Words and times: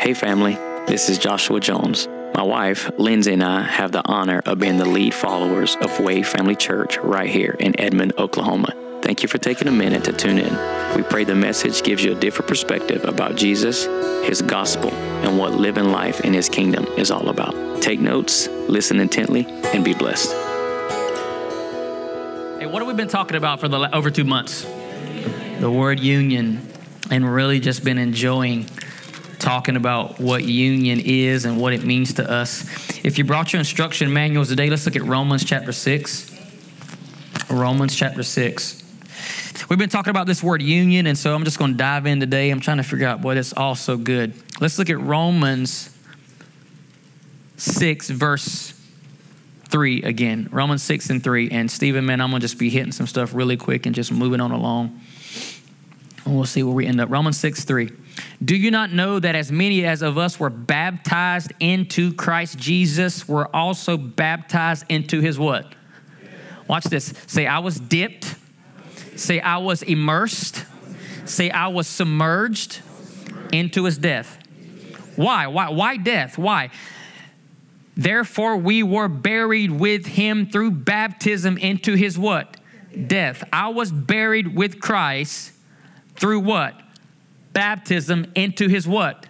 Hey, 0.00 0.14
family, 0.14 0.54
this 0.86 1.10
is 1.10 1.18
Joshua 1.18 1.60
Jones. 1.60 2.08
My 2.34 2.42
wife, 2.42 2.90
Lindsay, 2.96 3.34
and 3.34 3.44
I 3.44 3.60
have 3.60 3.92
the 3.92 4.00
honor 4.06 4.40
of 4.46 4.58
being 4.58 4.78
the 4.78 4.86
lead 4.86 5.12
followers 5.12 5.76
of 5.82 6.00
Way 6.00 6.22
Family 6.22 6.56
Church 6.56 6.96
right 6.96 7.28
here 7.28 7.54
in 7.60 7.78
Edmond, 7.78 8.14
Oklahoma. 8.16 8.72
Thank 9.02 9.22
you 9.22 9.28
for 9.28 9.36
taking 9.36 9.68
a 9.68 9.70
minute 9.70 10.04
to 10.04 10.14
tune 10.14 10.38
in. 10.38 10.96
We 10.96 11.02
pray 11.02 11.24
the 11.24 11.34
message 11.34 11.82
gives 11.82 12.02
you 12.02 12.12
a 12.12 12.14
different 12.14 12.48
perspective 12.48 13.04
about 13.04 13.36
Jesus, 13.36 13.84
His 14.26 14.40
gospel, 14.40 14.90
and 14.90 15.36
what 15.36 15.52
living 15.52 15.90
life 15.92 16.22
in 16.22 16.32
His 16.32 16.48
kingdom 16.48 16.86
is 16.96 17.10
all 17.10 17.28
about. 17.28 17.82
Take 17.82 18.00
notes, 18.00 18.48
listen 18.48 19.00
intently, 19.00 19.44
and 19.46 19.84
be 19.84 19.92
blessed. 19.92 20.30
Hey, 22.58 22.64
what 22.64 22.80
have 22.80 22.88
we 22.88 22.94
been 22.94 23.08
talking 23.08 23.36
about 23.36 23.60
for 23.60 23.68
the 23.68 23.94
over 23.94 24.10
two 24.10 24.24
months? 24.24 24.66
The 25.58 25.70
word 25.70 26.00
union, 26.00 26.66
and 27.10 27.30
really 27.30 27.60
just 27.60 27.84
been 27.84 27.98
enjoying 27.98 28.64
talking 29.40 29.76
about 29.76 30.20
what 30.20 30.44
union 30.44 31.00
is 31.00 31.44
and 31.44 31.60
what 31.60 31.72
it 31.72 31.84
means 31.84 32.14
to 32.14 32.30
us. 32.30 32.64
If 33.04 33.18
you 33.18 33.24
brought 33.24 33.52
your 33.52 33.58
instruction 33.58 34.12
manuals 34.12 34.48
today, 34.48 34.70
let's 34.70 34.86
look 34.86 34.96
at 34.96 35.02
Romans 35.02 35.44
chapter 35.44 35.72
6. 35.72 36.38
Romans 37.50 37.96
chapter 37.96 38.22
6. 38.22 38.80
We've 39.68 39.78
been 39.78 39.88
talking 39.88 40.10
about 40.10 40.26
this 40.26 40.42
word 40.42 40.62
union, 40.62 41.06
and 41.06 41.16
so 41.16 41.34
I'm 41.34 41.44
just 41.44 41.58
going 41.58 41.72
to 41.72 41.76
dive 41.76 42.06
in 42.06 42.20
today. 42.20 42.50
I'm 42.50 42.60
trying 42.60 42.76
to 42.78 42.82
figure 42.82 43.06
out 43.06 43.20
what 43.20 43.36
is 43.36 43.52
also 43.52 43.96
good. 43.96 44.34
Let's 44.60 44.78
look 44.78 44.90
at 44.90 45.00
Romans 45.00 45.96
6, 47.56 48.10
verse 48.10 48.74
3 49.68 50.02
again. 50.02 50.48
Romans 50.50 50.82
6 50.82 51.10
and 51.10 51.22
3. 51.22 51.50
And 51.50 51.70
Stephen, 51.70 52.04
man, 52.06 52.20
I'm 52.20 52.30
going 52.30 52.40
to 52.40 52.44
just 52.44 52.58
be 52.58 52.70
hitting 52.70 52.92
some 52.92 53.06
stuff 53.06 53.34
really 53.34 53.56
quick 53.56 53.86
and 53.86 53.94
just 53.94 54.12
moving 54.12 54.40
on 54.40 54.50
along. 54.50 55.00
And 56.24 56.36
we'll 56.36 56.44
see 56.44 56.62
where 56.62 56.74
we 56.74 56.86
end 56.86 57.00
up. 57.00 57.10
Romans 57.10 57.38
6 57.38 57.64
3. 57.64 57.90
Do 58.44 58.56
you 58.56 58.70
not 58.70 58.92
know 58.92 59.18
that 59.18 59.34
as 59.34 59.50
many 59.50 59.84
as 59.84 60.02
of 60.02 60.18
us 60.18 60.38
were 60.38 60.50
baptized 60.50 61.52
into 61.60 62.12
Christ 62.14 62.58
Jesus 62.58 63.28
were 63.28 63.54
also 63.54 63.96
baptized 63.96 64.84
into 64.88 65.20
his 65.20 65.38
what? 65.38 65.74
Watch 66.68 66.84
this. 66.84 67.12
Say, 67.26 67.46
I 67.46 67.58
was 67.58 67.80
dipped. 67.80 68.34
Say, 69.16 69.40
I 69.40 69.58
was 69.58 69.82
immersed. 69.82 70.64
Say, 71.24 71.50
I 71.50 71.68
was 71.68 71.86
submerged 71.86 72.80
into 73.52 73.84
his 73.84 73.98
death. 73.98 74.38
Why? 75.16 75.48
Why? 75.48 75.70
Why 75.70 75.96
death? 75.96 76.38
Why? 76.38 76.70
Therefore, 77.96 78.56
we 78.56 78.82
were 78.82 79.08
buried 79.08 79.72
with 79.72 80.06
him 80.06 80.46
through 80.46 80.70
baptism 80.70 81.58
into 81.58 81.94
his 81.94 82.18
what? 82.18 82.56
Death. 83.06 83.44
I 83.52 83.68
was 83.68 83.92
buried 83.92 84.54
with 84.54 84.80
Christ 84.80 85.52
through 86.20 86.40
what? 86.40 86.80
Baptism 87.52 88.30
into 88.34 88.68
his 88.68 88.86
what? 88.86 89.26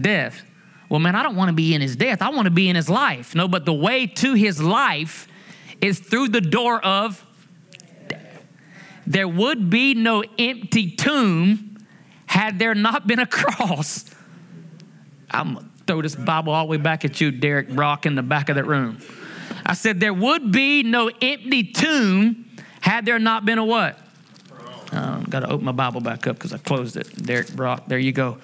Death. 0.00 0.42
Well, 0.88 1.00
man, 1.00 1.14
I 1.14 1.22
don't 1.22 1.36
want 1.36 1.50
to 1.50 1.54
be 1.54 1.74
in 1.74 1.82
his 1.82 1.96
death. 1.96 2.22
I 2.22 2.30
want 2.30 2.46
to 2.46 2.50
be 2.50 2.68
in 2.68 2.76
his 2.76 2.88
life. 2.88 3.34
No, 3.34 3.46
but 3.46 3.66
the 3.66 3.74
way 3.74 4.06
to 4.06 4.34
his 4.34 4.62
life 4.62 5.28
is 5.82 5.98
through 5.98 6.28
the 6.28 6.40
door 6.40 6.82
of 6.82 7.24
death. 8.06 8.42
There 9.06 9.28
would 9.28 9.68
be 9.68 9.94
no 9.94 10.24
empty 10.38 10.92
tomb 10.92 11.76
had 12.26 12.58
there 12.58 12.74
not 12.74 13.06
been 13.06 13.18
a 13.18 13.26
cross. 13.26 14.06
I'm 15.30 15.54
going 15.54 15.66
to 15.66 15.84
throw 15.86 16.02
this 16.02 16.16
Bible 16.16 16.52
all 16.52 16.66
the 16.66 16.70
way 16.70 16.76
back 16.78 17.04
at 17.04 17.20
you, 17.20 17.30
Derek 17.30 17.68
Brock, 17.68 18.06
in 18.06 18.14
the 18.14 18.22
back 18.22 18.48
of 18.48 18.56
that 18.56 18.66
room. 18.66 18.98
I 19.66 19.74
said, 19.74 20.00
There 20.00 20.14
would 20.14 20.52
be 20.52 20.82
no 20.82 21.10
empty 21.20 21.64
tomb 21.64 22.48
had 22.80 23.04
there 23.04 23.18
not 23.18 23.44
been 23.44 23.58
a 23.58 23.64
what? 23.64 23.98
Um, 24.92 25.24
Got 25.24 25.40
to 25.40 25.50
open 25.50 25.66
my 25.66 25.72
Bible 25.72 26.00
back 26.00 26.26
up 26.26 26.36
because 26.36 26.52
I 26.52 26.58
closed 26.58 26.96
it. 26.96 27.14
Derek 27.22 27.54
Brock, 27.54 27.84
there 27.86 27.98
you 27.98 28.12
go. 28.12 28.38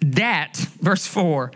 That, 0.00 0.56
verse 0.80 1.06
4, 1.06 1.52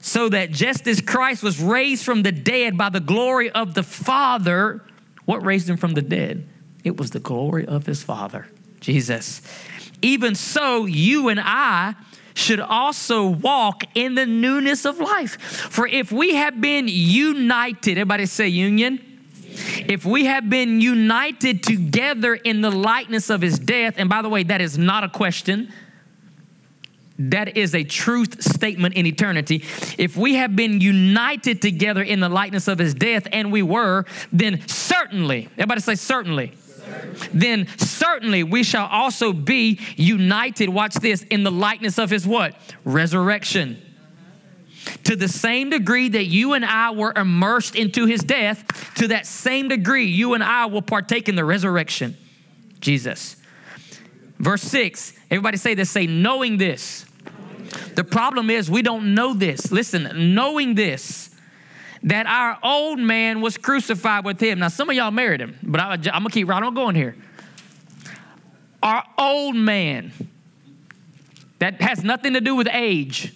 so 0.00 0.28
that 0.28 0.50
just 0.50 0.86
as 0.86 1.00
Christ 1.00 1.42
was 1.42 1.60
raised 1.60 2.04
from 2.04 2.22
the 2.22 2.32
dead 2.32 2.76
by 2.76 2.88
the 2.90 3.00
glory 3.00 3.50
of 3.50 3.74
the 3.74 3.82
Father, 3.82 4.82
what 5.24 5.44
raised 5.44 5.68
him 5.68 5.76
from 5.76 5.94
the 5.94 6.02
dead? 6.02 6.46
It 6.84 6.96
was 6.96 7.10
the 7.10 7.20
glory 7.20 7.66
of 7.66 7.86
his 7.86 8.02
Father, 8.02 8.46
Jesus. 8.80 9.42
Even 10.02 10.34
so, 10.34 10.84
you 10.84 11.28
and 11.28 11.40
I 11.42 11.94
should 12.34 12.60
also 12.60 13.26
walk 13.26 13.84
in 13.94 14.14
the 14.14 14.26
newness 14.26 14.84
of 14.84 15.00
life. 15.00 15.40
For 15.40 15.86
if 15.86 16.12
we 16.12 16.34
have 16.34 16.60
been 16.60 16.86
united, 16.86 17.92
everybody 17.92 18.26
say 18.26 18.46
union. 18.46 19.15
If 19.88 20.04
we 20.04 20.26
have 20.26 20.48
been 20.48 20.80
united 20.80 21.62
together 21.62 22.34
in 22.34 22.60
the 22.60 22.70
likeness 22.70 23.30
of 23.30 23.40
his 23.40 23.58
death, 23.58 23.94
and 23.96 24.08
by 24.08 24.22
the 24.22 24.28
way, 24.28 24.42
that 24.44 24.60
is 24.60 24.78
not 24.78 25.04
a 25.04 25.08
question, 25.08 25.72
that 27.18 27.56
is 27.56 27.74
a 27.74 27.82
truth 27.84 28.42
statement 28.42 28.94
in 28.94 29.06
eternity. 29.06 29.64
If 29.96 30.16
we 30.16 30.34
have 30.34 30.54
been 30.54 30.80
united 30.80 31.62
together 31.62 32.02
in 32.02 32.20
the 32.20 32.28
likeness 32.28 32.68
of 32.68 32.78
his 32.78 32.94
death, 32.94 33.26
and 33.32 33.50
we 33.50 33.62
were, 33.62 34.04
then 34.32 34.66
certainly, 34.68 35.48
everybody 35.54 35.80
say 35.80 35.94
certainly. 35.94 36.52
certainly. 36.54 37.28
Then 37.32 37.66
certainly 37.78 38.42
we 38.42 38.62
shall 38.62 38.86
also 38.86 39.32
be 39.32 39.80
united, 39.96 40.68
watch 40.68 40.94
this, 40.94 41.22
in 41.24 41.42
the 41.42 41.50
likeness 41.50 41.98
of 41.98 42.10
his 42.10 42.26
what? 42.26 42.54
Resurrection 42.84 43.82
to 45.04 45.16
the 45.16 45.28
same 45.28 45.70
degree 45.70 46.08
that 46.08 46.24
you 46.24 46.52
and 46.52 46.64
I 46.64 46.90
were 46.90 47.12
immersed 47.14 47.76
into 47.76 48.06
his 48.06 48.20
death, 48.20 48.94
to 48.96 49.08
that 49.08 49.26
same 49.26 49.68
degree, 49.68 50.06
you 50.06 50.34
and 50.34 50.42
I 50.42 50.66
will 50.66 50.82
partake 50.82 51.28
in 51.28 51.36
the 51.36 51.44
resurrection. 51.44 52.16
Jesus. 52.80 53.36
Verse 54.38 54.62
6, 54.62 55.12
everybody 55.30 55.56
say 55.56 55.74
this, 55.74 55.90
say, 55.90 56.06
knowing 56.06 56.58
this. 56.58 57.06
The 57.94 58.04
problem 58.04 58.50
is 58.50 58.70
we 58.70 58.82
don't 58.82 59.14
know 59.14 59.32
this. 59.32 59.72
Listen, 59.72 60.34
knowing 60.34 60.74
this, 60.74 61.30
that 62.02 62.26
our 62.26 62.58
old 62.62 62.98
man 62.98 63.40
was 63.40 63.56
crucified 63.56 64.24
with 64.24 64.40
him. 64.40 64.58
Now, 64.58 64.68
some 64.68 64.90
of 64.90 64.96
y'all 64.96 65.10
married 65.10 65.40
him, 65.40 65.58
but 65.62 65.80
I, 65.80 65.94
am 65.94 66.00
gonna 66.00 66.30
keep 66.30 66.48
right 66.48 66.62
on 66.62 66.74
going 66.74 66.94
here. 66.94 67.16
Our 68.82 69.02
old 69.18 69.56
man, 69.56 70.12
that 71.58 71.80
has 71.80 72.04
nothing 72.04 72.34
to 72.34 72.40
do 72.40 72.54
with 72.54 72.68
age 72.70 73.32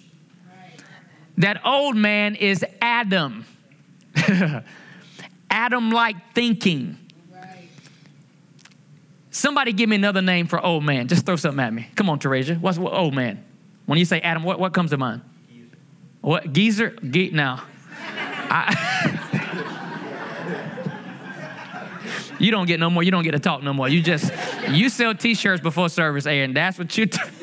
that 1.37 1.65
old 1.65 1.95
man 1.95 2.35
is 2.35 2.65
Adam. 2.81 3.45
Adam 5.49 5.91
like 5.91 6.15
thinking. 6.33 6.97
Somebody 9.31 9.71
give 9.71 9.89
me 9.89 9.95
another 9.95 10.21
name 10.21 10.47
for 10.47 10.63
old 10.63 10.83
man. 10.83 11.07
Just 11.07 11.25
throw 11.25 11.37
something 11.37 11.63
at 11.63 11.73
me. 11.73 11.87
Come 11.95 12.09
on, 12.09 12.19
Teresia. 12.19 12.59
What's 12.59 12.77
what, 12.77 12.93
old 12.93 13.13
man? 13.13 13.43
When 13.85 13.97
you 13.97 14.05
say 14.05 14.19
Adam, 14.21 14.43
what, 14.43 14.59
what 14.59 14.73
comes 14.73 14.91
to 14.91 14.97
mind? 14.97 15.21
Geezer. 15.49 15.77
What? 16.19 16.53
Geezer? 16.53 16.89
Ge- 17.09 17.31
now. 17.31 17.63
I, 18.53 18.75
you 22.39 22.51
don't 22.51 22.67
get 22.67 22.81
no 22.81 22.89
more. 22.89 23.03
You 23.03 23.11
don't 23.11 23.23
get 23.23 23.31
to 23.31 23.39
talk 23.39 23.63
no 23.63 23.73
more. 23.73 23.87
You 23.87 24.01
just, 24.01 24.33
you 24.69 24.89
sell 24.89 25.15
t-shirts 25.15 25.61
before 25.61 25.87
service, 25.87 26.25
Aaron. 26.25 26.53
that's 26.53 26.77
what 26.77 26.97
you, 26.97 27.05
t- 27.05 27.19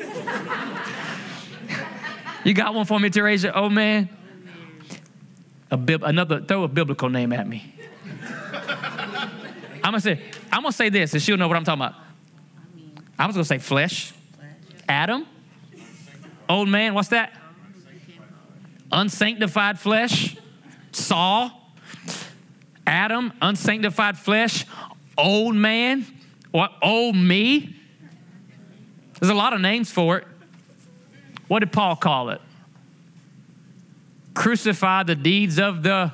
you 2.49 2.55
got 2.55 2.73
one 2.73 2.85
for 2.85 2.99
me, 2.99 3.11
Teresia? 3.11 3.51
Oh, 3.53 3.69
man. 3.69 4.09
A 5.69 5.77
bib- 5.77 6.03
another, 6.03 6.41
throw 6.41 6.63
a 6.63 6.67
biblical 6.67 7.07
name 7.07 7.31
at 7.31 7.47
me. 7.47 7.75
I'm 9.83 9.91
gonna 9.93 10.01
say, 10.01 10.19
I'm 10.51 10.63
gonna 10.63 10.71
say 10.71 10.89
this, 10.89 11.13
and 11.13 11.21
she'll 11.21 11.37
know 11.37 11.47
what 11.47 11.57
I'm 11.57 11.63
talking 11.63 11.83
about. 11.83 11.95
I 13.19 13.27
was 13.27 13.35
gonna 13.35 13.45
say 13.45 13.59
flesh. 13.59 14.13
Adam. 14.87 15.27
Old 16.49 16.67
man, 16.69 16.95
what's 16.95 17.09
that? 17.09 17.33
Unsanctified 18.91 19.79
flesh. 19.79 20.35
Saul. 20.91 21.51
Adam, 22.87 23.31
unsanctified 23.43 24.17
flesh. 24.17 24.65
Old 25.15 25.53
man. 25.53 26.03
What? 26.49 26.71
Old 26.81 27.15
me. 27.15 27.75
There's 29.19 29.29
a 29.29 29.35
lot 29.35 29.53
of 29.53 29.61
names 29.61 29.91
for 29.91 30.17
it. 30.17 30.27
What 31.47 31.59
did 31.59 31.71
Paul 31.71 31.95
call 31.95 32.31
it? 32.31 32.41
Crucify 34.39 35.03
the 35.03 35.15
deeds 35.15 35.59
of 35.59 35.83
the 35.83 36.13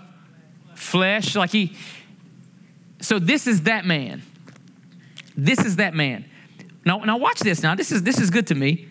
flesh. 0.74 1.36
Like 1.36 1.52
he, 1.52 1.76
so 3.00 3.20
this 3.20 3.46
is 3.46 3.62
that 3.64 3.86
man. 3.86 4.24
This 5.38 5.60
is 5.60 5.76
that 5.76 5.94
man. 5.94 6.26
Now, 6.84 6.98
now 7.04 7.18
watch 7.18 7.40
this. 7.42 7.62
Now, 7.62 7.76
this 7.76 7.92
is 7.92 8.02
this 8.02 8.20
is 8.20 8.32
good 8.32 8.48
to 8.48 8.56
me. 8.56 8.88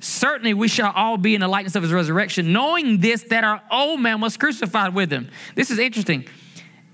Certainly, 0.00 0.52
we 0.52 0.68
shall 0.68 0.92
all 0.94 1.16
be 1.16 1.34
in 1.34 1.40
the 1.40 1.48
likeness 1.48 1.74
of 1.74 1.82
his 1.82 1.92
resurrection, 1.92 2.52
knowing 2.52 3.00
this 3.00 3.22
that 3.22 3.44
our 3.44 3.62
old 3.70 4.00
man 4.00 4.20
was 4.20 4.36
crucified 4.36 4.94
with 4.94 5.10
him. 5.10 5.30
This 5.54 5.70
is 5.70 5.78
interesting. 5.78 6.28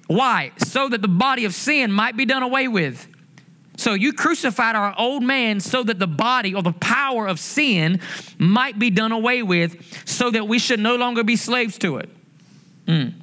Why? 0.07 0.53
So 0.59 0.89
that 0.89 1.03
the 1.03 1.09
body 1.09 1.47
of 1.47 1.53
sin 1.53 1.91
might 1.91 2.17
be 2.17 2.27
done 2.27 2.45
away 2.45 2.69
with 2.69 3.09
so 3.81 3.95
you 3.95 4.13
crucified 4.13 4.77
our 4.77 4.95
old 4.99 5.23
man 5.23 5.59
so 5.59 5.83
that 5.83 5.99
the 5.99 6.07
body 6.07 6.55
or 6.55 6.63
the 6.63 6.75
power 6.75 7.27
of 7.27 7.41
sin 7.41 7.99
might 8.37 8.79
be 8.79 8.91
done 8.91 9.11
away 9.11 9.43
with, 9.43 10.07
so 10.07 10.31
that 10.31 10.47
we 10.47 10.59
should 10.59 10.81
no 10.81 10.97
longer 10.97 11.25
be 11.25 11.35
slaves 11.35 11.79
to 11.79 11.97
it. 11.97 12.11
Mm. 12.87 13.15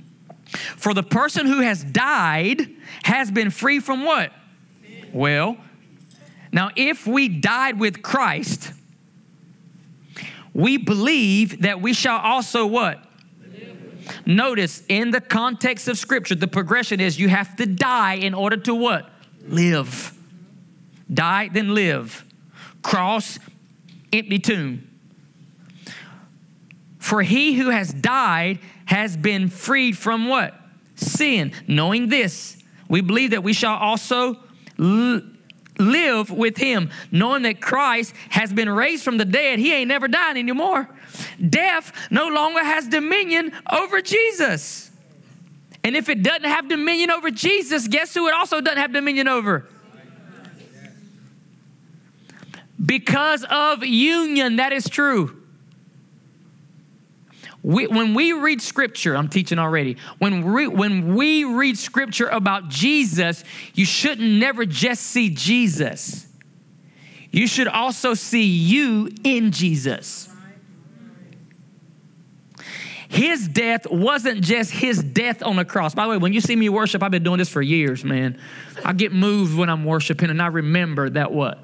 For 0.76 0.96
the 0.96 1.04
person 1.04 1.46
who 1.46 1.60
has 1.60 1.84
died 1.84 2.72
has 3.04 3.30
been 3.30 3.52
free 3.52 3.80
from 3.80 4.04
what? 4.04 4.34
Well, 5.14 5.58
now 6.52 6.72
if 6.76 7.06
we 7.06 7.30
died 7.30 7.80
with 7.80 8.02
Christ, 8.02 8.74
we 10.56 10.78
believe 10.78 11.62
that 11.62 11.82
we 11.82 11.94
shall 11.94 12.18
also 12.18 12.66
what? 12.66 13.06
Notice 14.26 14.82
in 14.90 15.12
the 15.12 15.22
context 15.22 15.88
of 15.88 16.00
scripture, 16.00 16.34
the 16.34 16.48
progression 16.48 17.00
is 17.00 17.20
you 17.20 17.30
have 17.30 17.56
to 17.58 17.68
die 17.68 18.16
in 18.16 18.34
order 18.34 18.58
to 18.58 18.74
what? 18.74 19.08
Live. 19.48 20.17
Die, 21.14 21.50
then 21.54 21.74
live. 21.74 22.26
Cross, 22.82 23.40
empty 24.12 24.40
tomb. 24.40 24.88
For 27.00 27.22
he 27.22 27.54
who 27.54 27.70
has 27.70 27.94
died 27.94 28.60
has 28.86 29.16
been 29.16 29.50
freed 29.50 29.98
from 29.98 30.28
what? 30.28 30.54
Sin. 30.96 31.54
Knowing 31.68 32.10
this, 32.10 32.62
we 32.90 33.02
believe 33.02 33.32
that 33.32 33.44
we 33.44 33.54
shall 33.54 33.76
also 33.76 34.38
live 34.78 36.32
with 36.32 36.58
him, 36.58 36.90
knowing 37.12 37.44
that 37.44 37.62
Christ 37.62 38.14
has 38.30 38.52
been 38.52 38.70
raised 38.70 39.04
from 39.04 39.18
the 39.18 39.26
dead. 39.26 39.60
He 39.60 39.74
ain't 39.74 39.88
never 39.88 40.08
dying 40.08 40.38
anymore. 40.38 40.90
Death 41.50 41.94
no 42.12 42.28
longer 42.28 42.64
has 42.64 42.88
dominion 42.88 43.52
over 43.72 44.02
Jesus. 44.02 44.92
And 45.84 45.96
if 45.96 46.10
it 46.10 46.24
doesn't 46.24 46.44
have 46.44 46.68
dominion 46.68 47.12
over 47.12 47.32
Jesus, 47.32 47.88
guess 47.88 48.14
who 48.14 48.28
it 48.28 48.34
also 48.34 48.60
doesn't 48.60 48.80
have 48.80 48.92
dominion 48.92 49.28
over? 49.28 49.68
Because 52.84 53.44
of 53.50 53.84
union, 53.84 54.58
that 54.58 54.72
is 54.72 54.88
true. 54.88 55.36
We, 57.64 57.88
when 57.88 58.14
we 58.14 58.34
read 58.34 58.62
scripture, 58.62 59.18
I'm 59.18 59.28
teaching 59.28 59.60
already. 59.60 59.98
When 60.20 60.54
we, 60.54 60.68
when 60.68 61.16
we 61.16 61.44
read 61.44 61.78
scripture 61.78 62.28
about 62.28 62.70
Jesus, 62.70 63.44
you 63.74 63.84
shouldn't 63.84 64.30
never 64.40 64.66
just 64.66 65.04
see 65.04 65.30
Jesus. 65.30 66.28
You 67.32 67.48
should 67.48 67.68
also 67.68 68.14
see 68.14 68.46
you 68.46 69.12
in 69.24 69.52
Jesus. 69.52 70.30
His 73.10 73.48
death 73.48 73.90
wasn't 73.90 74.42
just 74.42 74.72
his 74.72 75.02
death 75.02 75.42
on 75.42 75.56
the 75.56 75.66
cross. 75.66 75.96
By 75.96 76.04
the 76.04 76.12
way, 76.12 76.18
when 76.18 76.34
you 76.34 76.42
see 76.42 76.56
me 76.56 76.70
worship, 76.70 77.02
I've 77.02 77.12
been 77.12 77.24
doing 77.24 77.38
this 77.38 77.50
for 77.50 77.62
years, 77.62 78.04
man. 78.04 78.40
I 78.84 78.94
get 78.94 79.12
moved 79.12 79.58
when 79.58 79.70
I'm 79.70 79.86
worshiping 79.86 80.30
and 80.30 80.42
I 80.42 80.48
remember 80.48 81.10
that 81.12 81.32
what? 81.32 81.64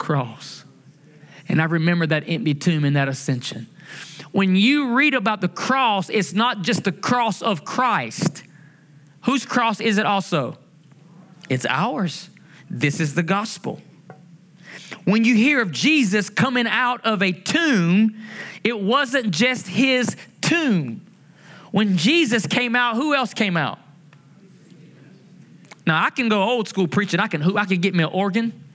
Cross. 0.00 0.64
And 1.46 1.60
I 1.60 1.66
remember 1.66 2.06
that 2.06 2.24
empty 2.26 2.54
tomb 2.54 2.86
and 2.86 2.96
that 2.96 3.08
ascension. 3.08 3.66
When 4.32 4.56
you 4.56 4.94
read 4.94 5.12
about 5.12 5.42
the 5.42 5.48
cross, 5.48 6.08
it's 6.08 6.32
not 6.32 6.62
just 6.62 6.84
the 6.84 6.92
cross 6.92 7.42
of 7.42 7.66
Christ. 7.66 8.42
Whose 9.24 9.44
cross 9.44 9.78
is 9.78 9.98
it 9.98 10.06
also? 10.06 10.56
It's 11.50 11.66
ours. 11.66 12.30
This 12.70 12.98
is 12.98 13.14
the 13.14 13.22
gospel. 13.22 13.82
When 15.04 15.24
you 15.24 15.34
hear 15.34 15.60
of 15.60 15.70
Jesus 15.70 16.30
coming 16.30 16.66
out 16.66 17.04
of 17.04 17.22
a 17.22 17.32
tomb, 17.32 18.16
it 18.64 18.80
wasn't 18.80 19.32
just 19.32 19.68
his 19.68 20.16
tomb. 20.40 21.04
When 21.72 21.98
Jesus 21.98 22.46
came 22.46 22.74
out, 22.74 22.96
who 22.96 23.14
else 23.14 23.34
came 23.34 23.58
out? 23.58 23.78
Now 25.86 26.02
I 26.02 26.08
can 26.08 26.30
go 26.30 26.42
old 26.42 26.68
school 26.68 26.88
preaching. 26.88 27.20
I 27.20 27.26
can 27.26 27.42
I 27.58 27.66
can 27.66 27.82
get 27.82 27.94
me 27.94 28.02
an 28.02 28.10
organ 28.10 28.69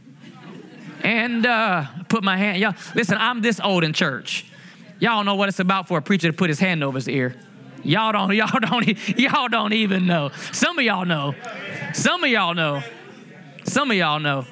and 1.06 1.46
uh, 1.46 1.86
put 2.10 2.24
my 2.24 2.36
hand. 2.36 2.60
Y'all, 2.60 2.74
listen, 2.96 3.18
I'm 3.20 3.42
this 3.42 3.60
old 3.60 3.84
in 3.84 3.94
church. 3.94 4.46
Y'all 5.00 5.24
know 5.24 5.36
what 5.36 5.50
it's 5.50 5.60
about 5.60 5.88
for 5.88 6.00
a 6.00 6.02
preacher 6.02 6.32
to 6.32 6.34
put 6.36 6.50
his 6.50 6.60
hand 6.60 6.84
over 6.84 6.98
his 6.98 7.08
ear. 7.08 7.36
Y'all 7.84 8.12
don't, 8.12 8.34
y'all 8.36 8.60
don't, 8.60 9.18
y'all 9.20 9.48
don't 9.48 9.74
even 9.74 10.08
know. 10.08 10.32
Some 10.52 10.80
of 10.80 10.84
y'all 10.84 11.06
know. 11.06 11.36
Some 11.94 12.24
of 12.24 12.30
y'all 12.30 12.56
know. 12.56 12.82
Some 13.66 13.92
of 13.92 13.98
y'all 13.98 14.20
know. 14.20 14.46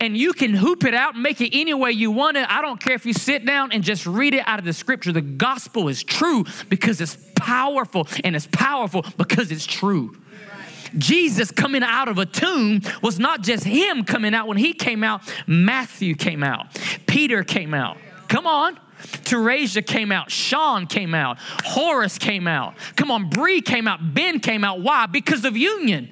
And 0.00 0.16
you 0.16 0.32
can 0.32 0.54
hoop 0.54 0.84
it 0.84 0.94
out 0.94 1.14
and 1.14 1.22
make 1.22 1.40
it 1.40 1.50
any 1.52 1.74
way 1.74 1.90
you 1.90 2.12
want 2.12 2.36
it. 2.36 2.48
I 2.48 2.62
don't 2.62 2.80
care 2.80 2.94
if 2.94 3.04
you 3.04 3.12
sit 3.12 3.44
down 3.44 3.72
and 3.72 3.82
just 3.82 4.06
read 4.06 4.34
it 4.34 4.46
out 4.46 4.60
of 4.60 4.64
the 4.64 4.72
scripture. 4.72 5.12
The 5.12 5.20
gospel 5.20 5.88
is 5.88 6.02
true 6.04 6.44
because 6.68 7.00
it's 7.00 7.16
powerful, 7.36 8.06
and 8.24 8.34
it's 8.34 8.48
powerful 8.50 9.04
because 9.16 9.52
it's 9.52 9.66
true. 9.66 10.16
Jesus 10.98 11.50
coming 11.50 11.82
out 11.82 12.08
of 12.08 12.18
a 12.18 12.26
tomb 12.26 12.80
was 13.02 13.18
not 13.18 13.42
just 13.42 13.64
him 13.64 14.04
coming 14.04 14.34
out. 14.34 14.46
When 14.46 14.56
he 14.56 14.72
came 14.72 15.02
out, 15.04 15.22
Matthew 15.46 16.14
came 16.14 16.42
out, 16.42 16.66
Peter 17.06 17.44
came 17.44 17.74
out. 17.74 17.98
Come 18.28 18.46
on. 18.46 18.78
Teresia 19.24 19.84
came 19.84 20.12
out. 20.12 20.30
Sean 20.30 20.86
came 20.86 21.14
out. 21.14 21.38
Horace 21.64 22.18
came 22.18 22.46
out. 22.46 22.74
Come 22.96 23.10
on, 23.10 23.28
Bree 23.28 23.60
came 23.60 23.88
out. 23.88 24.14
Ben 24.14 24.40
came 24.40 24.64
out. 24.64 24.80
Why? 24.80 25.06
Because 25.06 25.44
of 25.44 25.56
union. 25.56 26.08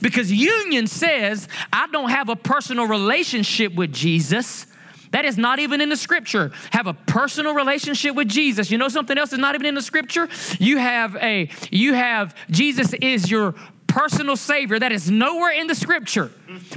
Because 0.00 0.32
union 0.32 0.86
says, 0.86 1.48
I 1.72 1.86
don't 1.88 2.10
have 2.10 2.28
a 2.28 2.36
personal 2.36 2.86
relationship 2.86 3.74
with 3.74 3.92
Jesus. 3.92 4.66
That 5.12 5.24
is 5.24 5.36
not 5.36 5.58
even 5.58 5.80
in 5.80 5.88
the 5.88 5.96
scripture. 5.96 6.52
Have 6.70 6.86
a 6.86 6.94
personal 6.94 7.54
relationship 7.54 8.14
with 8.14 8.28
Jesus. 8.28 8.70
You 8.70 8.78
know 8.78 8.88
something 8.88 9.18
else 9.18 9.32
is 9.32 9.38
not 9.38 9.54
even 9.54 9.66
in 9.66 9.74
the 9.74 9.82
scripture? 9.82 10.28
You 10.58 10.78
have 10.78 11.16
a 11.16 11.50
you 11.70 11.94
have 11.94 12.34
Jesus 12.50 12.92
is 12.94 13.30
your 13.30 13.54
personal 13.90 14.36
Savior. 14.36 14.78
That 14.78 14.92
is 14.92 15.10
nowhere 15.10 15.50
in 15.50 15.66
the 15.66 15.74
scripture. 15.74 16.30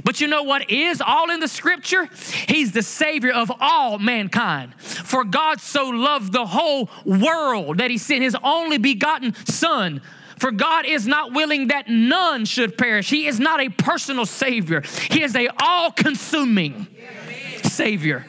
But 0.04 0.20
you 0.20 0.26
know 0.26 0.42
what 0.42 0.70
is 0.70 1.00
all 1.00 1.30
in 1.30 1.40
the 1.40 1.48
scripture? 1.48 2.08
He's 2.48 2.72
the 2.72 2.82
Savior 2.82 3.32
of 3.32 3.50
all 3.60 3.98
mankind. 3.98 4.74
For 4.78 5.24
God 5.24 5.60
so 5.60 5.88
loved 5.88 6.32
the 6.32 6.46
whole 6.46 6.90
world 7.04 7.78
that 7.78 7.90
He 7.90 7.98
sent 7.98 8.22
His 8.22 8.36
only 8.42 8.78
begotten 8.78 9.34
Son. 9.46 10.02
For 10.38 10.50
God 10.50 10.84
is 10.84 11.06
not 11.06 11.32
willing 11.32 11.68
that 11.68 11.88
none 11.88 12.44
should 12.44 12.76
perish. 12.76 13.08
He 13.08 13.26
is 13.26 13.38
not 13.38 13.60
a 13.60 13.68
personal 13.68 14.26
Savior, 14.26 14.82
He 15.10 15.22
is 15.22 15.34
a 15.36 15.48
all 15.60 15.92
consuming 15.92 16.88
Savior 17.62 18.26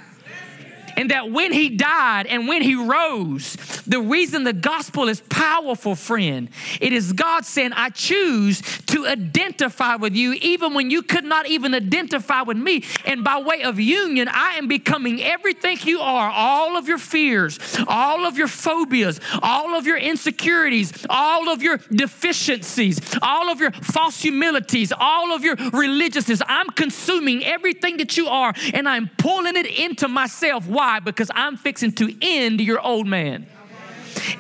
and 0.98 1.12
that 1.12 1.32
when 1.32 1.52
he 1.52 1.70
died 1.70 2.28
and 2.28 2.48
when 2.48 2.62
he 2.62 2.76
rose, 2.76 3.56
the 3.88 4.00
reason 4.00 4.44
the 4.44 4.54
gospel 4.54 5.08
is 5.08 5.22
powerful, 5.22 5.96
friend, 5.96 6.50
it 6.82 6.94
is 6.94 7.14
God 7.14 7.46
saying, 7.46 7.74
I 7.74 7.90
choose 7.90 8.62
to 8.88 9.06
identify 9.06 9.96
with 9.96 10.16
you 10.16 10.34
even 10.34 10.74
when 10.74 10.90
you 10.90 11.02
could 11.02 11.24
not 11.24 11.48
even 11.48 11.74
identify 11.74 12.42
with 12.42 12.58
me. 12.58 12.84
And 13.06 13.24
by 13.24 13.42
way 13.42 13.64
of 13.64 13.80
union, 13.80 14.28
I 14.32 14.54
am 14.54 14.68
becoming 14.68 15.22
everything 15.22 15.78
you 15.84 16.00
are 16.00 16.30
all 16.30 16.78
of 16.78 16.88
your 16.88 16.98
fears, 16.98 17.60
all 17.88 18.26
of 18.26 18.38
your 18.38 18.48
phobias, 18.48 19.20
all 19.42 19.76
of 19.76 19.86
your 19.86 19.98
insecurities, 19.98 21.06
all 21.10 21.50
of 21.50 21.62
your 21.62 21.78
deficiencies, 21.92 23.00
all 23.22 23.50
of 23.50 23.60
your 23.60 23.72
false 23.72 24.22
humilities, 24.22 24.94
all 24.98 25.34
of 25.34 25.44
your 25.44 25.56
religiousness. 25.56 26.42
I'm 26.48 26.70
consuming 26.70 27.44
everything 27.44 27.98
that 27.98 28.18
you 28.18 28.28
are 28.28 28.54
and 28.74 28.88
I'm 28.88 29.10
pulling 29.18 29.56
it 29.56 29.66
into 29.66 30.08
myself. 30.08 30.68
Why? 30.68 30.85
Why? 30.86 31.00
Because 31.00 31.32
I'm 31.34 31.58
fixing 31.58 31.94
to 31.94 32.16
end 32.22 32.62
your 32.62 32.80
old 32.80 33.08
man. 33.08 33.48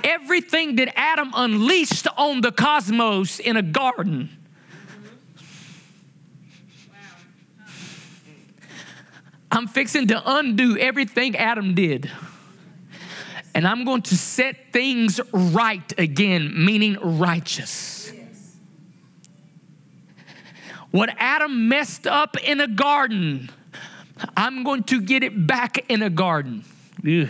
Everything 0.04 0.76
that 0.76 0.94
Adam 0.96 1.32
unleashed 1.36 2.06
on 2.18 2.42
the 2.42 2.52
cosmos 2.52 3.40
in 3.40 3.58
a 3.58 3.64
garden. 3.64 4.30
I'm 9.52 9.66
fixing 9.66 10.06
to 10.10 10.22
undo 10.24 10.78
everything 10.78 11.36
Adam 11.36 11.74
did. 11.74 12.12
And 13.56 13.68
I'm 13.68 13.84
going 13.84 14.04
to 14.04 14.16
set 14.16 14.72
things 14.72 15.20
right 15.34 15.92
again, 15.98 16.64
meaning 16.64 17.00
righteous. 17.02 18.14
What 20.92 21.10
Adam 21.18 21.70
messed 21.70 22.06
up 22.06 22.38
in 22.44 22.62
a 22.62 22.68
garden, 22.68 23.50
I'm 24.36 24.64
going 24.64 24.84
to 24.84 25.02
get 25.02 25.24
it 25.24 25.48
back 25.48 25.90
in 25.90 26.02
a 26.02 26.10
garden. 26.10 26.64
Ugh. 27.00 27.28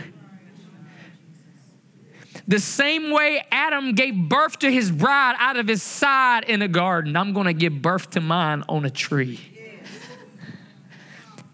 The 2.47 2.59
same 2.59 3.09
way 3.11 3.43
Adam 3.51 3.95
gave 3.95 4.15
birth 4.15 4.59
to 4.59 4.71
his 4.71 4.91
bride 4.91 5.35
out 5.39 5.57
of 5.57 5.67
his 5.67 5.81
side 5.81 6.43
in 6.43 6.61
a 6.61 6.67
garden, 6.67 7.15
I'm 7.15 7.33
going 7.33 7.47
to 7.47 7.53
give 7.53 7.81
birth 7.81 8.11
to 8.11 8.21
mine 8.21 8.63
on 8.69 8.85
a 8.85 8.89
tree. 8.89 9.39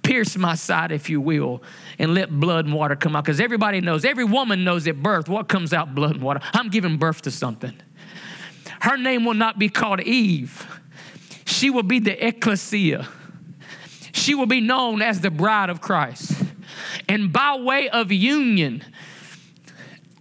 Pierce 0.03 0.35
my 0.35 0.55
side, 0.55 0.91
if 0.91 1.09
you 1.09 1.21
will, 1.21 1.61
and 1.97 2.13
let 2.13 2.29
blood 2.29 2.65
and 2.65 2.73
water 2.73 2.95
come 2.95 3.15
out. 3.15 3.23
Because 3.23 3.39
everybody 3.39 3.79
knows, 3.79 4.03
every 4.03 4.25
woman 4.25 4.63
knows 4.65 4.87
at 4.87 5.01
birth 5.01 5.29
what 5.29 5.47
comes 5.47 5.71
out 5.73 5.95
blood 5.95 6.15
and 6.15 6.21
water. 6.21 6.41
I'm 6.53 6.69
giving 6.69 6.97
birth 6.97 7.21
to 7.21 7.31
something. 7.31 7.73
Her 8.81 8.97
name 8.97 9.23
will 9.23 9.35
not 9.35 9.59
be 9.59 9.69
called 9.69 10.01
Eve, 10.01 10.67
she 11.45 11.69
will 11.69 11.83
be 11.83 11.99
the 11.99 12.27
ecclesia 12.27 13.07
she 14.13 14.35
will 14.35 14.45
be 14.45 14.61
known 14.61 15.01
as 15.01 15.21
the 15.21 15.31
bride 15.31 15.69
of 15.69 15.81
Christ. 15.81 16.33
And 17.07 17.31
by 17.31 17.55
way 17.55 17.89
of 17.89 18.11
union, 18.11 18.83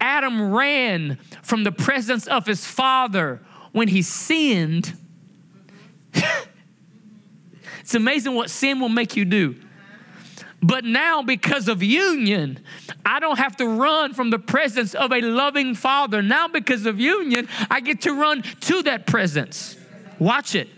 Adam 0.01 0.51
ran 0.53 1.19
from 1.43 1.65
the 1.65 1.73
presence 1.73 2.27
of 2.27 2.47
his 2.47 2.65
father 2.65 3.41
when 3.73 3.89
he 3.89 4.03
sinned. 4.03 4.97
it's 7.81 7.95
amazing 7.95 8.35
what 8.35 8.51
sin 8.51 8.81
will 8.81 8.89
make 8.89 9.17
you 9.17 9.25
do. 9.25 9.57
But 10.63 10.85
now, 10.85 11.23
because 11.23 11.69
of 11.69 11.83
union, 11.83 12.59
I 13.05 13.19
don't 13.19 13.39
have 13.39 13.57
to 13.57 13.67
run 13.67 14.13
from 14.13 14.29
the 14.31 14.39
presence 14.39 14.95
of 14.95 15.11
a 15.11 15.21
loving 15.23 15.75
father. 15.75 16.21
Now, 16.21 16.49
because 16.49 16.85
of 16.85 17.01
union, 17.01 17.49
I 17.71 17.81
get 17.81 18.03
to 18.03 18.13
run 18.13 18.43
to 18.43 18.83
that 18.83 19.07
presence. 19.07 19.77
Watch 20.21 20.55
it. 20.55 20.69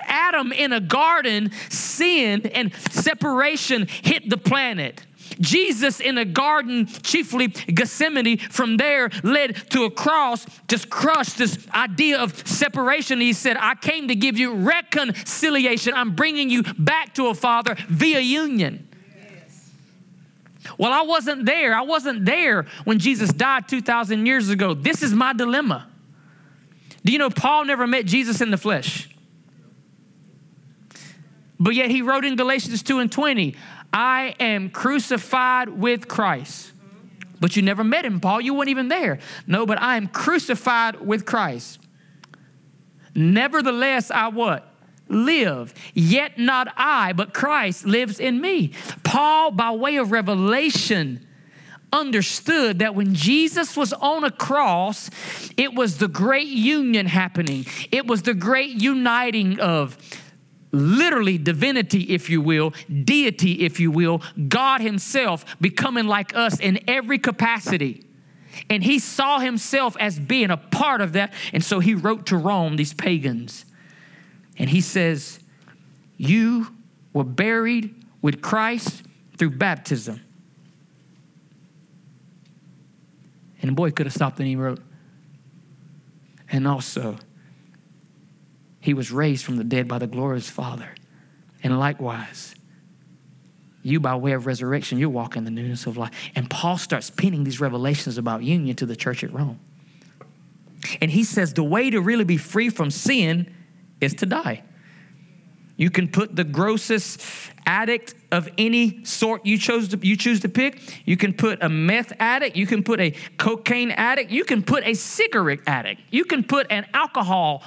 Adam 0.00 0.52
in 0.52 0.72
a 0.72 0.80
garden 0.80 1.50
sinned 1.68 2.46
and 2.46 2.72
separation 2.90 3.86
hit 3.88 4.30
the 4.30 4.38
planet. 4.38 5.04
Jesus 5.40 5.98
in 6.00 6.18
a 6.18 6.24
garden, 6.24 6.86
chiefly 6.86 7.48
Gethsemane, 7.48 8.38
from 8.38 8.76
there 8.76 9.10
led 9.22 9.56
to 9.70 9.84
a 9.84 9.90
cross, 9.90 10.46
just 10.68 10.88
crushed 10.88 11.38
this 11.38 11.66
idea 11.74 12.18
of 12.18 12.46
separation. 12.46 13.20
He 13.20 13.32
said, 13.32 13.56
I 13.58 13.74
came 13.74 14.08
to 14.08 14.14
give 14.14 14.38
you 14.38 14.54
reconciliation. 14.54 15.94
I'm 15.94 16.14
bringing 16.14 16.50
you 16.50 16.62
back 16.62 17.14
to 17.14 17.28
a 17.28 17.34
father 17.34 17.76
via 17.88 18.20
union. 18.20 18.88
Well, 20.78 20.92
I 20.92 21.02
wasn't 21.02 21.44
there. 21.44 21.74
I 21.74 21.82
wasn't 21.82 22.24
there 22.24 22.66
when 22.84 22.98
Jesus 22.98 23.32
died 23.32 23.68
2,000 23.68 24.26
years 24.26 24.48
ago. 24.48 24.74
This 24.74 25.02
is 25.02 25.12
my 25.12 25.32
dilemma. 25.32 25.88
Do 27.04 27.12
you 27.12 27.18
know 27.18 27.30
Paul 27.30 27.64
never 27.64 27.86
met 27.86 28.06
Jesus 28.06 28.40
in 28.40 28.50
the 28.50 28.56
flesh? 28.56 29.08
But 31.58 31.74
yet 31.74 31.90
he 31.90 32.02
wrote 32.02 32.24
in 32.24 32.36
Galatians 32.36 32.82
2 32.82 32.98
and 32.98 33.10
20, 33.10 33.54
I 33.92 34.34
am 34.40 34.70
crucified 34.70 35.68
with 35.68 36.08
Christ. 36.08 36.72
But 37.40 37.56
you 37.56 37.62
never 37.62 37.84
met 37.84 38.04
him, 38.04 38.20
Paul. 38.20 38.40
You 38.40 38.54
weren't 38.54 38.68
even 38.68 38.88
there. 38.88 39.18
No, 39.46 39.66
but 39.66 39.80
I 39.80 39.96
am 39.96 40.06
crucified 40.06 41.00
with 41.00 41.26
Christ. 41.26 41.80
Nevertheless, 43.14 44.10
I 44.10 44.28
what? 44.28 44.68
Live. 45.08 45.74
Yet 45.92 46.38
not 46.38 46.72
I, 46.76 47.12
but 47.12 47.34
Christ 47.34 47.84
lives 47.84 48.18
in 48.20 48.40
me. 48.40 48.72
Paul, 49.02 49.50
by 49.50 49.72
way 49.72 49.96
of 49.96 50.12
revelation, 50.12 51.26
understood 51.92 52.78
that 52.78 52.94
when 52.94 53.14
Jesus 53.14 53.76
was 53.76 53.92
on 53.92 54.24
a 54.24 54.30
cross, 54.30 55.10
it 55.56 55.74
was 55.74 55.98
the 55.98 56.08
great 56.08 56.48
union 56.48 57.06
happening. 57.06 57.66
It 57.90 58.06
was 58.06 58.22
the 58.22 58.34
great 58.34 58.80
uniting 58.80 59.60
of 59.60 59.96
literally 60.72 61.36
divinity, 61.36 62.04
if 62.14 62.30
you 62.30 62.40
will, 62.40 62.72
deity, 63.04 63.60
if 63.60 63.78
you 63.78 63.90
will, 63.90 64.22
God 64.48 64.80
Himself 64.80 65.44
becoming 65.60 66.06
like 66.06 66.34
us 66.34 66.58
in 66.58 66.80
every 66.88 67.18
capacity. 67.18 68.06
And 68.70 68.82
He 68.82 68.98
saw 68.98 69.38
Himself 69.38 69.96
as 70.00 70.18
being 70.18 70.50
a 70.50 70.56
part 70.56 71.00
of 71.00 71.12
that. 71.12 71.32
And 71.52 71.62
so 71.62 71.78
He 71.78 71.94
wrote 71.94 72.26
to 72.26 72.36
Rome, 72.36 72.76
these 72.76 72.94
pagans, 72.94 73.66
and 74.58 74.70
He 74.70 74.80
says, 74.80 75.40
You 76.16 76.74
were 77.12 77.24
buried 77.24 77.94
with 78.22 78.40
Christ 78.40 79.02
through 79.36 79.50
baptism. 79.50 80.20
And 83.62 83.76
boy 83.76 83.92
could 83.92 84.06
have 84.06 84.12
stopped 84.12 84.38
and 84.38 84.48
he 84.48 84.56
wrote, 84.56 84.80
And 86.50 86.66
also, 86.66 87.16
he 88.80 88.92
was 88.92 89.12
raised 89.12 89.44
from 89.44 89.56
the 89.56 89.64
dead 89.64 89.86
by 89.88 89.98
the 89.98 90.08
glory 90.08 90.36
of 90.36 90.42
his 90.42 90.50
Father. 90.50 90.90
And 91.62 91.78
likewise, 91.78 92.54
you, 93.82 94.00
by 94.00 94.16
way 94.16 94.32
of 94.32 94.46
resurrection, 94.46 94.98
you're 94.98 95.08
walking 95.08 95.44
the 95.44 95.50
newness 95.50 95.86
of 95.86 95.96
life. 95.96 96.10
And 96.34 96.50
Paul 96.50 96.76
starts 96.76 97.08
pinning 97.10 97.44
these 97.44 97.60
revelations 97.60 98.18
about 98.18 98.42
union 98.42 98.76
to 98.76 98.86
the 98.86 98.96
church 98.96 99.22
at 99.22 99.32
Rome. 99.32 99.60
And 101.00 101.10
he 101.10 101.22
says 101.22 101.54
the 101.54 101.62
way 101.62 101.90
to 101.90 102.00
really 102.00 102.24
be 102.24 102.36
free 102.36 102.68
from 102.68 102.90
sin 102.90 103.52
is 104.00 104.14
to 104.14 104.26
die. 104.26 104.64
You 105.82 105.90
can 105.90 106.06
put 106.06 106.36
the 106.36 106.44
grossest 106.44 107.20
addict 107.66 108.14
of 108.30 108.48
any 108.56 109.04
sort 109.04 109.44
you 109.44 109.58
chose 109.58 109.88
to, 109.88 109.98
you 110.00 110.16
choose 110.16 110.38
to 110.42 110.48
pick. 110.48 110.80
You 111.08 111.16
can 111.16 111.34
put 111.34 111.60
a 111.60 111.68
meth 111.68 112.12
addict. 112.20 112.54
You 112.54 112.68
can 112.68 112.84
put 112.84 113.00
a 113.00 113.10
cocaine 113.36 113.90
addict. 113.90 114.30
You 114.30 114.44
can 114.44 114.62
put 114.62 114.86
a 114.86 114.94
cigarette 114.94 115.58
addict. 115.66 116.02
You 116.12 116.24
can 116.24 116.44
put 116.44 116.70
an 116.70 116.86
alcohol 116.94 117.64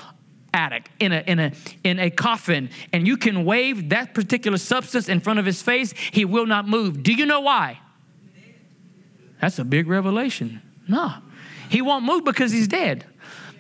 addict 0.54 0.92
in 1.02 1.12
a, 1.12 1.24
in, 1.28 1.40
a, 1.40 1.52
in 1.84 2.00
a 2.00 2.10
coffin 2.10 2.70
and 2.94 3.06
you 3.06 3.18
can 3.18 3.44
wave 3.44 3.90
that 3.90 4.14
particular 4.14 4.60
substance 4.60 5.10
in 5.10 5.20
front 5.20 5.40
of 5.40 5.46
his 5.46 5.62
face, 5.62 5.94
he 6.14 6.24
will 6.24 6.46
not 6.46 6.70
move. 6.70 7.04
Do 7.04 7.12
you 7.12 7.26
know 7.26 7.42
why? 7.42 7.82
That's 9.42 9.60
a 9.60 9.66
big 9.66 9.90
revelation. 9.90 10.62
No, 10.88 11.16
he 11.68 11.82
won't 11.82 12.06
move 12.06 12.24
because 12.24 12.54
he's 12.54 12.70
dead. 12.70 13.04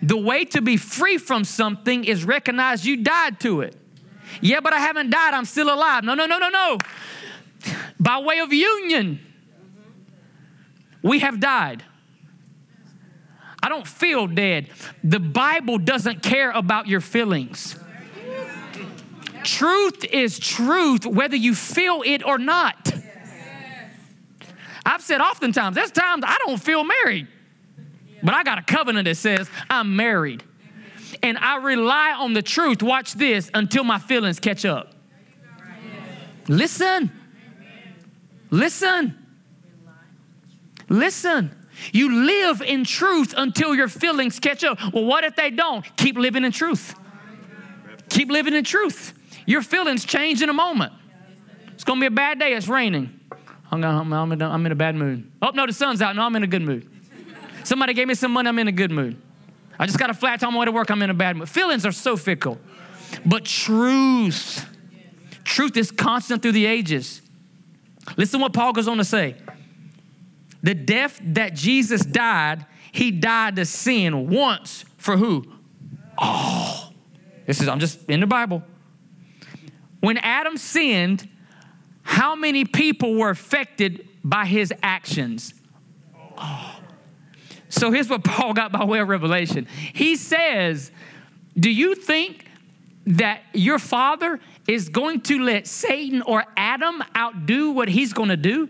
The 0.02 0.16
way 0.16 0.46
to 0.46 0.62
be 0.62 0.78
free 0.78 1.18
from 1.18 1.44
something 1.44 2.06
is 2.06 2.24
recognize 2.24 2.86
you 2.86 3.04
died 3.04 3.42
to 3.42 3.60
it. 3.60 3.76
Yeah, 4.42 4.60
but 4.60 4.74
I 4.74 4.80
haven't 4.80 5.10
died, 5.10 5.34
I'm 5.34 5.46
still 5.46 5.74
alive. 5.74 6.04
No, 6.04 6.14
no, 6.14 6.26
no, 6.26 6.38
no, 6.38 6.50
no. 6.50 6.78
By 8.00 8.20
way 8.20 8.40
of 8.40 8.54
union, 8.54 9.20
we 11.02 11.20
have 11.20 11.40
died. 11.40 11.84
I 13.62 13.70
don't 13.70 13.88
feel 13.88 14.28
dead. 14.28 14.70
The 15.04 15.20
Bible 15.20 15.80
doesn't 15.80 16.22
care 16.22 16.52
about 16.52 16.88
your 16.88 17.02
feelings. 17.02 17.76
Truth 19.44 20.06
is 20.06 20.38
truth, 20.40 21.06
whether 21.06 21.36
you 21.36 21.56
feel 21.56 22.04
it 22.06 22.26
or 22.26 22.38
not. 22.38 22.92
I've 24.86 25.02
said 25.02 25.20
oftentimes, 25.20 25.76
there's 25.76 25.92
times 25.92 26.24
I 26.26 26.38
don't 26.46 26.62
feel 26.62 26.84
married, 26.84 27.28
but 28.22 28.36
I 28.36 28.44
got 28.44 28.60
a 28.60 28.62
covenant 28.62 29.06
that 29.06 29.18
says 29.18 29.50
I'm 29.70 29.96
married. 29.96 30.44
And 31.26 31.40
I 31.40 31.58
rely 31.58 32.16
on 32.20 32.34
the 32.34 32.44
truth, 32.44 32.84
watch 32.84 33.14
this, 33.14 33.50
until 33.52 33.84
my 33.84 33.98
feelings 33.98 34.40
catch 34.40 34.64
up. 34.64 34.94
Listen. 36.48 37.12
Listen. 38.52 39.18
Listen. 40.88 41.66
You 41.92 42.26
live 42.28 42.62
in 42.62 42.84
truth 42.84 43.34
until 43.36 43.74
your 43.74 43.88
feelings 43.88 44.40
catch 44.40 44.64
up. 44.64 44.78
Well, 44.94 45.06
what 45.06 45.24
if 45.24 45.36
they 45.36 45.50
don't? 45.50 45.84
Keep 45.98 46.16
living 46.18 46.44
in 46.44 46.52
truth. 46.52 46.94
Keep 48.10 48.30
living 48.30 48.54
in 48.54 48.64
truth. 48.64 49.16
Your 49.48 49.64
feelings 49.64 50.06
change 50.06 50.44
in 50.44 50.50
a 50.50 50.54
moment. 50.54 50.94
It's 51.70 51.84
going 51.84 52.00
to 52.00 52.04
be 52.04 52.08
a 52.08 52.16
bad 52.16 52.38
day. 52.38 52.54
It's 52.54 52.68
raining. 52.68 53.20
I'm, 53.72 53.84
I'm 53.84 54.66
in 54.66 54.72
a 54.72 54.76
bad 54.76 54.94
mood. 54.94 55.32
Oh, 55.42 55.50
no, 55.56 55.66
the 55.66 55.74
sun's 55.74 56.04
out. 56.04 56.16
No, 56.16 56.22
I'm 56.22 56.36
in 56.36 56.44
a 56.44 56.48
good 56.48 56.62
mood. 56.62 56.88
Somebody 57.64 57.96
gave 57.96 58.08
me 58.08 58.14
some 58.14 58.32
money. 58.32 58.48
I'm 58.48 58.60
in 58.60 58.68
a 58.68 58.72
good 58.72 58.92
mood. 58.92 59.20
I 59.80 59.86
just 59.86 60.00
got 60.00 60.10
a 60.10 60.14
flat 60.14 60.40
tire 60.40 60.48
on 60.48 60.54
my 60.54 60.60
way 60.60 60.66
to 60.66 60.72
work. 60.72 60.90
I'm 60.90 61.02
in 61.02 61.10
a 61.10 61.14
bad 61.14 61.36
mood. 61.38 61.50
Feelings 61.50 61.86
are 61.86 61.92
so 61.92 62.16
fickle. 62.18 62.60
But 63.26 63.46
truth, 63.46 64.68
truth 65.44 65.78
is 65.78 65.92
constant 65.92 66.42
through 66.42 66.54
the 66.54 66.66
ages. 66.66 67.22
Listen 68.18 68.40
what 68.40 68.54
Paul 68.54 68.74
goes 68.74 68.88
on 68.88 68.98
to 68.98 69.04
say. 69.04 69.36
The 70.64 70.74
death 70.74 71.20
that 71.24 71.54
Jesus 71.54 72.06
died, 72.06 72.66
he 72.92 73.12
died 73.12 73.56
to 73.58 73.66
sin 73.66 74.30
once 74.30 74.86
for 74.98 75.18
who? 75.18 75.46
All. 76.18 76.94
This 77.46 77.62
is, 77.62 77.68
I'm 77.68 77.80
just 77.80 78.10
in 78.10 78.20
the 78.20 78.28
Bible. 78.28 78.64
When 80.00 80.18
Adam 80.18 80.58
sinned, 80.58 81.30
how 82.04 82.36
many 82.36 82.66
people 82.66 83.16
were 83.16 83.30
affected 83.30 84.08
by 84.24 84.46
his 84.46 84.74
actions? 84.82 85.54
Oh. 86.38 86.75
So 87.78 87.92
here's 87.92 88.10
what 88.10 88.24
Paul 88.24 88.54
got 88.54 88.72
by 88.72 88.86
way 88.86 89.00
of 89.00 89.10
revelation. 89.10 89.68
He 89.94 90.16
says, 90.16 90.92
Do 91.60 91.70
you 91.70 91.94
think 91.94 92.46
that 93.06 93.42
your 93.54 93.80
father 93.80 94.40
is 94.66 94.88
going 94.88 95.22
to 95.22 95.40
let 95.40 95.68
Satan 95.68 96.22
or 96.22 96.46
Adam 96.56 97.04
outdo 97.16 97.72
what 97.72 97.90
he's 97.90 98.14
going 98.14 98.30
to 98.30 98.38
do? 98.38 98.70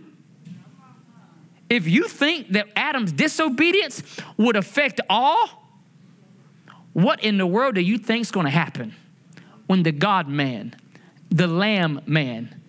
If 1.70 1.88
you 1.88 2.08
think 2.08 2.50
that 2.54 2.68
Adam's 2.76 3.12
disobedience 3.12 4.02
would 4.38 4.56
affect 4.56 5.00
all, 5.08 5.70
what 6.94 7.24
in 7.24 7.38
the 7.38 7.48
world 7.48 7.76
do 7.76 7.82
you 7.82 8.00
think 8.00 8.22
is 8.22 8.32
going 8.32 8.46
to 8.46 8.52
happen 8.52 8.96
when 9.68 9.84
the 9.84 9.92
God 9.92 10.28
man, 10.28 10.76
the 11.30 11.48
Lamb 11.48 12.02
man, 12.08 12.60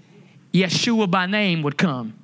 Yeshua 0.53 1.11
by 1.11 1.25
name 1.25 1.63
would 1.63 1.79
come? 1.79 2.19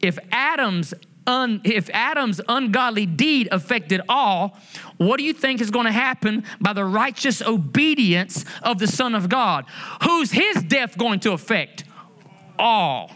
If 0.00 0.18
Adam's 0.30 0.94
un, 1.26 1.60
if 1.64 1.90
Adam's 1.92 2.40
ungodly 2.48 3.06
deed 3.06 3.48
affected 3.50 4.00
all, 4.08 4.58
what 4.96 5.18
do 5.18 5.24
you 5.24 5.32
think 5.32 5.60
is 5.60 5.70
going 5.70 5.86
to 5.86 5.92
happen 5.92 6.44
by 6.60 6.72
the 6.72 6.84
righteous 6.84 7.42
obedience 7.42 8.44
of 8.62 8.78
the 8.78 8.86
Son 8.86 9.14
of 9.14 9.28
God? 9.28 9.66
Who's 10.04 10.30
his 10.30 10.62
death 10.62 10.96
going 10.96 11.20
to 11.20 11.32
affect? 11.32 11.84
All. 12.58 13.12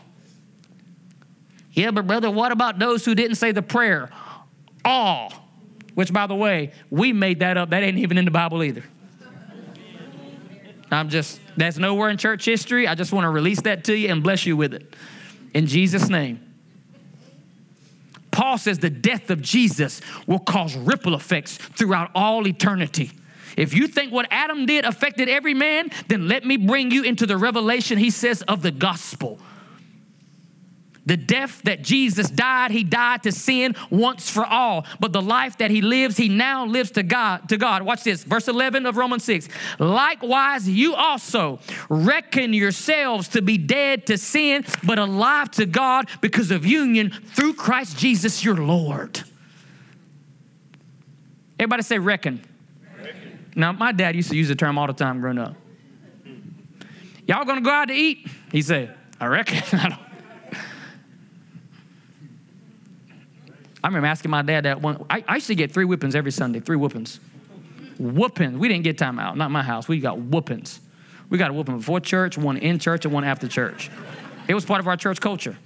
Yeah, 1.73 1.93
but 1.93 2.07
brother, 2.07 2.31
what 2.31 2.52
about 2.52 2.79
those 2.79 3.05
who 3.05 3.14
didn't 3.14 3.37
say 3.37 3.52
the 3.52 3.62
prayer? 3.62 4.11
All. 4.85 5.33
Which, 5.95 6.12
by 6.12 6.26
the 6.26 6.35
way, 6.35 6.73
we 6.90 7.12
made 7.12 7.40
that 7.40 7.57
up. 7.57 7.71
That 7.71 7.83
ain't 7.83 7.99
even 7.99 8.19
in 8.19 8.25
the 8.25 8.31
Bible 8.31 8.62
either. 8.62 8.85
I'm 10.90 11.09
just, 11.09 11.40
that's 11.57 11.79
nowhere 11.79 12.11
in 12.11 12.17
church 12.17 12.45
history. 12.45 12.88
I 12.88 12.97
just 12.97 13.12
want 13.12 13.25
to 13.25 13.31
release 13.31 13.61
that 13.62 13.85
to 13.85 13.97
you 13.97 14.09
and 14.09 14.23
bless 14.23 14.45
you 14.45 14.57
with 14.57 14.75
it. 14.75 14.95
In 15.55 15.67
Jesus' 15.67 16.09
name. 16.09 16.50
Paul 18.40 18.56
says 18.56 18.78
the 18.78 18.88
death 18.88 19.28
of 19.28 19.42
Jesus 19.42 20.00
will 20.26 20.38
cause 20.38 20.75
ripple 20.75 21.14
effects 21.14 21.59
throughout 21.59 22.11
all 22.14 22.49
eternity. 22.49 23.11
If 23.54 23.75
you 23.75 23.87
think 23.87 24.14
what 24.14 24.28
Adam 24.30 24.64
did 24.64 24.87
affected 24.87 25.28
every 25.28 25.52
man, 25.52 25.90
then 26.09 26.26
let 26.26 26.47
me 26.47 26.56
bring 26.56 26.90
you 26.90 27.02
into 27.02 27.26
the 27.26 27.37
revelation, 27.37 27.99
he 27.99 28.09
says, 28.09 28.40
of 28.49 28.62
the 28.62 28.70
gospel 28.70 29.38
The 31.11 31.17
death 31.17 31.62
that 31.64 31.83
Jesus 31.83 32.31
died, 32.31 32.71
he 32.71 32.85
died 32.85 33.25
to 33.25 33.33
sin 33.33 33.75
once 33.90 34.31
for 34.31 34.47
all. 34.47 34.87
But 35.00 35.12
the 35.12 35.21
life 35.21 35.59
that 35.59 35.73
he 35.73 35.83
lives, 35.83 36.17
he 36.17 36.29
now 36.29 36.64
lives 36.64 36.93
to 36.93 37.02
God. 37.02 37.49
To 37.49 37.57
God. 37.57 37.83
Watch 37.83 38.05
this, 38.05 38.23
verse 38.23 38.47
11 38.47 38.87
of 38.87 38.97
Romans 38.97 39.25
6. 39.25 39.49
Likewise, 39.81 40.69
you 40.69 40.95
also 40.95 41.59
reckon 41.88 42.52
yourselves 42.52 43.26
to 43.31 43.43
be 43.43 43.59
dead 43.59 44.07
to 44.07 44.17
sin, 44.17 44.64
but 44.85 45.00
alive 45.00 45.50
to 45.50 45.67
God 45.67 46.09
because 46.21 46.52
of 46.52 46.64
union 46.64 47.11
through 47.11 47.55
Christ 47.55 47.99
Jesus 47.99 48.45
your 48.45 48.55
Lord. 48.55 49.21
Everybody 51.59 51.83
say 51.83 51.99
reckon. 51.99 52.40
reckon. 52.97 53.49
Now, 53.57 53.73
my 53.73 53.90
dad 53.90 54.14
used 54.14 54.31
to 54.31 54.37
use 54.37 54.47
the 54.47 54.55
term 54.55 54.79
all 54.79 54.87
the 54.87 54.93
time 54.93 55.21
growing 55.21 55.38
up. 55.38 55.57
Y'all 57.26 57.45
gonna 57.45 57.62
go 57.62 57.71
out 57.71 57.88
to 57.88 57.95
eat? 57.95 58.29
He 58.52 58.62
said, 58.62 58.97
I 59.19 59.26
reckon. 59.26 59.61
I 59.73 59.99
remember 63.88 64.06
asking 64.06 64.30
my 64.30 64.42
dad 64.42 64.64
that 64.64 64.80
one. 64.80 65.04
I, 65.08 65.25
I 65.26 65.34
used 65.37 65.46
to 65.46 65.54
get 65.54 65.72
three 65.72 65.84
whippings 65.84 66.14
every 66.14 66.32
Sunday, 66.32 66.60
three 66.60 66.76
whoopings. 66.76 67.20
Whoopings. 67.99 68.58
We 68.58 68.68
didn't 68.68 68.84
get 68.84 68.99
time 68.99 69.18
out, 69.18 69.37
not 69.37 69.50
my 69.50 69.62
house. 69.62 69.88
We 69.88 70.00
got 70.00 70.18
whoopings. 70.18 70.80
We 71.28 71.38
got 71.38 71.50
a 71.50 71.54
whooping 71.54 71.78
before 71.78 72.00
church, 72.00 72.37
one 72.37 72.56
in 72.56 72.78
church, 72.78 73.04
and 73.04 73.14
one 73.14 73.25
after 73.25 73.49
church. 73.49 73.90
It 74.49 74.54
was 74.54 74.64
part 74.64 74.80
of 74.80 74.88
our 74.88 74.96
church 74.96 75.20
culture. 75.20 75.56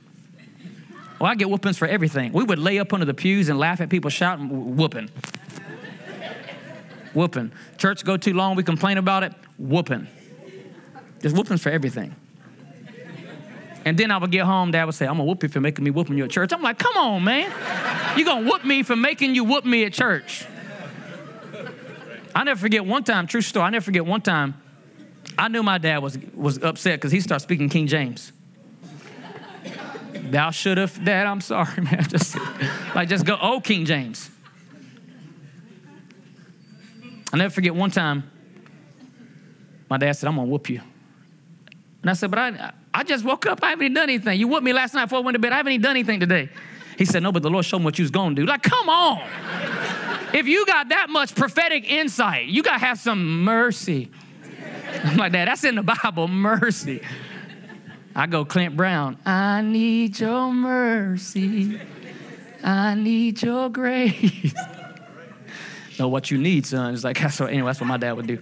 Well, 1.19 1.31
I 1.31 1.37
get 1.37 1.49
whoopings 1.49 1.79
for 1.79 1.87
everything. 1.89 2.33
We 2.33 2.45
would 2.45 2.59
lay 2.59 2.79
up 2.79 2.93
under 2.93 3.07
the 3.07 3.15
pews 3.15 3.49
and 3.49 3.59
laugh 3.59 3.81
at 3.81 3.89
people 3.89 4.11
shouting, 4.11 4.77
whooping. 4.77 5.09
whooping. 7.15 7.53
Church 7.79 8.05
go 8.05 8.17
too 8.17 8.35
long, 8.35 8.57
we 8.57 8.63
complain 8.63 8.99
about 8.99 9.23
it, 9.23 9.33
whooping. 9.59 10.07
There's 11.21 11.33
whoopings 11.33 11.63
for 11.63 11.71
everything. 11.71 12.15
And 13.85 13.99
then 13.99 14.11
I 14.11 14.17
would 14.17 14.31
get 14.31 14.45
home, 14.45 14.71
dad 14.71 14.85
would 14.87 14.95
say, 14.95 15.07
I'm 15.07 15.15
gonna 15.15 15.25
whoop 15.25 15.43
you 15.43 15.49
for 15.49 15.61
making 15.61 15.85
me 15.85 15.91
whooping 15.91 16.17
you 16.17 16.25
at 16.25 16.31
church. 16.31 16.53
I'm 16.53 16.63
like, 16.63 16.79
come 16.79 16.97
on, 16.97 17.23
man. 17.23 17.53
You're 18.17 18.25
gonna 18.27 18.49
whoop 18.49 18.65
me 18.65 18.83
for 18.83 18.97
making 18.97 19.35
you 19.35 19.45
whoop 19.45 19.65
me 19.65 19.85
at 19.85 19.93
church. 19.93 20.47
I 22.35 22.45
never 22.45 22.59
forget 22.59 22.85
one 22.85 23.05
time, 23.05 23.27
true 23.27 23.43
story, 23.43 23.67
I 23.67 23.71
never 23.71 23.85
forget 23.85 24.05
one 24.05 24.21
time, 24.21 24.61
I 25.39 25.49
knew 25.49 25.63
my 25.63 25.79
dad 25.79 25.99
was, 25.99 26.19
was 26.35 26.63
upset 26.63 26.99
because 26.99 27.13
he 27.13 27.21
started 27.21 27.43
speaking 27.43 27.69
King 27.69 27.87
James. 27.87 28.33
Thou 30.31 30.51
should 30.51 30.79
have, 30.79 31.05
Dad, 31.05 31.27
I'm 31.27 31.41
sorry, 31.41 31.83
man. 31.83 32.05
Just 32.09 32.37
like 32.95 33.09
just 33.09 33.27
go, 33.27 33.39
oh 33.41 33.61
King 33.61 33.85
James. 33.85 34.31
I 37.33 37.37
never 37.37 37.51
forget 37.53 37.75
one 37.75 37.91
time, 37.91 38.31
my 39.91 39.99
dad 39.99 40.13
said, 40.13 40.29
I'm 40.29 40.37
gonna 40.37 40.49
whoop 40.49 40.71
you. 40.71 40.81
And 42.03 42.11
I 42.11 42.15
said, 42.15 42.31
but 42.31 42.39
I 42.39 42.73
I 42.95 43.03
just 43.03 43.25
woke 43.25 43.45
up. 43.47 43.59
I 43.63 43.71
haven't 43.71 43.87
even 43.87 43.95
done 43.95 44.05
anything. 44.05 44.39
You 44.39 44.47
whooped 44.47 44.63
me 44.63 44.73
last 44.73 44.95
night 44.95 45.07
before 45.07 45.19
I 45.19 45.23
went 45.23 45.35
to 45.35 45.41
bed. 45.41 45.53
I 45.53 45.57
haven't 45.57 45.73
even 45.73 45.83
done 45.83 45.97
anything 45.97 46.21
today. 46.21 46.49
He 46.97 47.05
said, 47.05 47.25
No, 47.25 47.33
but 47.33 47.43
the 47.43 47.51
Lord 47.51 47.65
showed 47.65 47.81
me 47.81 47.87
what 47.87 47.99
you 47.99 48.05
was 48.05 48.13
going 48.13 48.37
to 48.37 48.43
do. 48.43 48.47
Like, 48.47 48.63
come 48.63 48.89
on. 48.89 49.21
if 50.33 50.47
you 50.47 50.65
got 50.65 50.91
that 50.91 51.11
much 51.11 51.35
prophetic 51.35 51.91
insight, 51.91 52.47
you 52.47 52.63
got 52.63 52.79
to 52.79 52.85
have 52.85 53.01
some 53.01 53.43
mercy. 53.43 54.11
I'm 55.03 55.17
like 55.17 55.33
that. 55.33 55.47
That's 55.47 55.65
in 55.65 55.75
the 55.75 55.83
Bible, 55.83 56.29
mercy. 56.29 57.03
I 58.15 58.27
go, 58.27 58.45
Clint 58.45 58.77
Brown, 58.77 59.19
I 59.27 59.61
need 59.63 60.21
your 60.21 60.53
mercy. 60.53 61.81
I 62.63 62.95
need 62.95 63.43
your 63.43 63.69
grace. 63.71 64.55
know 65.99 66.09
what 66.09 66.31
you 66.31 66.39
need, 66.39 66.65
son. 66.65 66.95
It's 66.95 67.03
like, 67.03 67.19
that's 67.19 67.41
what, 67.41 67.51
anyway, 67.51 67.67
that's 67.67 67.81
what 67.81 67.89
my 67.89 67.97
dad 67.97 68.13
would 68.13 68.29
do. 68.29 68.39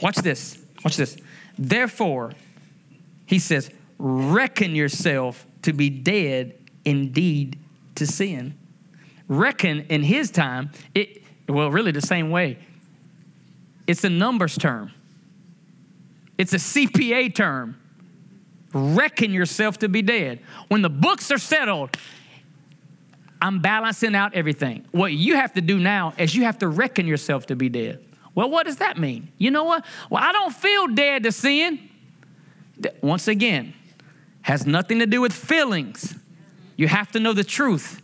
Watch 0.00 0.16
this. 0.16 0.56
Watch 0.84 0.96
this. 0.96 1.16
Therefore, 1.58 2.32
he 3.28 3.38
says, 3.38 3.70
reckon 3.98 4.74
yourself 4.74 5.46
to 5.62 5.74
be 5.74 5.90
dead 5.90 6.58
indeed 6.84 7.58
to 7.96 8.06
sin. 8.06 8.58
Reckon 9.28 9.82
in 9.90 10.02
his 10.02 10.30
time, 10.30 10.70
it 10.94 11.22
well, 11.46 11.70
really 11.70 11.92
the 11.92 12.00
same 12.00 12.30
way. 12.30 12.58
It's 13.86 14.02
a 14.04 14.08
numbers 14.08 14.56
term. 14.56 14.92
It's 16.38 16.54
a 16.54 16.56
CPA 16.56 17.34
term. 17.34 17.78
Reckon 18.72 19.32
yourself 19.32 19.78
to 19.78 19.88
be 19.88 20.00
dead. 20.00 20.40
When 20.68 20.80
the 20.80 20.90
books 20.90 21.30
are 21.30 21.38
settled, 21.38 21.96
I'm 23.42 23.60
balancing 23.60 24.14
out 24.14 24.34
everything. 24.34 24.86
What 24.90 25.12
you 25.12 25.36
have 25.36 25.52
to 25.54 25.60
do 25.60 25.78
now 25.78 26.14
is 26.16 26.34
you 26.34 26.44
have 26.44 26.58
to 26.58 26.68
reckon 26.68 27.06
yourself 27.06 27.46
to 27.46 27.56
be 27.56 27.68
dead. 27.68 28.04
Well, 28.34 28.48
what 28.48 28.66
does 28.66 28.76
that 28.76 28.98
mean? 28.98 29.32
You 29.36 29.50
know 29.50 29.64
what? 29.64 29.84
Well, 30.08 30.22
I 30.22 30.32
don't 30.32 30.54
feel 30.54 30.88
dead 30.88 31.24
to 31.24 31.32
sin 31.32 31.88
once 33.02 33.28
again, 33.28 33.74
has 34.42 34.66
nothing 34.66 34.98
to 35.00 35.06
do 35.06 35.20
with 35.20 35.32
feelings. 35.32 36.14
You 36.76 36.88
have 36.88 37.10
to 37.12 37.20
know 37.20 37.32
the 37.32 37.44
truth 37.44 38.00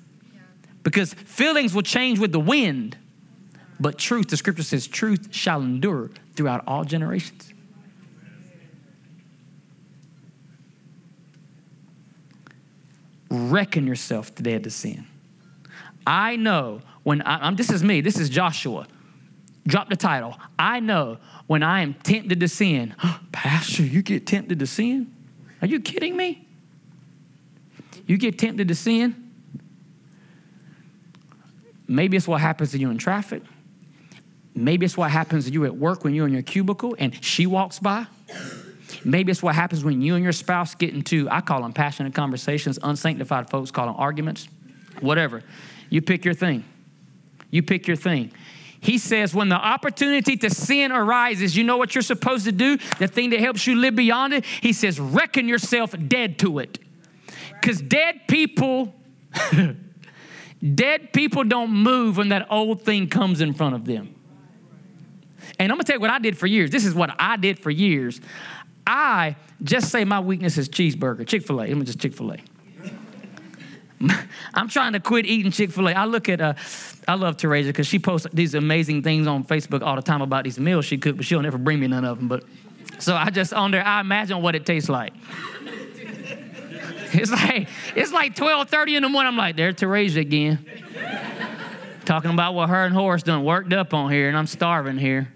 because 0.83 1.15
feelings 1.15 1.75
will 1.75 1.83
change 1.83 2.19
with 2.19 2.33
the 2.33 2.41
wind. 2.41 2.99
But 3.81 3.99
truth, 3.99 4.29
the 4.29 4.37
scripture 4.37 4.63
says, 4.63 4.87
truth 4.87 5.29
shall 5.31 5.61
endure 5.61 6.11
throughout 6.35 6.65
all 6.67 6.85
generations. 6.85 7.53
Reckon 13.31 13.87
yourself 13.87 14.35
dead 14.35 14.65
to 14.65 14.71
sin. 14.71 15.07
I 16.07 16.37
know 16.37 16.83
when 17.03 17.23
I, 17.23 17.47
am 17.49 17.57
this 17.57 17.71
is 17.71 17.83
me, 17.83 18.01
this 18.01 18.19
is 18.19 18.29
Joshua. 18.29 18.87
Drop 19.67 19.89
the 19.89 19.97
title. 19.97 20.37
I 20.59 20.81
know 20.81 21.19
when 21.47 21.63
I 21.63 21.83
am 21.83 21.95
tempted 21.95 22.41
to 22.41 22.49
sin. 22.49 22.95
Pastor, 23.33 23.83
you 23.83 24.03
get 24.03 24.27
tempted 24.27 24.59
to 24.59 24.67
sin? 24.67 25.15
Are 25.63 25.67
you 25.67 25.81
kidding 25.81 26.17
me? 26.17 26.47
You 28.07 28.19
get 28.19 28.39
tempted 28.39 28.69
to 28.69 28.75
sin? 28.75 29.33
Maybe 31.87 32.17
it's 32.17 32.29
what 32.29 32.41
happens 32.41 32.73
to 32.73 32.79
you 32.79 32.91
in 32.91 32.99
traffic. 32.99 33.43
Maybe 34.55 34.87
it's 34.87 34.97
what 34.97 35.11
happens 35.11 35.47
to 35.47 35.53
you 35.53 35.65
at 35.65 35.77
work 35.77 36.05
when 36.05 36.15
you're 36.15 36.27
in 36.27 36.33
your 36.33 36.43
cubicle 36.43 36.95
and 36.99 37.23
she 37.25 37.47
walks 37.47 37.79
by. 37.79 38.07
Maybe 39.05 39.33
it's 39.33 39.43
what 39.43 39.55
happens 39.55 39.85
when 39.85 40.01
you 40.01 40.15
and 40.15 40.23
your 40.23 40.33
spouse 40.33 40.75
get 40.75 40.95
into, 40.95 41.29
I 41.31 41.41
call 41.41 41.63
them 41.63 41.73
passionate 41.73 42.15
conversations, 42.15 42.79
unsanctified 42.83 43.51
folks 43.51 43.71
call 43.71 43.87
them 43.87 43.97
arguments, 43.99 44.49
whatever. 45.01 45.43
You 45.91 46.01
pick 46.01 46.25
your 46.25 46.35
thing. 46.35 46.65
You 47.51 47.63
pick 47.63 47.87
your 47.87 47.97
thing. 47.97 48.33
He 48.85 48.99
says, 48.99 49.35
when 49.35 49.49
the 49.49 49.57
opportunity 49.57 50.37
to 50.37 50.51
sin 50.51 50.93
arises, 50.93 51.57
you 51.57 51.65
know 51.65 51.79
what 51.79 51.95
you're 51.95 52.03
supposed 52.03 52.45
to 52.45 52.53
do? 52.53 52.77
The 52.99 53.09
thing 53.09 53.31
that 53.31 53.41
helps 53.41 53.67
you 53.67 53.77
live 53.77 53.97
beyond 53.97 54.35
it? 54.35 54.45
He 54.45 54.75
says, 54.75 55.01
reckon 55.01 55.49
yourself 55.49 55.95
dead 56.07 56.39
to 56.41 56.59
it. 56.59 56.79
Because 57.59 57.81
dead 57.81 58.21
people, 58.29 58.95
dead 60.75 61.15
people 61.15 61.45
don't 61.45 61.71
move 61.71 62.19
when 62.19 62.29
that 62.29 62.47
old 62.51 62.83
thing 62.83 63.09
comes 63.09 63.41
in 63.41 63.55
front 63.55 63.75
of 63.75 63.87
them. 63.87 64.15
And 65.59 65.73
I'm 65.73 65.79
gonna 65.79 65.85
tell 65.85 65.97
you 65.97 66.01
what 66.01 66.11
I 66.11 66.19
did 66.19 66.37
for 66.37 66.47
years. 66.47 66.71
This 66.71 66.85
is 66.85 66.95
what 66.95 67.11
I 67.19 67.39
did 67.39 67.59
for 67.59 67.71
years. 67.71 68.21
I 68.87 69.37
just 69.63 69.91
say 69.91 70.05
my 70.05 70.21
weakness 70.21 70.59
is 70.59 70.69
cheeseburger, 70.69 71.27
Chick 71.27 71.47
fil 71.47 71.63
A. 71.63 71.71
I'm 71.71 71.83
just 71.87 72.01
Chick 72.01 72.13
fil 72.13 72.33
A. 72.33 72.37
I'm 74.55 74.69
trying 74.69 74.93
to 74.95 75.01
quit 75.01 75.27
eating 75.27 75.53
Chick 75.53 75.71
fil 75.71 75.89
A. 75.89 75.93
I 75.93 76.05
look 76.05 76.29
at, 76.29 76.41
uh, 76.41 76.55
I 77.07 77.15
love 77.15 77.37
Teresa 77.37 77.69
because 77.69 77.87
she 77.87 77.99
posts 77.99 78.27
these 78.33 78.55
amazing 78.55 79.03
things 79.03 79.27
on 79.27 79.45
Facebook 79.45 79.83
all 79.83 79.97
the 79.97 80.03
time 80.03 80.23
about 80.23 80.45
these 80.45 80.59
meals 80.59 80.85
she 80.85 80.99
cooked, 80.99 81.19
but 81.19 81.27
she'll 81.27 81.43
never 81.43 81.59
bring 81.59 81.81
me 81.81 81.87
none 81.87 82.05
of 82.05 82.19
them. 82.19 82.29
But 82.29 82.45
so 82.99 83.15
I 83.15 83.31
just 83.31 83.53
on 83.53 83.71
there, 83.71 83.85
I 83.85 84.01
imagine 84.01 84.41
what 84.43 84.55
it 84.55 84.67
tastes 84.67 84.89
like. 84.89 85.13
It's 87.17 87.31
like 87.31 87.69
it's 87.95 88.13
like 88.13 88.35
12:30 88.35 88.97
in 88.97 89.03
the 89.03 89.09
morning. 89.09 89.29
I'm 89.29 89.37
like, 89.37 89.57
there's 89.57 89.77
Teresa 89.77 90.21
again. 90.21 90.67
Talking 92.05 92.33
about 92.33 92.55
what 92.55 92.69
her 92.69 92.85
and 92.85 92.95
Horace 92.95 93.23
done 93.23 93.45
worked 93.45 93.73
up 93.73 93.95
on 93.95 94.11
here, 94.11 94.29
and 94.29 94.37
I'm 94.37 94.47
starving 94.47 94.99
here. 94.99 95.33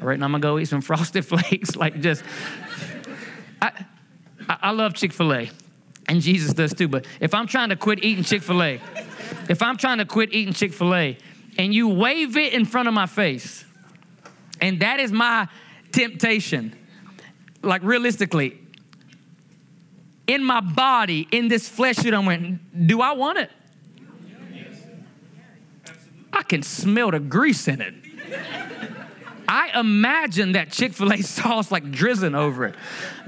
Right 0.00 0.18
now, 0.18 0.26
I'm 0.26 0.32
gonna 0.32 0.42
go 0.42 0.58
eat 0.58 0.66
some 0.66 0.80
frosted 0.80 1.24
flakes. 1.24 1.76
like 1.76 2.00
just, 2.00 2.24
I, 3.62 3.84
I 4.48 4.70
love 4.72 4.94
Chick 4.94 5.12
Fil 5.12 5.32
A 5.32 5.50
and 6.10 6.20
Jesus 6.20 6.52
does 6.52 6.74
too. 6.74 6.88
But 6.88 7.06
if 7.20 7.32
I'm 7.34 7.46
trying 7.46 7.68
to 7.68 7.76
quit 7.76 8.04
eating 8.04 8.24
Chick 8.24 8.42
fil 8.42 8.62
A, 8.62 8.80
if 9.48 9.62
I'm 9.62 9.76
trying 9.76 9.98
to 9.98 10.04
quit 10.04 10.34
eating 10.34 10.52
Chick 10.52 10.72
fil 10.72 10.92
A 10.92 11.16
and 11.56 11.72
you 11.72 11.88
wave 11.88 12.36
it 12.36 12.52
in 12.52 12.64
front 12.64 12.88
of 12.88 12.94
my 12.94 13.06
face, 13.06 13.64
and 14.60 14.80
that 14.80 14.98
is 14.98 15.12
my 15.12 15.46
temptation, 15.92 16.76
like 17.62 17.84
realistically, 17.84 18.58
in 20.26 20.42
my 20.42 20.60
body, 20.60 21.28
in 21.30 21.46
this 21.46 21.68
flesh 21.68 21.96
that 21.96 22.12
I'm 22.12 22.28
in, 22.28 22.58
do 22.86 23.00
I 23.00 23.12
want 23.12 23.38
it? 23.38 23.50
I 26.32 26.42
can 26.42 26.64
smell 26.64 27.12
the 27.12 27.20
grease 27.20 27.68
in 27.68 27.80
it. 27.80 27.94
I 29.46 29.78
imagine 29.78 30.52
that 30.52 30.72
Chick 30.72 30.92
fil 30.92 31.12
A 31.12 31.18
sauce 31.22 31.70
like 31.70 31.92
drizzling 31.92 32.34
over 32.34 32.66
it. 32.66 32.74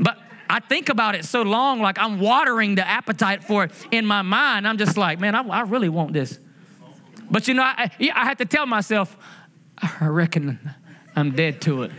But 0.01 0.19
I 0.53 0.61
think 0.61 0.91
about 0.91 1.15
it 1.15 1.25
so 1.25 1.41
long, 1.41 1.81
like 1.81 1.99
I'm 1.99 2.21
watering 2.21 2.75
the 2.75 2.87
appetite 2.87 3.43
for 3.43 3.65
it 3.65 3.71
in 3.91 4.05
my 4.05 4.21
mind. 4.21 4.69
I'm 4.69 4.77
just 4.77 4.99
like, 4.99 5.19
man, 5.19 5.35
I, 5.35 5.41
I 5.41 5.61
really 5.63 5.89
want 5.89 6.13
this. 6.13 6.39
But 7.31 7.49
you 7.49 7.55
know, 7.55 7.63
I, 7.63 7.91
I 8.15 8.27
have 8.27 8.37
to 8.37 8.45
tell 8.45 8.67
myself, 8.67 9.17
I 9.79 10.09
reckon 10.09 10.61
I'm 11.17 11.31
dead 11.31 11.63
to 11.63 11.85
it. 11.85 11.91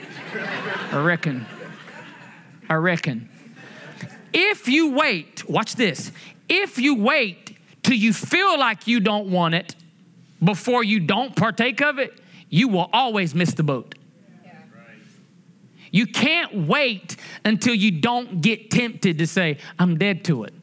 I 0.92 1.02
reckon. 1.02 1.48
I 2.70 2.76
reckon. 2.76 3.28
If 4.32 4.68
you 4.68 4.92
wait, 4.92 5.50
watch 5.50 5.76
this. 5.76 6.12
if 6.48 6.78
you 6.78 6.94
wait 6.94 7.58
till 7.82 7.98
you 7.98 8.13
feel 8.13 8.60
like 8.60 8.86
you 8.86 9.00
don't 9.00 9.32
want 9.32 9.56
it 9.56 9.76
before 10.44 10.84
you 10.84 11.00
don't 11.00 11.36
partake 11.36 11.82
of 11.82 11.98
it, 11.98 12.22
you 12.50 12.68
will 12.68 12.92
always 12.94 13.34
miss 13.34 13.56
the 13.56 13.63
boat. 13.63 13.96
You 15.93 16.08
can't 16.08 16.67
wait 16.67 17.17
until 17.45 17.75
you 17.75 17.91
don't 17.91 18.41
get 18.41 18.71
tempted 18.71 19.19
to 19.19 19.27
say, 19.27 19.60
I'm 19.77 19.99
dead 19.99 20.25
to 20.25 20.43
it. 20.43 20.53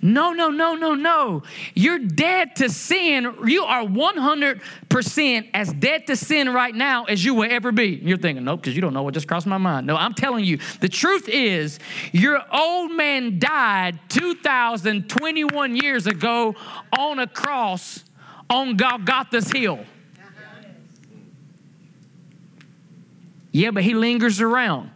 No, 0.00 0.32
no, 0.32 0.50
no, 0.50 0.76
no, 0.76 0.94
no. 0.94 1.42
You're 1.74 1.98
dead 1.98 2.54
to 2.56 2.68
sin. 2.68 3.34
You 3.44 3.64
are 3.64 3.82
100% 3.82 5.50
as 5.52 5.72
dead 5.72 6.06
to 6.06 6.14
sin 6.14 6.52
right 6.52 6.74
now 6.74 7.04
as 7.04 7.24
you 7.24 7.34
will 7.34 7.50
ever 7.50 7.72
be. 7.72 8.00
You're 8.02 8.16
thinking, 8.16 8.44
nope, 8.44 8.60
because 8.60 8.76
you 8.76 8.82
don't 8.82 8.94
know 8.94 9.02
what 9.02 9.14
just 9.14 9.26
crossed 9.26 9.48
my 9.48 9.58
mind. 9.58 9.86
No, 9.86 9.96
I'm 9.96 10.14
telling 10.14 10.44
you, 10.44 10.58
the 10.80 10.88
truth 10.88 11.28
is, 11.28 11.80
your 12.12 12.40
old 12.52 12.92
man 12.92 13.40
died 13.40 13.98
2,021 14.10 15.74
years 15.74 16.06
ago 16.06 16.54
on 16.96 17.18
a 17.18 17.26
cross 17.26 18.04
on 18.48 18.76
Golgotha's 18.76 19.50
hill. 19.50 19.80
Yeah, 23.54 23.70
but 23.70 23.84
he 23.84 23.94
lingers 23.94 24.40
around. 24.40 24.90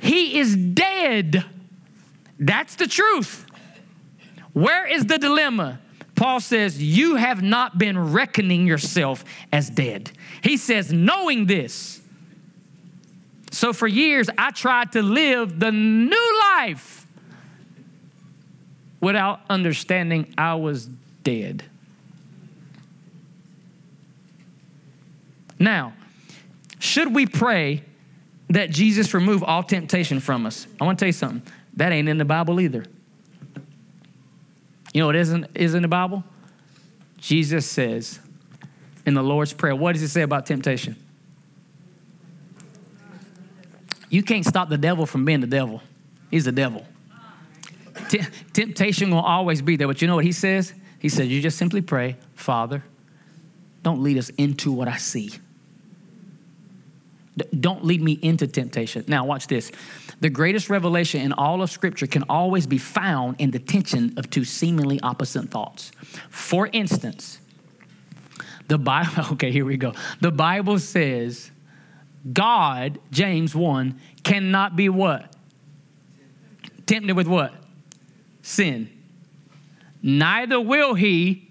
He 0.00 0.38
is 0.38 0.54
dead. 0.54 1.44
That's 2.38 2.76
the 2.76 2.86
truth. 2.86 3.44
Where 4.52 4.86
is 4.86 5.06
the 5.06 5.18
dilemma? 5.18 5.80
Paul 6.14 6.38
says, 6.38 6.80
You 6.80 7.16
have 7.16 7.42
not 7.42 7.78
been 7.78 8.12
reckoning 8.12 8.64
yourself 8.64 9.24
as 9.52 9.68
dead. 9.70 10.12
He 10.40 10.56
says, 10.56 10.92
Knowing 10.92 11.46
this. 11.46 12.00
So 13.50 13.72
for 13.72 13.88
years, 13.88 14.30
I 14.38 14.52
tried 14.52 14.92
to 14.92 15.02
live 15.02 15.58
the 15.58 15.72
new 15.72 16.40
life 16.58 17.08
without 19.00 19.40
understanding 19.50 20.32
I 20.38 20.54
was 20.54 20.86
dead. 21.24 21.64
Now, 25.58 25.94
should 26.80 27.14
we 27.14 27.26
pray 27.26 27.84
that 28.48 28.70
Jesus 28.70 29.14
remove 29.14 29.44
all 29.44 29.62
temptation 29.62 30.18
from 30.18 30.46
us? 30.46 30.66
I 30.80 30.84
want 30.84 30.98
to 30.98 31.02
tell 31.04 31.08
you 31.08 31.12
something. 31.12 31.42
That 31.74 31.92
ain't 31.92 32.08
in 32.08 32.18
the 32.18 32.24
Bible 32.24 32.60
either. 32.60 32.84
You 34.92 35.00
know 35.00 35.06
what 35.06 35.14
isn't 35.14 35.46
is 35.54 35.74
in 35.74 35.82
the 35.82 35.88
Bible? 35.88 36.24
Jesus 37.18 37.66
says 37.66 38.18
in 39.06 39.14
the 39.14 39.22
Lord's 39.22 39.52
Prayer, 39.52 39.76
what 39.76 39.92
does 39.92 40.00
he 40.00 40.08
say 40.08 40.22
about 40.22 40.46
temptation? 40.46 40.96
You 44.08 44.22
can't 44.22 44.44
stop 44.44 44.68
the 44.68 44.78
devil 44.78 45.06
from 45.06 45.24
being 45.24 45.40
the 45.40 45.46
devil. 45.46 45.82
He's 46.30 46.46
the 46.46 46.52
devil. 46.52 46.84
T- 48.08 48.22
temptation 48.52 49.10
will 49.10 49.20
always 49.20 49.62
be 49.62 49.76
there, 49.76 49.86
but 49.86 50.00
you 50.02 50.08
know 50.08 50.16
what 50.16 50.24
he 50.24 50.32
says? 50.32 50.72
He 50.98 51.10
says, 51.10 51.28
You 51.28 51.40
just 51.42 51.58
simply 51.58 51.82
pray, 51.82 52.16
Father, 52.34 52.82
don't 53.82 54.02
lead 54.02 54.16
us 54.16 54.30
into 54.30 54.72
what 54.72 54.88
I 54.88 54.96
see. 54.96 55.30
Don't 57.60 57.84
lead 57.84 58.02
me 58.02 58.18
into 58.22 58.46
temptation. 58.46 59.04
Now, 59.08 59.24
watch 59.24 59.46
this. 59.46 59.70
The 60.20 60.30
greatest 60.30 60.68
revelation 60.68 61.22
in 61.22 61.32
all 61.32 61.62
of 61.62 61.70
Scripture 61.70 62.06
can 62.06 62.24
always 62.28 62.66
be 62.66 62.78
found 62.78 63.36
in 63.38 63.50
the 63.50 63.58
tension 63.58 64.14
of 64.16 64.30
two 64.30 64.44
seemingly 64.44 65.00
opposite 65.00 65.50
thoughts. 65.50 65.92
For 66.28 66.68
instance, 66.72 67.38
the 68.68 68.78
Bible, 68.78 69.24
okay, 69.32 69.50
here 69.50 69.64
we 69.64 69.76
go. 69.76 69.94
The 70.20 70.30
Bible 70.30 70.78
says 70.78 71.50
God, 72.32 72.98
James 73.10 73.54
1, 73.54 73.98
cannot 74.22 74.76
be 74.76 74.88
what? 74.88 75.34
Tempted 76.86 77.16
with 77.16 77.26
what? 77.26 77.54
Sin. 78.42 78.90
Neither 80.02 80.60
will 80.60 80.94
he 80.94 81.48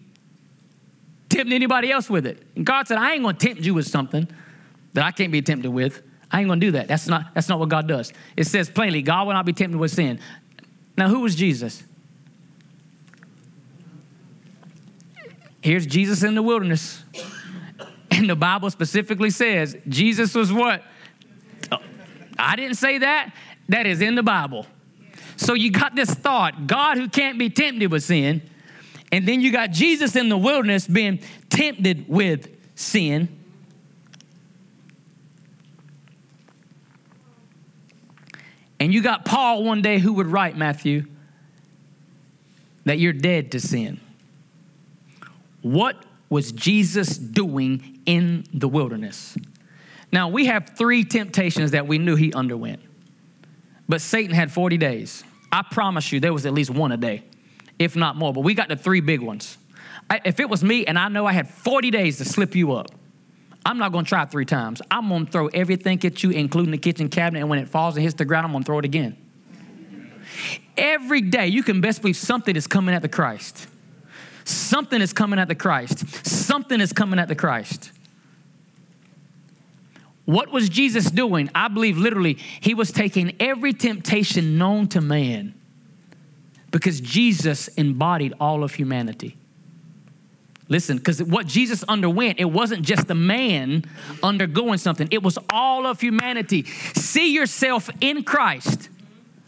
tempt 1.29 1.53
anybody 1.53 1.91
else 1.91 2.09
with 2.09 2.25
it. 2.25 2.43
And 2.55 2.65
God 2.65 2.87
said, 2.87 2.97
I 2.97 3.13
ain't 3.13 3.23
gonna 3.23 3.37
tempt 3.37 3.63
you 3.63 3.73
with 3.73 3.87
something 3.87 4.27
that 4.93 5.03
I 5.03 5.11
can't 5.11 5.31
be 5.31 5.41
tempted 5.41 5.69
with. 5.69 6.01
I 6.31 6.39
ain't 6.39 6.47
gonna 6.47 6.61
do 6.61 6.71
that. 6.71 6.87
That's 6.87 7.07
not, 7.07 7.33
that's 7.33 7.49
not 7.49 7.59
what 7.59 7.69
God 7.69 7.87
does. 7.87 8.13
It 8.37 8.45
says 8.47 8.69
plainly, 8.69 9.01
God 9.01 9.27
will 9.27 9.33
not 9.33 9.45
be 9.45 9.53
tempted 9.53 9.77
with 9.77 9.91
sin. 9.91 10.19
Now, 10.97 11.07
who 11.09 11.21
was 11.21 11.35
Jesus? 11.35 11.83
Here's 15.61 15.85
Jesus 15.85 16.23
in 16.23 16.35
the 16.35 16.43
wilderness. 16.43 17.03
And 18.11 18.27
the 18.29 18.35
Bible 18.35 18.69
specifically 18.69 19.29
says 19.29 19.77
Jesus 19.87 20.33
was 20.33 20.51
what? 20.51 20.83
I 22.37 22.55
didn't 22.55 22.75
say 22.75 22.97
that. 22.97 23.33
That 23.69 23.85
is 23.85 24.01
in 24.01 24.15
the 24.15 24.23
Bible. 24.23 24.65
So 25.37 25.53
you 25.53 25.71
got 25.71 25.95
this 25.95 26.09
thought 26.09 26.67
God 26.67 26.97
who 26.97 27.07
can't 27.07 27.37
be 27.37 27.49
tempted 27.49 27.91
with 27.91 28.03
sin. 28.03 28.41
And 29.11 29.27
then 29.27 29.41
you 29.41 29.51
got 29.51 29.71
Jesus 29.71 30.15
in 30.15 30.27
the 30.27 30.37
wilderness 30.37 30.87
being 30.87 31.19
tempted 31.49 32.09
with 32.09 32.49
sin. 32.75 33.38
And 38.79 38.93
you 38.93 39.01
got 39.01 39.25
Paul 39.25 39.63
one 39.63 39.81
day 39.81 39.99
who 39.99 40.13
would 40.13 40.27
write, 40.27 40.57
Matthew, 40.57 41.05
that 42.85 42.97
you're 42.99 43.13
dead 43.13 43.51
to 43.51 43.59
sin. 43.59 43.99
What 45.61 45.97
was 46.29 46.51
Jesus 46.51 47.17
doing 47.17 47.99
in 48.05 48.45
the 48.53 48.67
wilderness? 48.67 49.37
Now, 50.11 50.29
we 50.29 50.45
have 50.45 50.71
three 50.77 51.03
temptations 51.03 51.71
that 51.71 51.87
we 51.87 51.97
knew 51.97 52.15
he 52.15 52.33
underwent, 52.33 52.81
but 53.87 54.01
Satan 54.01 54.33
had 54.33 54.51
40 54.51 54.77
days. 54.77 55.23
I 55.51 55.63
promise 55.69 56.11
you, 56.11 56.19
there 56.19 56.33
was 56.33 56.45
at 56.45 56.53
least 56.53 56.69
one 56.69 56.91
a 56.91 56.97
day, 56.97 57.23
if 57.77 57.95
not 57.95 58.15
more, 58.15 58.33
but 58.33 58.41
we 58.41 58.53
got 58.53 58.69
the 58.69 58.75
three 58.75 59.01
big 59.01 59.21
ones. 59.21 59.57
I, 60.09 60.21
if 60.25 60.39
it 60.39 60.49
was 60.49 60.63
me 60.63 60.85
and 60.85 60.97
I 60.97 61.09
know 61.09 61.25
I 61.25 61.33
had 61.33 61.49
40 61.49 61.91
days 61.91 62.17
to 62.19 62.25
slip 62.25 62.55
you 62.55 62.73
up, 62.73 62.89
I'm 63.65 63.77
not 63.77 63.91
gonna 63.91 64.05
try 64.05 64.25
three 64.25 64.45
times. 64.45 64.81
I'm 64.89 65.09
gonna 65.09 65.25
throw 65.25 65.47
everything 65.47 66.03
at 66.05 66.23
you, 66.23 66.31
including 66.31 66.71
the 66.71 66.77
kitchen 66.77 67.09
cabinet, 67.09 67.39
and 67.39 67.49
when 67.49 67.59
it 67.59 67.69
falls 67.69 67.95
and 67.95 68.03
hits 68.03 68.15
the 68.15 68.25
ground, 68.25 68.45
I'm 68.45 68.51
gonna 68.51 68.63
throw 68.63 68.79
it 68.79 68.85
again. 68.85 69.17
Every 70.77 71.21
day, 71.21 71.47
you 71.47 71.63
can 71.63 71.81
best 71.81 72.01
believe 72.01 72.15
something 72.15 72.55
is 72.55 72.67
coming 72.67 72.95
at 72.95 73.01
the 73.01 73.09
Christ. 73.09 73.67
Something 74.45 75.01
is 75.01 75.13
coming 75.13 75.37
at 75.37 75.47
the 75.47 75.55
Christ. 75.55 76.25
Something 76.25 76.79
is 76.81 76.93
coming 76.93 77.19
at 77.19 77.27
the 77.27 77.35
Christ. 77.35 77.91
What 80.25 80.51
was 80.51 80.69
Jesus 80.69 81.09
doing? 81.09 81.49
I 81.53 81.67
believe 81.67 81.97
literally, 81.97 82.37
he 82.61 82.73
was 82.73 82.91
taking 82.91 83.35
every 83.39 83.73
temptation 83.73 84.57
known 84.57 84.87
to 84.89 85.01
man 85.01 85.55
because 86.71 87.01
Jesus 87.01 87.67
embodied 87.69 88.33
all 88.39 88.63
of 88.63 88.75
humanity. 88.75 89.37
Listen, 90.69 90.97
because 90.97 91.21
what 91.21 91.47
Jesus 91.47 91.83
underwent, 91.87 92.39
it 92.39 92.45
wasn't 92.45 92.83
just 92.83 93.09
a 93.09 93.15
man 93.15 93.83
undergoing 94.21 94.77
something, 94.77 95.07
it 95.09 95.23
was 95.23 95.39
all 95.49 95.87
of 95.87 95.99
humanity. 95.99 96.63
See 96.93 97.33
yourself 97.33 97.89
in 97.99 98.23
Christ. 98.23 98.89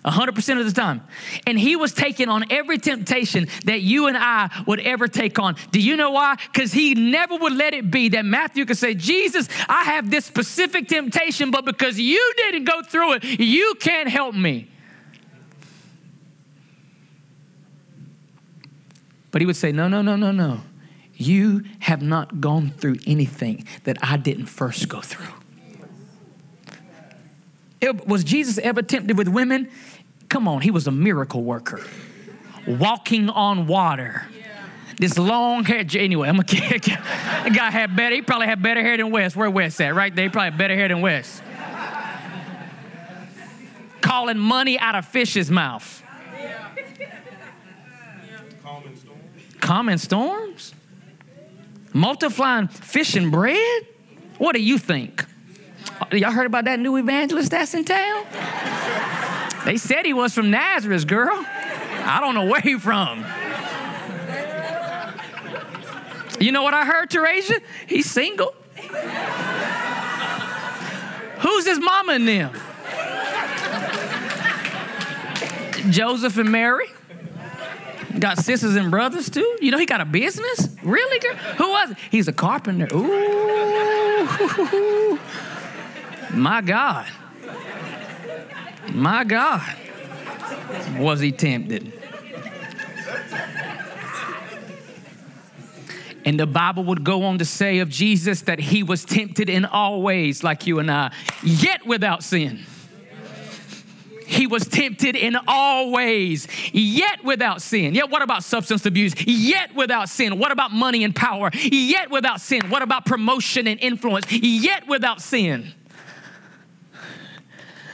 100% 0.04 0.60
of 0.60 0.66
the 0.66 0.72
time. 0.72 1.02
And 1.46 1.60
he 1.60 1.76
was 1.76 1.94
taking 1.94 2.28
on 2.28 2.46
every 2.50 2.80
temptation 2.80 3.48
that 3.66 3.82
you 3.82 4.08
and 4.08 4.18
I 4.18 4.50
would 4.66 4.80
ever 4.80 5.08
take 5.08 5.38
on. 5.38 5.58
Do 5.72 5.80
you 5.80 5.96
know 5.96 6.10
why? 6.10 6.38
Because 6.52 6.74
he 6.74 6.96
never 6.96 7.36
would 7.36 7.54
let 7.54 7.76
it 7.76 7.92
be 7.92 8.10
that 8.10 8.26
Matthew 8.26 8.66
could 8.66 8.78
say, 8.78 8.96
Jesus, 8.96 9.48
I 9.70 9.84
have 9.84 10.10
this 10.10 10.26
specific 10.26 10.88
temptation, 10.88 11.52
but 11.52 11.66
because 11.66 12.00
you 12.00 12.34
didn't 12.36 12.64
go 12.64 12.82
through 12.82 13.14
it, 13.14 13.24
you 13.40 13.76
can't 13.80 14.10
help 14.10 14.34
me. 14.34 14.70
But 19.30 19.42
he 19.42 19.46
would 19.46 19.56
say, 19.56 19.72
No, 19.72 19.88
no, 19.88 20.02
no, 20.02 20.16
no, 20.16 20.32
no. 20.32 20.62
You 21.22 21.64
have 21.80 22.02
not 22.02 22.42
gone 22.42 22.72
through 22.72 22.98
anything 23.06 23.66
that 23.84 23.98
I 24.02 24.18
didn't 24.18 24.48
first 24.48 24.90
go 24.90 25.02
through. 25.02 25.28
It, 27.80 28.08
was 28.08 28.24
Jesus 28.24 28.58
ever 28.58 28.82
tempted 28.82 29.18
with 29.18 29.28
women? 29.28 29.70
Come 30.30 30.48
on, 30.48 30.62
he 30.62 30.72
was 30.72 30.88
a 30.88 30.92
miracle 30.92 31.44
worker, 31.44 31.82
walking 32.66 33.30
on 33.30 33.68
water. 33.68 34.26
This 34.98 35.18
long 35.18 35.64
hair, 35.64 35.84
anyway, 35.96 36.28
I'm 36.28 36.40
a 36.40 36.44
kid. 36.44 36.86
The 37.44 37.50
guy 37.50 37.72
had 37.72 37.96
better, 37.96 38.14
he 38.14 38.22
probably 38.22 38.46
had 38.46 38.62
better 38.62 38.82
hair 38.82 38.98
than 38.98 39.10
Wes. 39.10 39.36
Where 39.36 39.50
Wes 39.50 39.80
at? 39.82 39.96
Right 39.96 40.16
there, 40.16 40.26
he 40.26 40.30
probably 40.30 40.52
had 40.52 40.60
better 40.60 40.76
hair 40.76 40.88
than 40.88 41.02
Wes. 41.02 41.42
Calling 44.00 44.38
money 44.38 44.78
out 44.78 44.94
of 44.94 45.06
fish's 45.06 45.50
mouth. 45.50 46.04
Common 49.60 49.98
storms? 49.98 50.76
Multiplying 51.94 52.68
fish 52.68 53.16
and 53.16 53.32
bread? 53.32 53.88
What 54.38 54.54
do 54.54 54.62
you 54.62 54.78
think? 54.78 55.26
Uh, 56.02 56.16
y'all 56.16 56.32
heard 56.32 56.46
about 56.46 56.66
that 56.66 56.80
new 56.80 56.98
evangelist 56.98 57.52
that's 57.52 57.74
in 57.74 57.86
town? 57.86 58.26
They 59.66 59.78
said 59.78 60.06
he 60.06 60.14
was 60.14 60.34
from 60.34 60.50
Nazareth, 60.50 61.06
girl. 61.06 61.46
I 62.04 62.20
don't 62.20 62.34
know 62.34 62.46
where 62.46 62.62
he 62.62 62.80
from. 62.80 63.24
You 66.40 66.52
know 66.52 66.64
what 66.64 66.74
I 66.74 66.86
heard, 66.86 67.12
Teresia? 67.12 67.62
He's 67.86 68.10
single. 68.10 68.56
Who's 71.40 71.66
his 71.68 71.80
mama 71.80 72.14
and 72.14 72.28
them? 72.28 72.54
Joseph 75.92 76.38
and 76.38 76.52
Mary. 76.52 76.88
Got 78.20 78.38
sisters 78.40 78.76
and 78.76 78.92
brothers 78.92 79.30
too. 79.30 79.58
You 79.62 79.72
know 79.72 79.78
he 79.78 79.86
got 79.86 80.02
a 80.02 80.06
business. 80.06 80.70
Really, 80.84 81.20
girl? 81.20 81.36
Who 81.36 81.70
was 81.70 81.92
it? 81.92 81.98
He's 82.10 82.28
a 82.28 82.34
carpenter. 82.34 82.88
Ooh, 82.94 84.28
my 86.34 86.62
God, 86.62 87.08
my 88.92 89.24
God, 89.24 89.64
was 90.98 91.20
he 91.20 91.32
tempted? 91.32 91.94
And 96.24 96.40
the 96.40 96.46
Bible 96.46 96.84
would 96.84 97.04
go 97.04 97.24
on 97.24 97.40
to 97.40 97.46
say 97.46 97.80
of 97.80 97.90
Jesus 97.90 98.42
that 98.42 98.60
he 98.60 98.84
was 98.84 99.04
tempted 99.04 99.50
in 99.50 99.66
all 99.66 100.04
ways, 100.04 100.44
like 100.44 100.68
you 100.68 100.78
and 100.78 100.92
I, 100.92 101.12
yet 101.44 101.86
without 101.86 102.24
sin. 102.24 102.60
He 104.32 104.48
was 104.48 104.66
tempted 104.66 105.18
in 105.18 105.38
all 105.46 105.92
ways, 105.92 106.48
yet 106.72 107.22
without 107.26 107.62
sin. 107.62 107.94
Yet, 107.94 108.10
what 108.10 108.22
about 108.22 108.46
substance 108.46 108.86
abuse? 108.86 109.14
Yet 109.28 109.76
without 109.76 110.08
sin. 110.08 110.40
What 110.40 110.54
about 110.54 110.72
money 110.72 111.04
and 111.04 111.14
power? 111.14 111.52
Yet 111.54 112.10
without 112.10 112.40
sin. 112.40 112.70
What 112.70 112.82
about 112.82 113.06
promotion 113.06 113.68
and 113.68 113.78
influence? 113.82 114.32
Yet 114.32 114.88
without 114.88 115.22
sin. 115.22 115.74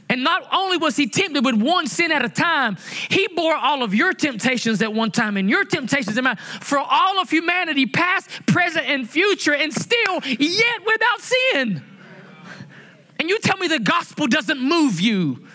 And 0.09 0.23
not 0.23 0.43
only 0.53 0.77
was 0.77 0.95
he 0.95 1.07
tempted 1.07 1.43
with 1.43 1.55
one 1.55 1.87
sin 1.87 2.11
at 2.11 2.23
a 2.23 2.29
time, 2.29 2.77
he 3.09 3.27
bore 3.35 3.55
all 3.55 3.81
of 3.81 3.95
your 3.95 4.13
temptations 4.13 4.79
at 4.83 4.93
one 4.93 5.09
time 5.09 5.37
and 5.37 5.49
your 5.49 5.65
temptations 5.65 6.17
at 6.19 6.39
for 6.39 6.77
all 6.77 7.19
of 7.19 7.31
humanity, 7.31 7.87
past, 7.87 8.29
present, 8.45 8.85
and 8.85 9.09
future, 9.09 9.55
and 9.55 9.73
still 9.73 10.21
yet 10.23 10.85
without 10.85 11.19
sin. 11.19 11.83
And 13.19 13.27
you 13.27 13.39
tell 13.39 13.57
me 13.57 13.67
the 13.67 13.79
gospel 13.79 14.27
doesn't 14.27 14.61
move 14.61 15.01
you. 15.01 15.47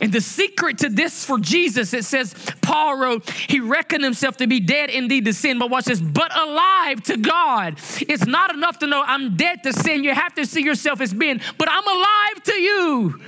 And 0.00 0.12
the 0.12 0.20
secret 0.20 0.78
to 0.78 0.88
this 0.88 1.24
for 1.24 1.38
Jesus, 1.38 1.92
it 1.92 2.04
says, 2.04 2.34
Paul 2.62 2.98
wrote, 2.98 3.28
he 3.30 3.58
reckoned 3.58 4.04
himself 4.04 4.36
to 4.36 4.46
be 4.46 4.60
dead 4.60 4.90
indeed 4.90 5.24
to 5.24 5.32
sin, 5.32 5.58
but 5.58 5.70
watch 5.70 5.86
this, 5.86 6.00
but 6.00 6.36
alive 6.36 7.02
to 7.04 7.16
God. 7.16 7.78
It's 8.00 8.26
not 8.26 8.54
enough 8.54 8.78
to 8.78 8.86
know 8.86 9.02
I'm 9.04 9.36
dead 9.36 9.64
to 9.64 9.72
sin. 9.72 10.04
You 10.04 10.14
have 10.14 10.34
to 10.34 10.46
see 10.46 10.62
yourself 10.62 11.00
as 11.00 11.12
being, 11.12 11.40
but 11.56 11.68
I'm 11.70 11.86
alive 11.86 12.42
to 12.44 12.54
you. 12.54 13.20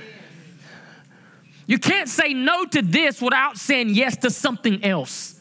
You 1.67 1.77
can't 1.77 2.07
say 2.09 2.33
no 2.33 2.65
to 2.65 2.81
this 2.81 3.21
without 3.21 3.57
saying 3.57 3.89
yes 3.89 4.17
to 4.17 4.29
something 4.29 4.83
else. 4.83 5.39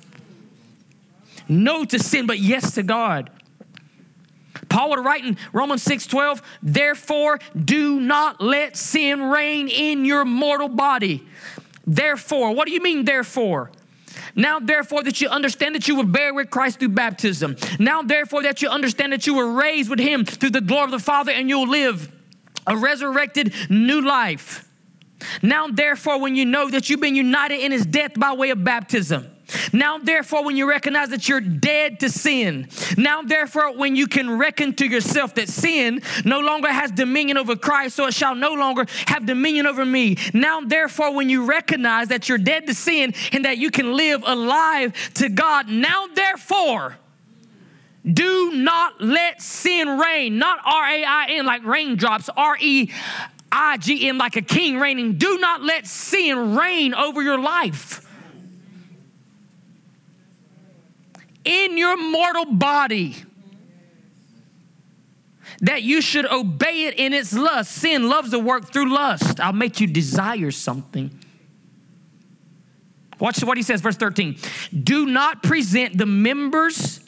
No 1.49 1.85
to 1.85 1.99
sin, 1.99 2.27
but 2.27 2.38
yes 2.38 2.75
to 2.75 2.83
God. 2.83 3.31
Paul 4.70 4.90
would 4.90 5.04
write 5.04 5.24
in 5.24 5.37
Romans 5.52 5.83
6 5.83 6.06
12, 6.06 6.40
therefore 6.62 7.38
do 7.62 8.00
not 8.00 8.40
let 8.40 8.76
sin 8.76 9.24
reign 9.24 9.68
in 9.68 10.06
your 10.06 10.24
mortal 10.24 10.68
body. 10.68 11.26
Therefore, 11.87 12.54
what 12.54 12.66
do 12.66 12.72
you 12.72 12.80
mean, 12.80 13.04
therefore? 13.04 13.72
Now, 14.35 14.61
therefore, 14.61 15.02
that 15.02 15.20
you 15.20 15.28
understand 15.28 15.74
that 15.74 15.88
you 15.88 15.96
were 15.96 16.04
buried 16.04 16.37
with 16.37 16.50
Christ 16.50 16.78
through 16.78 16.90
baptism. 16.90 17.56
Now, 17.78 18.02
therefore, 18.02 18.42
that 18.44 18.62
you 18.62 18.68
understand 18.68 19.12
that 19.12 19.26
you 19.26 19.35
were 19.35 19.52
raised 19.52 19.90
with 19.90 19.98
Him 19.98 20.24
through 20.24 20.50
the 20.50 20.61
glory 20.61 20.85
of 20.85 20.90
the 20.92 20.98
Father 20.98 21.33
and 21.33 21.48
you'll 21.48 21.68
live 21.68 22.11
a 22.66 22.76
resurrected 22.76 23.54
new 23.68 24.00
life. 24.00 24.68
Now, 25.42 25.68
therefore, 25.68 26.20
when 26.20 26.37
you 26.37 26.44
know 26.44 26.70
that 26.70 26.88
you've 26.88 27.00
been 27.00 27.16
united 27.16 27.61
in 27.61 27.72
His 27.72 27.85
death 27.85 28.12
by 28.14 28.33
way 28.33 28.50
of 28.50 28.62
baptism. 28.62 29.30
Now, 29.73 29.99
therefore, 29.99 30.45
when 30.45 30.57
you 30.57 30.69
recognize 30.69 31.09
that 31.11 31.29
you're 31.29 31.41
dead 31.41 32.01
to 32.01 32.09
sin, 32.09 32.69
now, 32.97 33.23
therefore, 33.23 33.77
when 33.77 33.97
you 33.97 34.07
can 34.07 34.39
reckon 34.39 34.75
to 34.75 34.87
yourself 34.87 35.35
that 35.35 35.49
sin 35.49 36.03
no 36.25 36.41
longer 36.41 36.69
has 36.69 36.91
dominion 36.91 37.37
over 37.37 37.57
Christ, 37.57 37.97
so 37.97 38.07
it 38.07 38.15
shall 38.15 38.35
no 38.35 38.55
longer 38.55 38.87
have 39.07 39.27
dominion 39.27 39.67
over 39.67 39.85
me. 39.85 40.17
Now, 40.35 40.61
therefore, 40.61 41.15
when 41.15 41.29
you 41.29 41.45
recognize 41.45 42.09
that 42.09 42.29
you're 42.29 42.39
dead 42.39 42.67
to 42.67 42.75
sin 42.75 43.15
and 43.33 43.45
that 43.45 43.59
you 43.59 43.71
can 43.71 43.97
live 43.97 44.23
alive 44.27 44.93
to 45.15 45.29
God, 45.29 45.69
now, 45.69 46.07
therefore, 46.15 46.97
do 48.11 48.53
not 48.53 49.01
let 49.01 49.43
sin 49.43 49.99
reign, 49.99 50.39
not 50.39 50.59
R 50.65 50.85
A 50.87 51.05
I 51.05 51.27
N 51.31 51.45
like 51.45 51.65
raindrops, 51.65 52.31
R 52.35 52.57
E 52.59 52.91
I 53.53 53.77
G 53.77 54.09
N 54.09 54.17
like 54.17 54.37
a 54.37 54.43
king 54.43 54.79
reigning. 54.79 55.19
Do 55.19 55.39
not 55.39 55.63
let 55.63 55.87
sin 55.87 56.55
reign 56.57 56.95
over 56.95 57.23
your 57.23 57.39
life. 57.39 58.07
In 61.44 61.79
your 61.79 61.96
mortal 61.96 62.46
body 62.46 63.16
that 65.61 65.83
you 65.83 66.00
should 66.00 66.31
obey 66.31 66.85
it 66.85 66.98
in 66.98 67.12
its 67.12 67.33
lust. 67.33 67.72
Sin 67.72 68.09
loves 68.09 68.31
to 68.31 68.38
work 68.38 68.72
through 68.72 68.92
lust. 68.92 69.40
I'll 69.40 69.53
make 69.53 69.81
you 69.81 69.87
desire 69.87 70.50
something. 70.50 71.11
Watch 73.18 73.44
what 73.44 73.59
he 73.59 73.62
says, 73.62 73.83
verse 73.83 73.96
13. 73.96 74.38
Do 74.83 75.05
not 75.07 75.42
present 75.42 75.98
the 75.98 76.07
members 76.07 77.00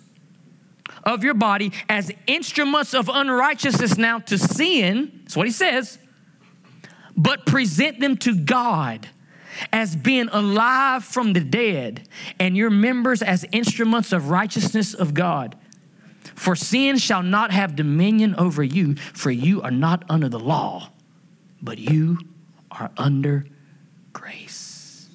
of 1.05 1.25
your 1.25 1.35
body 1.35 1.73
as 1.88 2.12
instruments 2.27 2.95
of 2.95 3.09
unrighteousness 3.09 3.97
now 3.97 4.18
to 4.18 4.37
sin. 4.37 5.21
That's 5.23 5.37
what 5.37 5.47
he 5.47 5.53
says. 5.53 5.99
But 7.16 7.47
present 7.47 8.01
them 8.01 8.16
to 8.18 8.35
God 8.35 9.09
as 9.72 9.94
being 9.94 10.29
alive 10.31 11.05
from 11.05 11.33
the 11.33 11.40
dead, 11.40 12.09
and 12.38 12.57
your 12.57 12.70
members 12.70 13.22
as 13.22 13.44
instruments 13.53 14.12
of 14.12 14.31
righteousness 14.31 14.94
of 14.94 15.14
God. 15.14 15.57
For 16.35 16.57
sin 16.57 16.98
shall 16.98 17.22
not 17.22 17.51
have 17.51 17.77
dominion 17.77 18.35
over 18.37 18.62
you, 18.62 18.94
for 18.94 19.31
you 19.31 19.62
are 19.62 19.70
not 19.70 20.05
under 20.09 20.29
the 20.29 20.38
law, 20.38 20.90
but 21.61 21.79
you 21.79 22.18
are 22.70 22.90
under 22.96 23.44
grace. 24.12 25.09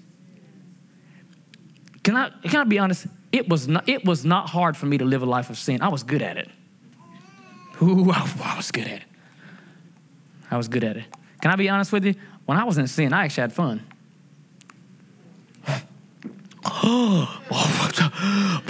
Can 2.04 2.16
I, 2.16 2.30
can 2.44 2.62
I 2.62 2.64
be 2.64 2.80
honest? 2.80 3.08
It 3.32 3.50
was, 3.50 3.68
not, 3.68 3.90
it 3.90 4.06
was 4.06 4.24
not 4.24 4.50
hard 4.50 4.78
for 4.78 4.86
me 4.86 4.98
to 4.98 5.06
live 5.06 5.22
a 5.22 5.26
life 5.26 5.50
of 5.50 5.58
sin. 5.58 5.82
I 5.82 5.90
was 5.90 6.04
good 6.04 6.22
at 6.22 6.38
it. 6.38 6.50
Ooh, 7.82 8.12
I 8.12 8.56
was 8.56 8.72
good 8.72 8.86
at 8.86 9.02
it. 9.02 9.04
I 10.50 10.58
was 10.58 10.68
good 10.68 10.84
at 10.84 10.98
it. 10.98 11.06
Can 11.42 11.52
I 11.52 11.56
be 11.56 11.70
honest 11.70 11.92
with 11.92 12.06
you? 12.06 12.16
When 12.46 12.58
I 12.58 12.64
was 12.64 12.78
in 12.78 12.88
sin, 12.88 13.12
I 13.12 13.26
actually 13.26 13.42
had 13.42 13.54
fun. 13.54 13.86
Oh, 17.50 18.64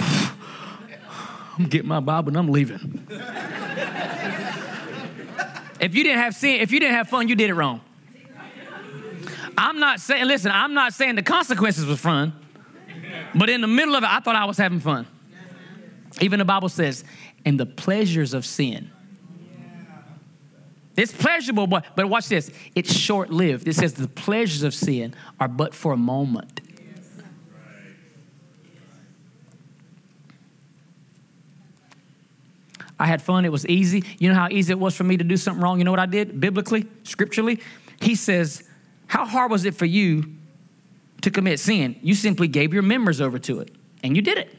I'm 1.56 1.66
getting 1.66 1.88
my 1.88 2.00
Bible 2.00 2.28
and 2.28 2.36
I'm 2.36 2.48
leaving. 2.48 3.06
if 5.80 5.94
you 5.94 6.02
didn't 6.02 6.18
have 6.18 6.34
sin, 6.34 6.60
if 6.60 6.72
you 6.72 6.80
didn't 6.80 6.94
have 6.94 7.08
fun, 7.08 7.28
you 7.28 7.36
did 7.36 7.50
it 7.50 7.54
wrong. 7.54 7.80
I'm 9.56 9.78
not 9.78 10.00
saying, 10.00 10.26
listen, 10.26 10.50
I'm 10.52 10.74
not 10.74 10.94
saying 10.94 11.14
the 11.14 11.22
consequences 11.22 11.86
was 11.86 12.00
fun, 12.00 12.32
but 13.34 13.50
in 13.50 13.60
the 13.60 13.66
middle 13.66 13.94
of 13.94 14.02
it, 14.02 14.08
I 14.08 14.20
thought 14.20 14.36
I 14.36 14.46
was 14.46 14.56
having 14.56 14.80
fun. 14.80 15.06
Even 16.20 16.40
the 16.40 16.44
Bible 16.44 16.68
says, 16.68 17.04
and 17.44 17.58
the 17.58 17.66
pleasures 17.66 18.34
of 18.34 18.44
sin. 18.44 18.90
It's 20.96 21.12
pleasurable, 21.12 21.68
but, 21.68 21.86
but 21.94 22.08
watch 22.08 22.28
this. 22.28 22.50
It's 22.74 22.92
short 22.92 23.30
lived. 23.30 23.68
It 23.68 23.74
says 23.74 23.94
the 23.94 24.08
pleasures 24.08 24.64
of 24.64 24.74
sin 24.74 25.14
are 25.38 25.46
but 25.46 25.72
for 25.72 25.92
a 25.92 25.96
moment. 25.96 26.60
I 32.98 33.06
had 33.06 33.22
fun. 33.22 33.44
It 33.44 33.52
was 33.52 33.66
easy. 33.66 34.04
You 34.18 34.28
know 34.28 34.34
how 34.34 34.48
easy 34.50 34.72
it 34.72 34.78
was 34.78 34.94
for 34.96 35.04
me 35.04 35.16
to 35.16 35.24
do 35.24 35.36
something 35.36 35.62
wrong? 35.62 35.78
You 35.78 35.84
know 35.84 35.90
what 35.90 36.00
I 36.00 36.06
did 36.06 36.40
biblically, 36.40 36.86
scripturally? 37.04 37.60
He 38.00 38.14
says, 38.14 38.64
How 39.06 39.24
hard 39.24 39.50
was 39.50 39.64
it 39.64 39.74
for 39.74 39.86
you 39.86 40.34
to 41.22 41.30
commit 41.30 41.60
sin? 41.60 41.96
You 42.02 42.14
simply 42.14 42.48
gave 42.48 42.72
your 42.72 42.82
members 42.82 43.20
over 43.20 43.38
to 43.40 43.60
it, 43.60 43.74
and 44.02 44.16
you 44.16 44.22
did 44.22 44.38
it. 44.38 44.56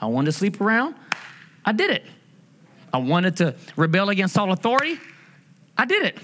I 0.00 0.06
wanted 0.06 0.26
to 0.26 0.32
sleep 0.32 0.60
around. 0.60 0.94
I 1.64 1.72
did 1.72 1.90
it. 1.90 2.04
I 2.92 2.98
wanted 2.98 3.38
to 3.38 3.54
rebel 3.76 4.10
against 4.10 4.36
all 4.36 4.52
authority. 4.52 4.98
I 5.76 5.84
did 5.84 6.04
it. 6.04 6.18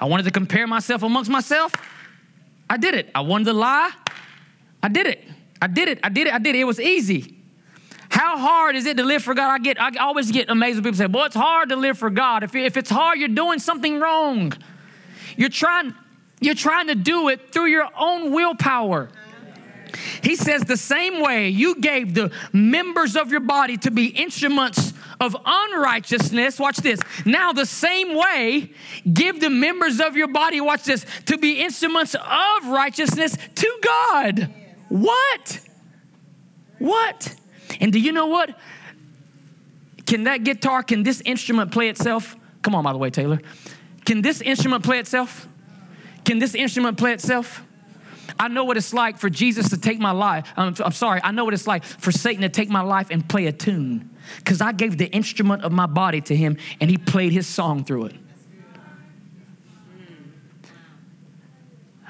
I 0.00 0.04
wanted 0.04 0.24
to 0.24 0.30
compare 0.30 0.66
myself 0.66 1.02
amongst 1.02 1.30
myself. 1.30 1.72
I 2.68 2.76
did 2.76 2.94
it. 2.94 3.10
I 3.14 3.20
wanted 3.22 3.44
to 3.44 3.52
lie. 3.52 3.90
I 4.82 4.88
did 4.88 5.06
it. 5.06 5.24
I 5.60 5.66
did 5.66 5.88
it. 5.88 6.00
I 6.02 6.08
did 6.08 6.26
it. 6.26 6.34
I 6.34 6.38
did 6.38 6.54
it. 6.54 6.60
It 6.60 6.64
was 6.64 6.78
easy. 6.78 7.33
How 8.24 8.38
hard 8.38 8.74
is 8.74 8.86
it 8.86 8.96
to 8.96 9.04
live 9.04 9.22
for 9.22 9.34
God? 9.34 9.50
I 9.50 9.58
get, 9.58 9.78
I 9.78 9.90
always 10.00 10.30
get 10.30 10.48
amazed 10.48 10.76
when 10.76 10.84
people 10.84 10.96
say, 10.96 11.06
"Well, 11.06 11.26
it's 11.26 11.36
hard 11.36 11.68
to 11.68 11.76
live 11.76 11.98
for 11.98 12.08
God." 12.08 12.42
If, 12.42 12.54
if 12.54 12.78
it's 12.78 12.88
hard, 12.88 13.18
you're 13.18 13.28
doing 13.28 13.58
something 13.58 14.00
wrong. 14.00 14.54
You're 15.36 15.50
trying, 15.50 15.94
you're 16.40 16.54
trying 16.54 16.86
to 16.86 16.94
do 16.94 17.28
it 17.28 17.52
through 17.52 17.66
your 17.66 17.86
own 17.94 18.32
willpower. 18.32 19.10
He 20.22 20.36
says 20.36 20.62
the 20.62 20.78
same 20.78 21.20
way 21.20 21.50
you 21.50 21.74
gave 21.74 22.14
the 22.14 22.32
members 22.50 23.14
of 23.14 23.30
your 23.30 23.40
body 23.40 23.76
to 23.76 23.90
be 23.90 24.06
instruments 24.06 24.94
of 25.20 25.36
unrighteousness. 25.44 26.58
Watch 26.58 26.78
this. 26.78 27.00
Now, 27.26 27.52
the 27.52 27.66
same 27.66 28.16
way, 28.16 28.72
give 29.12 29.38
the 29.40 29.50
members 29.50 30.00
of 30.00 30.16
your 30.16 30.28
body, 30.28 30.62
watch 30.62 30.84
this, 30.84 31.04
to 31.26 31.36
be 31.36 31.60
instruments 31.60 32.14
of 32.14 32.68
righteousness 32.68 33.36
to 33.56 33.78
God. 33.82 34.54
What? 34.88 35.60
What? 36.78 37.36
And 37.80 37.92
do 37.92 38.00
you 38.00 38.12
know 38.12 38.26
what? 38.26 38.58
Can 40.06 40.24
that 40.24 40.44
guitar, 40.44 40.82
can 40.82 41.02
this 41.02 41.20
instrument 41.22 41.72
play 41.72 41.88
itself? 41.88 42.36
Come 42.62 42.74
on, 42.74 42.84
by 42.84 42.92
the 42.92 42.98
way, 42.98 43.10
Taylor. 43.10 43.40
Can 44.04 44.22
this 44.22 44.40
instrument 44.40 44.84
play 44.84 44.98
itself? 44.98 45.48
Can 46.24 46.38
this 46.38 46.54
instrument 46.54 46.98
play 46.98 47.12
itself? 47.12 47.62
I 48.38 48.48
know 48.48 48.64
what 48.64 48.76
it's 48.76 48.92
like 48.92 49.18
for 49.18 49.30
Jesus 49.30 49.70
to 49.70 49.78
take 49.78 49.98
my 49.98 50.10
life. 50.10 50.52
I'm, 50.56 50.74
I'm 50.84 50.92
sorry, 50.92 51.20
I 51.22 51.30
know 51.30 51.44
what 51.44 51.54
it's 51.54 51.66
like 51.66 51.84
for 51.84 52.10
Satan 52.10 52.42
to 52.42 52.48
take 52.48 52.68
my 52.68 52.80
life 52.80 53.08
and 53.10 53.26
play 53.28 53.46
a 53.46 53.52
tune 53.52 54.10
because 54.38 54.60
I 54.60 54.72
gave 54.72 54.98
the 54.98 55.06
instrument 55.06 55.62
of 55.62 55.72
my 55.72 55.86
body 55.86 56.20
to 56.22 56.36
him 56.36 56.56
and 56.80 56.90
he 56.90 56.98
played 56.98 57.32
his 57.32 57.46
song 57.46 57.84
through 57.84 58.06
it. 58.06 58.16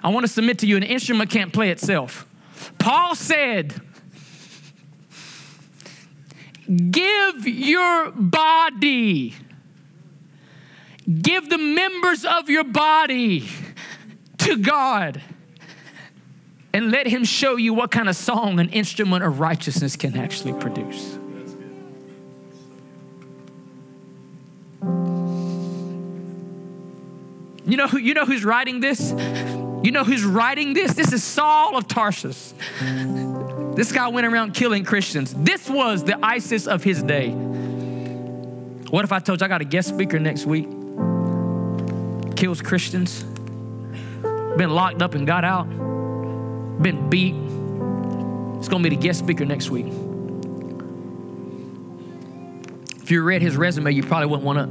I 0.02 0.08
want 0.10 0.24
to 0.26 0.32
submit 0.32 0.58
to 0.58 0.66
you 0.66 0.76
an 0.76 0.82
instrument 0.82 1.30
can't 1.30 1.52
play 1.52 1.70
itself. 1.70 2.26
Paul 2.78 3.14
said, 3.14 3.74
Give 6.66 7.46
your 7.46 8.10
body, 8.12 9.34
give 11.20 11.50
the 11.50 11.58
members 11.58 12.24
of 12.24 12.48
your 12.48 12.64
body 12.64 13.46
to 14.38 14.56
God 14.56 15.20
and 16.72 16.90
let 16.90 17.06
Him 17.06 17.24
show 17.24 17.56
you 17.56 17.74
what 17.74 17.90
kind 17.90 18.08
of 18.08 18.16
song 18.16 18.58
an 18.60 18.70
instrument 18.70 19.24
of 19.24 19.40
righteousness 19.40 19.94
can 19.94 20.16
actually 20.16 20.54
produce. 20.54 21.18
You 27.66 27.78
know, 27.78 27.88
who, 27.88 27.98
you 27.98 28.14
know 28.14 28.26
who's 28.26 28.44
writing 28.44 28.80
this? 28.80 29.12
You 29.84 29.90
know 29.90 30.02
who's 30.02 30.24
writing 30.24 30.72
this? 30.72 30.94
This 30.94 31.12
is 31.12 31.22
Saul 31.22 31.76
of 31.76 31.86
Tarsus. 31.86 32.54
This 33.74 33.92
guy 33.92 34.08
went 34.08 34.26
around 34.26 34.54
killing 34.54 34.82
Christians. 34.82 35.34
This 35.34 35.68
was 35.68 36.02
the 36.04 36.18
ISIS 36.24 36.66
of 36.66 36.82
his 36.82 37.02
day. 37.02 37.32
What 38.88 39.04
if 39.04 39.12
I 39.12 39.18
told 39.18 39.42
you 39.42 39.44
I 39.44 39.48
got 39.48 39.60
a 39.60 39.66
guest 39.66 39.90
speaker 39.90 40.18
next 40.18 40.46
week? 40.46 40.70
Kills 42.34 42.62
Christians, 42.62 43.24
been 44.56 44.70
locked 44.70 45.02
up 45.02 45.14
and 45.14 45.26
got 45.26 45.44
out, 45.44 45.64
been 46.80 47.10
beat. 47.10 47.34
It's 48.58 48.68
gonna 48.68 48.82
be 48.82 48.88
the 48.88 48.96
guest 48.96 49.18
speaker 49.18 49.44
next 49.44 49.68
week. 49.68 49.88
If 53.02 53.10
you 53.10 53.22
read 53.22 53.42
his 53.42 53.54
resume, 53.54 53.92
you 53.92 54.02
probably 54.02 54.28
wouldn't 54.28 54.46
wanna 54.46 54.66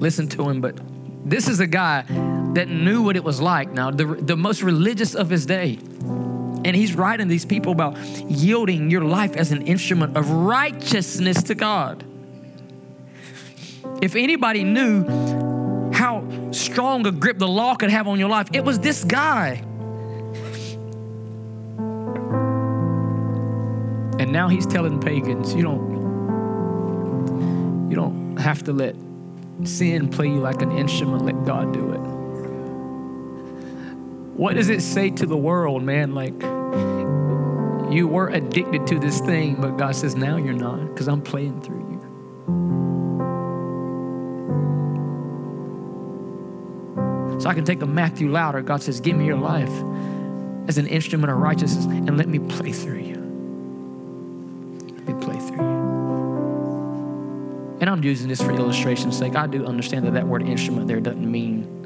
listen 0.00 0.26
to 0.30 0.48
him, 0.48 0.62
but 0.62 0.78
this 1.22 1.48
is 1.48 1.60
a 1.60 1.66
guy 1.66 2.04
that 2.54 2.68
knew 2.68 3.02
what 3.02 3.16
it 3.16 3.24
was 3.24 3.40
like 3.40 3.70
now, 3.70 3.90
the, 3.90 4.06
the 4.06 4.36
most 4.36 4.62
religious 4.62 5.14
of 5.14 5.28
his 5.28 5.46
day. 5.46 5.78
And 6.64 6.74
he's 6.74 6.94
writing 6.94 7.28
these 7.28 7.44
people 7.44 7.72
about 7.72 7.98
yielding 8.28 8.90
your 8.90 9.04
life 9.04 9.36
as 9.36 9.52
an 9.52 9.66
instrument 9.66 10.16
of 10.16 10.30
righteousness 10.30 11.42
to 11.44 11.54
God. 11.54 12.04
If 14.00 14.16
anybody 14.16 14.64
knew 14.64 15.04
how 15.92 16.26
strong 16.52 17.06
a 17.06 17.12
grip 17.12 17.38
the 17.38 17.48
law 17.48 17.74
could 17.74 17.90
have 17.90 18.08
on 18.08 18.18
your 18.18 18.28
life, 18.28 18.48
it 18.52 18.64
was 18.64 18.78
this 18.78 19.04
guy. 19.04 19.62
And 24.18 24.32
now 24.32 24.48
he's 24.48 24.66
telling 24.66 25.00
pagans, 25.00 25.54
you 25.54 25.62
don't 25.62 25.94
you 27.90 27.96
don't 27.96 28.36
have 28.38 28.62
to 28.64 28.72
let 28.72 28.96
sin 29.64 30.08
play 30.08 30.28
you 30.28 30.38
like 30.38 30.62
an 30.62 30.72
instrument, 30.72 31.24
let 31.24 31.44
God 31.44 31.72
do 31.72 31.92
it. 31.92 32.13
What 34.36 34.54
does 34.54 34.68
it 34.68 34.82
say 34.82 35.10
to 35.10 35.26
the 35.26 35.36
world, 35.36 35.84
man? 35.84 36.14
Like 36.14 36.34
you 37.92 38.08
were 38.08 38.28
addicted 38.28 38.86
to 38.88 38.98
this 38.98 39.20
thing, 39.20 39.60
but 39.60 39.76
God 39.76 39.94
says, 39.94 40.16
now 40.16 40.36
you're 40.36 40.52
not, 40.52 40.86
because 40.88 41.06
I'm 41.06 41.22
playing 41.22 41.60
through 41.60 41.78
you. 41.78 41.84
So 47.40 47.48
I 47.48 47.54
can 47.54 47.64
take 47.64 47.80
a 47.82 47.86
Matthew 47.86 48.28
louder. 48.30 48.60
God 48.62 48.82
says, 48.82 49.00
Give 49.00 49.16
me 49.16 49.26
your 49.26 49.36
life 49.36 49.70
as 50.66 50.78
an 50.78 50.86
instrument 50.86 51.30
of 51.30 51.38
righteousness 51.38 51.84
and 51.84 52.16
let 52.16 52.26
me 52.26 52.38
play 52.38 52.72
through 52.72 53.00
you. 53.00 53.16
Let 54.96 55.06
me 55.06 55.14
play 55.24 55.38
through 55.38 55.58
you. 55.58 55.84
And 57.80 57.90
I'm 57.90 58.02
using 58.02 58.28
this 58.28 58.42
for 58.42 58.50
illustration's 58.50 59.18
sake. 59.18 59.36
I 59.36 59.46
do 59.46 59.64
understand 59.66 60.06
that 60.06 60.14
that 60.14 60.26
word 60.26 60.42
instrument 60.42 60.88
there 60.88 61.00
doesn't 61.00 61.30
mean 61.30 61.83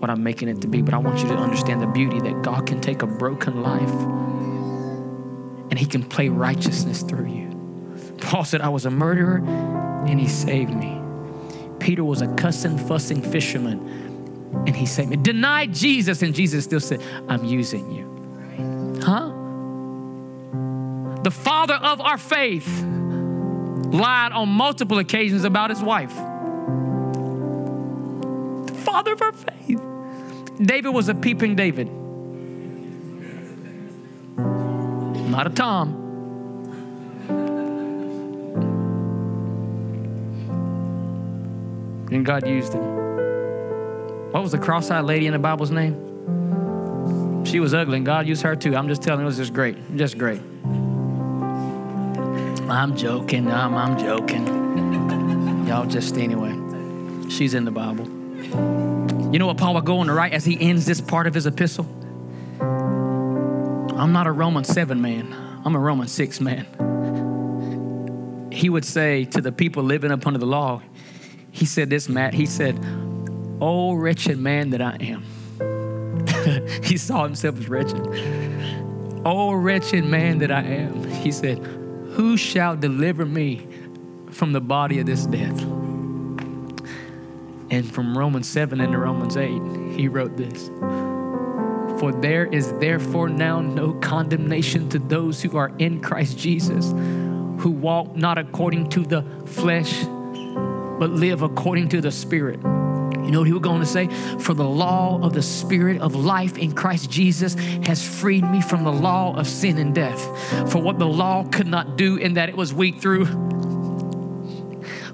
what 0.00 0.10
I'm 0.10 0.22
making 0.22 0.48
it 0.48 0.62
to 0.62 0.66
be, 0.66 0.82
but 0.82 0.94
I 0.94 0.98
want 0.98 1.20
you 1.20 1.28
to 1.28 1.36
understand 1.36 1.82
the 1.82 1.86
beauty 1.86 2.18
that 2.20 2.42
God 2.42 2.66
can 2.66 2.80
take 2.80 3.02
a 3.02 3.06
broken 3.06 3.62
life 3.62 3.90
and 5.70 5.78
he 5.78 5.86
can 5.86 6.02
play 6.02 6.28
righteousness 6.28 7.02
through 7.02 7.26
you. 7.26 8.16
Paul 8.18 8.44
said, 8.44 8.62
I 8.62 8.70
was 8.70 8.86
a 8.86 8.90
murderer 8.90 9.44
and 10.06 10.18
he 10.18 10.26
saved 10.26 10.74
me. 10.74 11.00
Peter 11.78 12.02
was 12.02 12.22
a 12.22 12.34
cussing, 12.34 12.78
fussing 12.78 13.22
fisherman 13.22 13.78
and 14.66 14.74
he 14.74 14.86
saved 14.86 15.10
me. 15.10 15.16
Denied 15.16 15.74
Jesus 15.74 16.22
and 16.22 16.34
Jesus 16.34 16.64
still 16.64 16.80
said, 16.80 17.02
I'm 17.28 17.44
using 17.44 17.90
you. 17.92 19.00
Huh? 19.02 19.32
The 21.22 21.30
father 21.30 21.74
of 21.74 22.00
our 22.00 22.16
faith 22.16 22.66
lied 23.92 24.32
on 24.32 24.48
multiple 24.48 24.98
occasions 24.98 25.44
about 25.44 25.68
his 25.68 25.82
wife. 25.82 26.14
The 28.66 28.80
father 28.82 29.12
of 29.12 29.20
our 29.20 29.32
faith. 29.32 29.59
David 30.62 30.90
was 30.90 31.08
a 31.08 31.14
peeping 31.14 31.56
David. 31.56 31.88
Not 35.30 35.46
a 35.46 35.50
Tom. 35.50 35.96
And 42.12 42.26
God 42.26 42.46
used 42.46 42.74
him. 42.74 42.82
What 44.32 44.42
was 44.42 44.52
the 44.52 44.58
cross 44.58 44.90
eyed 44.90 45.04
lady 45.04 45.26
in 45.26 45.32
the 45.32 45.38
Bible's 45.38 45.70
name? 45.70 47.44
She 47.44 47.58
was 47.58 47.72
ugly, 47.72 47.96
and 47.96 48.06
God 48.06 48.28
used 48.28 48.42
her 48.42 48.54
too. 48.54 48.76
I'm 48.76 48.86
just 48.86 49.02
telling 49.02 49.20
you, 49.20 49.24
it 49.24 49.26
was 49.26 49.38
just 49.38 49.54
great. 49.54 49.76
Just 49.96 50.18
great. 50.18 50.40
I'm 52.68 52.96
joking. 52.96 53.50
I'm, 53.50 53.74
I'm 53.74 53.98
joking. 53.98 55.66
Y'all 55.66 55.86
just 55.86 56.16
anyway. 56.16 56.54
She's 57.30 57.54
in 57.54 57.64
the 57.64 57.70
Bible. 57.70 58.79
You 59.32 59.38
know 59.38 59.46
what 59.46 59.58
Paul 59.58 59.74
will 59.74 59.80
go 59.82 59.98
on 59.98 60.08
to 60.08 60.12
write 60.12 60.32
as 60.32 60.44
he 60.44 60.60
ends 60.60 60.86
this 60.86 61.00
part 61.00 61.28
of 61.28 61.34
his 61.34 61.46
epistle? 61.46 61.86
I'm 62.60 64.12
not 64.12 64.26
a 64.26 64.32
Roman 64.32 64.64
7 64.64 65.00
man, 65.00 65.32
I'm 65.64 65.76
a 65.76 65.78
Roman 65.78 66.08
6 66.08 66.40
man. 66.40 66.66
He 68.50 68.68
would 68.68 68.84
say 68.84 69.24
to 69.26 69.40
the 69.40 69.52
people 69.52 69.84
living 69.84 70.10
up 70.10 70.26
under 70.26 70.40
the 70.40 70.46
law, 70.46 70.82
he 71.52 71.64
said 71.64 71.90
this, 71.90 72.08
Matt, 72.08 72.34
he 72.34 72.44
said, 72.44 72.76
Oh, 73.60 73.94
wretched 73.94 74.38
man 74.38 74.70
that 74.70 74.82
I 74.82 74.96
am. 75.00 75.22
he 76.82 76.96
saw 76.96 77.22
himself 77.24 77.58
as 77.58 77.68
wretched. 77.68 78.00
Oh, 79.24 79.52
wretched 79.52 80.04
man 80.04 80.38
that 80.38 80.50
I 80.50 80.62
am. 80.62 81.04
He 81.04 81.30
said, 81.30 81.58
Who 81.58 82.36
shall 82.36 82.74
deliver 82.74 83.24
me 83.24 83.68
from 84.30 84.52
the 84.52 84.60
body 84.60 84.98
of 84.98 85.06
this 85.06 85.26
death? 85.26 85.69
And 87.70 87.90
from 87.90 88.18
Romans 88.18 88.48
7 88.48 88.80
into 88.80 88.98
Romans 88.98 89.36
8, 89.36 89.96
he 89.96 90.08
wrote 90.08 90.36
this 90.36 90.68
For 92.00 92.12
there 92.12 92.46
is 92.46 92.72
therefore 92.74 93.28
now 93.28 93.60
no 93.60 93.94
condemnation 93.94 94.88
to 94.88 94.98
those 94.98 95.40
who 95.40 95.56
are 95.56 95.70
in 95.78 96.00
Christ 96.00 96.36
Jesus, 96.36 96.90
who 97.62 97.70
walk 97.70 98.16
not 98.16 98.38
according 98.38 98.88
to 98.90 99.04
the 99.04 99.22
flesh, 99.46 100.04
but 100.98 101.10
live 101.10 101.42
according 101.42 101.88
to 101.90 102.00
the 102.00 102.10
Spirit. 102.10 102.60
You 102.60 103.30
know 103.30 103.40
what 103.40 103.46
he 103.46 103.52
was 103.52 103.62
going 103.62 103.80
to 103.80 103.86
say? 103.86 104.08
For 104.38 104.54
the 104.54 104.64
law 104.64 105.20
of 105.22 105.34
the 105.34 105.42
Spirit 105.42 106.00
of 106.00 106.16
life 106.16 106.58
in 106.58 106.72
Christ 106.72 107.10
Jesus 107.10 107.54
has 107.84 108.04
freed 108.04 108.42
me 108.42 108.60
from 108.60 108.82
the 108.82 108.92
law 108.92 109.36
of 109.36 109.46
sin 109.46 109.78
and 109.78 109.94
death. 109.94 110.20
For 110.72 110.82
what 110.82 110.98
the 110.98 111.06
law 111.06 111.44
could 111.44 111.68
not 111.68 111.96
do, 111.96 112.16
in 112.16 112.34
that 112.34 112.48
it 112.48 112.56
was 112.56 112.74
weak 112.74 113.00
through 113.00 113.26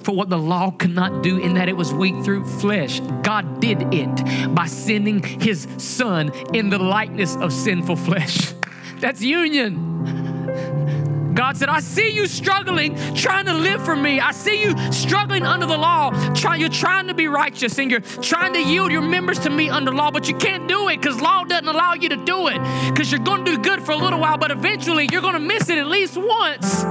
for 0.07 0.15
what 0.15 0.31
the 0.31 0.39
law 0.39 0.71
could 0.71 0.95
not 0.95 1.25
do 1.25 1.39
in 1.39 1.55
that 1.55 1.69
it 1.69 1.77
was 1.77 1.93
weak 1.93 2.15
through 2.23 2.45
flesh. 2.45 3.01
God 3.25 3.61
did 3.61 3.93
it 3.93 4.55
by 4.55 4.67
sending 4.67 5.21
his 5.21 5.67
son 5.79 6.31
in 6.55 6.71
the 6.71 6.79
likeness 6.79 7.35
of 7.35 7.53
sinful 7.53 7.97
flesh. 7.97 8.55
That's 9.01 9.21
union. 9.21 11.35
God 11.35 11.57
said, 11.57 11.69
I 11.69 11.81
see 11.81 12.11
you 12.11 12.29
struggling, 12.29 12.95
trying 13.17 13.47
to 13.47 13.53
live 13.53 13.85
for 13.85 13.97
me. 13.97 14.21
I 14.21 14.31
see 14.31 14.63
you 14.63 14.77
struggling 14.93 15.43
under 15.43 15.67
the 15.67 15.77
law. 15.77 16.13
Try, 16.35 16.55
you're 16.55 16.69
trying 16.69 17.09
to 17.09 17.15
be 17.15 17.27
righteous 17.27 17.77
and 17.81 17.91
you're 17.91 18.01
trying 18.01 18.53
to 18.53 18.63
yield 18.63 18.93
your 18.93 19.03
members 19.03 19.41
to 19.41 19.51
me 19.51 19.71
under 19.71 19.93
law, 19.93 20.13
but 20.13 20.29
you 20.29 20.37
can't 20.37 20.69
do 20.69 20.89
it 20.89 21.01
because 21.01 21.21
law 21.21 21.43
doesn't 21.43 21.67
allow 21.67 21.95
you 21.95 22.11
to 22.11 22.25
do 22.25 22.47
it. 22.47 22.61
Because 22.89 23.11
you're 23.11 23.19
going 23.19 23.45
to 23.45 23.57
do 23.57 23.59
good 23.59 23.83
for 23.83 23.91
a 23.91 23.97
little 23.97 24.21
while, 24.21 24.39
but 24.39 24.53
eventually 24.53 25.09
you're 25.11 25.21
going 25.21 25.35
to 25.35 25.41
miss 25.41 25.69
it 25.69 25.79
at 25.79 25.89
least 25.89 26.17
once. 26.17 26.85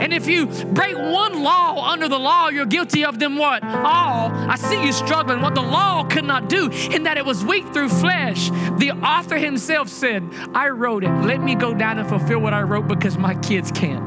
And 0.00 0.12
if 0.12 0.26
you 0.26 0.46
break 0.46 0.96
one 0.96 1.42
law 1.42 1.90
under 1.90 2.08
the 2.08 2.18
law, 2.18 2.48
you're 2.48 2.66
guilty 2.66 3.04
of 3.04 3.18
them 3.18 3.36
what? 3.36 3.62
All. 3.64 4.30
I 4.32 4.56
see 4.56 4.84
you 4.84 4.92
struggling. 4.92 5.40
What 5.40 5.54
the 5.54 5.62
law 5.62 6.04
could 6.04 6.24
not 6.24 6.48
do, 6.48 6.70
in 6.70 7.04
that 7.04 7.16
it 7.16 7.24
was 7.24 7.44
weak 7.44 7.72
through 7.72 7.88
flesh. 7.88 8.50
The 8.78 8.92
author 9.02 9.38
himself 9.38 9.88
said, 9.88 10.28
I 10.54 10.68
wrote 10.68 11.04
it. 11.04 11.10
Let 11.22 11.40
me 11.42 11.54
go 11.54 11.74
down 11.74 11.98
and 11.98 12.08
fulfill 12.08 12.40
what 12.40 12.54
I 12.54 12.62
wrote 12.62 12.88
because 12.88 13.16
my 13.16 13.34
kids 13.36 13.70
can't. 13.72 14.06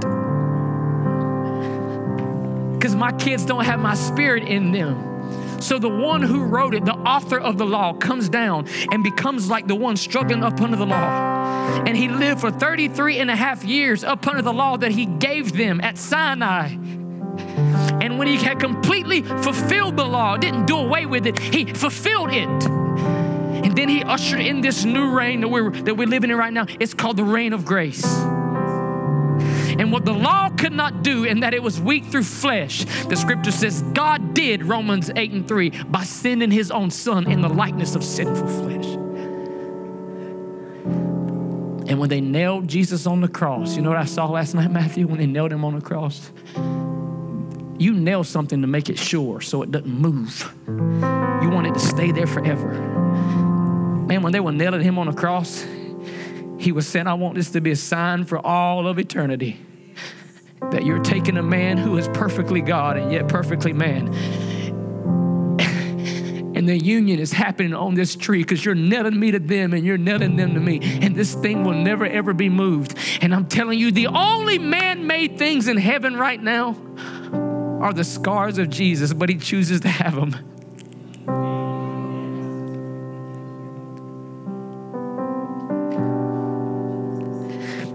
Because 2.73 2.95
my 2.95 3.11
kids 3.13 3.45
don't 3.45 3.65
have 3.65 3.79
my 3.79 3.95
spirit 3.95 4.43
in 4.43 4.71
them. 4.71 5.08
So 5.61 5.77
the 5.77 5.89
one 5.89 6.21
who 6.21 6.43
wrote 6.43 6.73
it, 6.73 6.85
the 6.85 6.93
author 6.93 7.39
of 7.39 7.57
the 7.57 7.65
law, 7.65 7.93
comes 7.93 8.29
down 8.29 8.67
and 8.91 9.03
becomes 9.03 9.49
like 9.49 9.67
the 9.67 9.75
one 9.75 9.97
struggling 9.97 10.43
up 10.43 10.59
under 10.61 10.77
the 10.77 10.85
law. 10.85 11.83
And 11.85 11.95
he 11.95 12.07
lived 12.07 12.41
for 12.41 12.51
33 12.51 13.19
and 13.19 13.29
a 13.29 13.35
half 13.35 13.63
years 13.63 14.03
up 14.03 14.25
under 14.27 14.41
the 14.41 14.53
law 14.53 14.77
that 14.77 14.91
he 14.91 15.05
gave 15.05 15.53
them 15.53 15.81
at 15.81 15.97
Sinai. 15.97 16.75
And 18.01 18.17
when 18.17 18.27
he 18.27 18.37
had 18.37 18.59
completely 18.59 19.21
fulfilled 19.21 19.97
the 19.97 20.05
law, 20.05 20.37
didn't 20.37 20.65
do 20.65 20.77
away 20.77 21.05
with 21.05 21.25
it, 21.25 21.37
he 21.37 21.65
fulfilled 21.65 22.31
it. 22.31 22.47
And 22.49 23.77
then 23.77 23.89
he 23.89 24.03
ushered 24.03 24.41
in 24.41 24.61
this 24.61 24.85
new 24.85 25.11
reign 25.11 25.41
that 25.41 25.49
we're, 25.49 25.71
that 25.71 25.95
we're 25.95 26.07
living 26.07 26.29
in 26.29 26.37
right 26.37 26.53
now. 26.53 26.65
It's 26.79 26.93
called 26.93 27.17
the 27.17 27.23
reign 27.23 27.53
of 27.53 27.65
grace. 27.65 28.05
And 29.79 29.93
what 29.93 30.03
the 30.03 30.13
law 30.13 30.49
could 30.49 30.73
not 30.73 31.03
do, 31.03 31.25
and 31.25 31.41
that 31.41 31.53
it 31.53 31.63
was 31.63 31.79
weak 31.79 32.03
through 32.07 32.23
flesh, 32.23 32.83
the 33.05 33.15
scripture 33.15 33.51
says 33.51 33.81
God 33.93 34.33
did, 34.33 34.65
Romans 34.65 35.09
8 35.15 35.31
and 35.31 35.47
3, 35.47 35.69
by 35.85 36.03
sending 36.03 36.51
his 36.51 36.69
own 36.69 36.91
son 36.91 37.31
in 37.31 37.39
the 37.39 37.47
likeness 37.47 37.95
of 37.95 38.03
sinful 38.03 38.45
flesh. 38.45 38.85
And 41.89 41.97
when 41.97 42.09
they 42.09 42.19
nailed 42.19 42.67
Jesus 42.67 43.07
on 43.07 43.21
the 43.21 43.29
cross, 43.29 43.77
you 43.77 43.81
know 43.81 43.87
what 43.87 43.97
I 43.97 44.03
saw 44.03 44.25
last 44.25 44.53
night, 44.53 44.69
Matthew, 44.69 45.07
when 45.07 45.17
they 45.17 45.25
nailed 45.25 45.53
him 45.53 45.63
on 45.63 45.75
the 45.75 45.81
cross? 45.81 46.29
You 47.77 47.93
nail 47.93 48.25
something 48.25 48.59
to 48.59 48.67
make 48.67 48.89
it 48.89 48.99
sure 48.99 49.39
so 49.39 49.63
it 49.63 49.71
doesn't 49.71 49.87
move. 49.87 50.53
You 50.67 51.49
want 51.49 51.67
it 51.67 51.73
to 51.75 51.79
stay 51.79 52.11
there 52.11 52.27
forever. 52.27 52.67
Man, 54.07 54.23
when 54.23 54.33
they 54.33 54.41
were 54.41 54.51
nailing 54.51 54.81
him 54.81 54.99
on 54.99 55.07
the 55.07 55.13
cross, 55.13 55.65
he 56.57 56.73
was 56.73 56.85
saying, 56.85 57.07
I 57.07 57.13
want 57.13 57.35
this 57.35 57.51
to 57.51 57.61
be 57.61 57.71
a 57.71 57.77
sign 57.77 58.25
for 58.25 58.45
all 58.45 58.85
of 58.85 58.99
eternity 58.99 59.57
that 60.71 60.85
you're 60.85 60.99
taking 60.99 61.37
a 61.37 61.43
man 61.43 61.77
who 61.77 61.97
is 61.97 62.07
perfectly 62.09 62.61
God 62.61 62.97
and 62.97 63.11
yet 63.11 63.27
perfectly 63.27 63.73
man. 63.73 64.07
and 66.55 66.67
the 66.67 66.77
union 66.77 67.19
is 67.19 67.31
happening 67.31 67.73
on 67.73 67.95
this 67.95 68.15
tree 68.15 68.43
because 68.43 68.63
you're 68.63 68.75
nailing 68.75 69.19
me 69.19 69.31
to 69.31 69.39
them 69.39 69.73
and 69.73 69.85
you're 69.85 69.97
nailing 69.97 70.35
them 70.35 70.53
to 70.53 70.59
me. 70.59 70.79
And 71.01 71.15
this 71.15 71.33
thing 71.33 71.63
will 71.63 71.73
never, 71.73 72.05
ever 72.05 72.33
be 72.33 72.49
moved. 72.49 72.97
And 73.21 73.33
I'm 73.33 73.47
telling 73.47 73.79
you, 73.79 73.91
the 73.91 74.07
only 74.07 74.59
man 74.59 75.07
made 75.07 75.37
things 75.37 75.67
in 75.67 75.77
heaven 75.77 76.15
right 76.15 76.41
now 76.41 76.75
are 77.81 77.93
the 77.93 78.03
scars 78.03 78.57
of 78.57 78.69
Jesus, 78.69 79.13
but 79.13 79.29
he 79.29 79.37
chooses 79.37 79.81
to 79.81 79.89
have 79.89 80.15
them. 80.15 80.35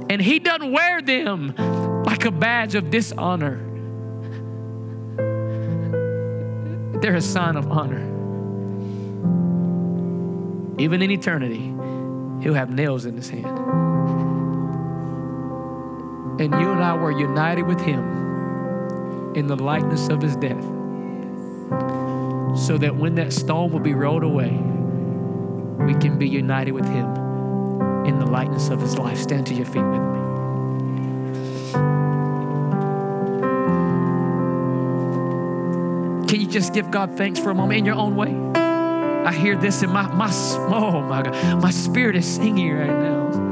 And 0.08 0.22
he 0.22 0.38
doesn't 0.38 0.70
wear 0.70 1.02
them 1.02 1.54
like 2.04 2.24
a 2.24 2.30
badge 2.30 2.74
of 2.74 2.90
dishonor. 2.90 3.56
They're 7.00 7.16
a 7.16 7.20
sign 7.20 7.56
of 7.56 7.70
honor. 7.70 8.12
Even 10.78 11.02
in 11.02 11.10
eternity, 11.10 11.72
he'll 12.42 12.54
have 12.54 12.70
nails 12.70 13.06
in 13.06 13.16
his 13.16 13.28
hand. 13.28 13.58
And 16.40 16.52
you 16.60 16.72
and 16.72 16.82
I 16.82 16.94
were 16.94 17.12
united 17.12 17.62
with 17.62 17.80
him 17.80 19.34
in 19.34 19.46
the 19.46 19.56
likeness 19.56 20.08
of 20.08 20.20
his 20.20 20.36
death. 20.36 20.64
So 22.58 22.78
that 22.78 22.96
when 22.96 23.14
that 23.16 23.32
stone 23.32 23.70
will 23.72 23.80
be 23.80 23.94
rolled 23.94 24.22
away, 24.22 24.50
we 25.86 25.94
can 25.94 26.18
be 26.18 26.28
united 26.28 26.72
with 26.72 26.86
him 26.86 27.06
in 28.06 28.18
the 28.18 28.26
likeness 28.26 28.68
of 28.68 28.80
his 28.80 28.98
life. 28.98 29.18
Stand 29.18 29.46
to 29.48 29.54
your 29.54 29.66
feet 29.66 29.82
with 29.82 30.00
me. 30.00 30.03
Can 36.28 36.40
you 36.40 36.46
just 36.46 36.72
give 36.72 36.90
God 36.90 37.16
thanks 37.16 37.38
for 37.38 37.50
a 37.50 37.54
moment 37.54 37.78
in 37.78 37.84
your 37.84 37.96
own 37.96 38.16
way? 38.16 38.34
I 39.24 39.32
hear 39.32 39.56
this 39.56 39.82
in 39.82 39.90
my, 39.90 40.06
my 40.14 40.30
oh 40.32 41.00
my 41.00 41.22
God, 41.22 41.62
my 41.62 41.70
spirit 41.70 42.16
is 42.16 42.26
singing 42.26 42.72
right 42.72 42.88
now. 42.88 43.43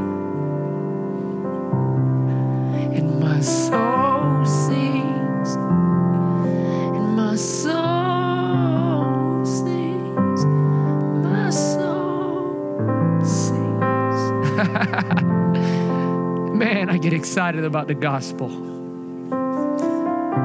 Excited 17.52 17.66
about 17.66 17.86
the 17.86 17.94
gospel. 17.94 18.48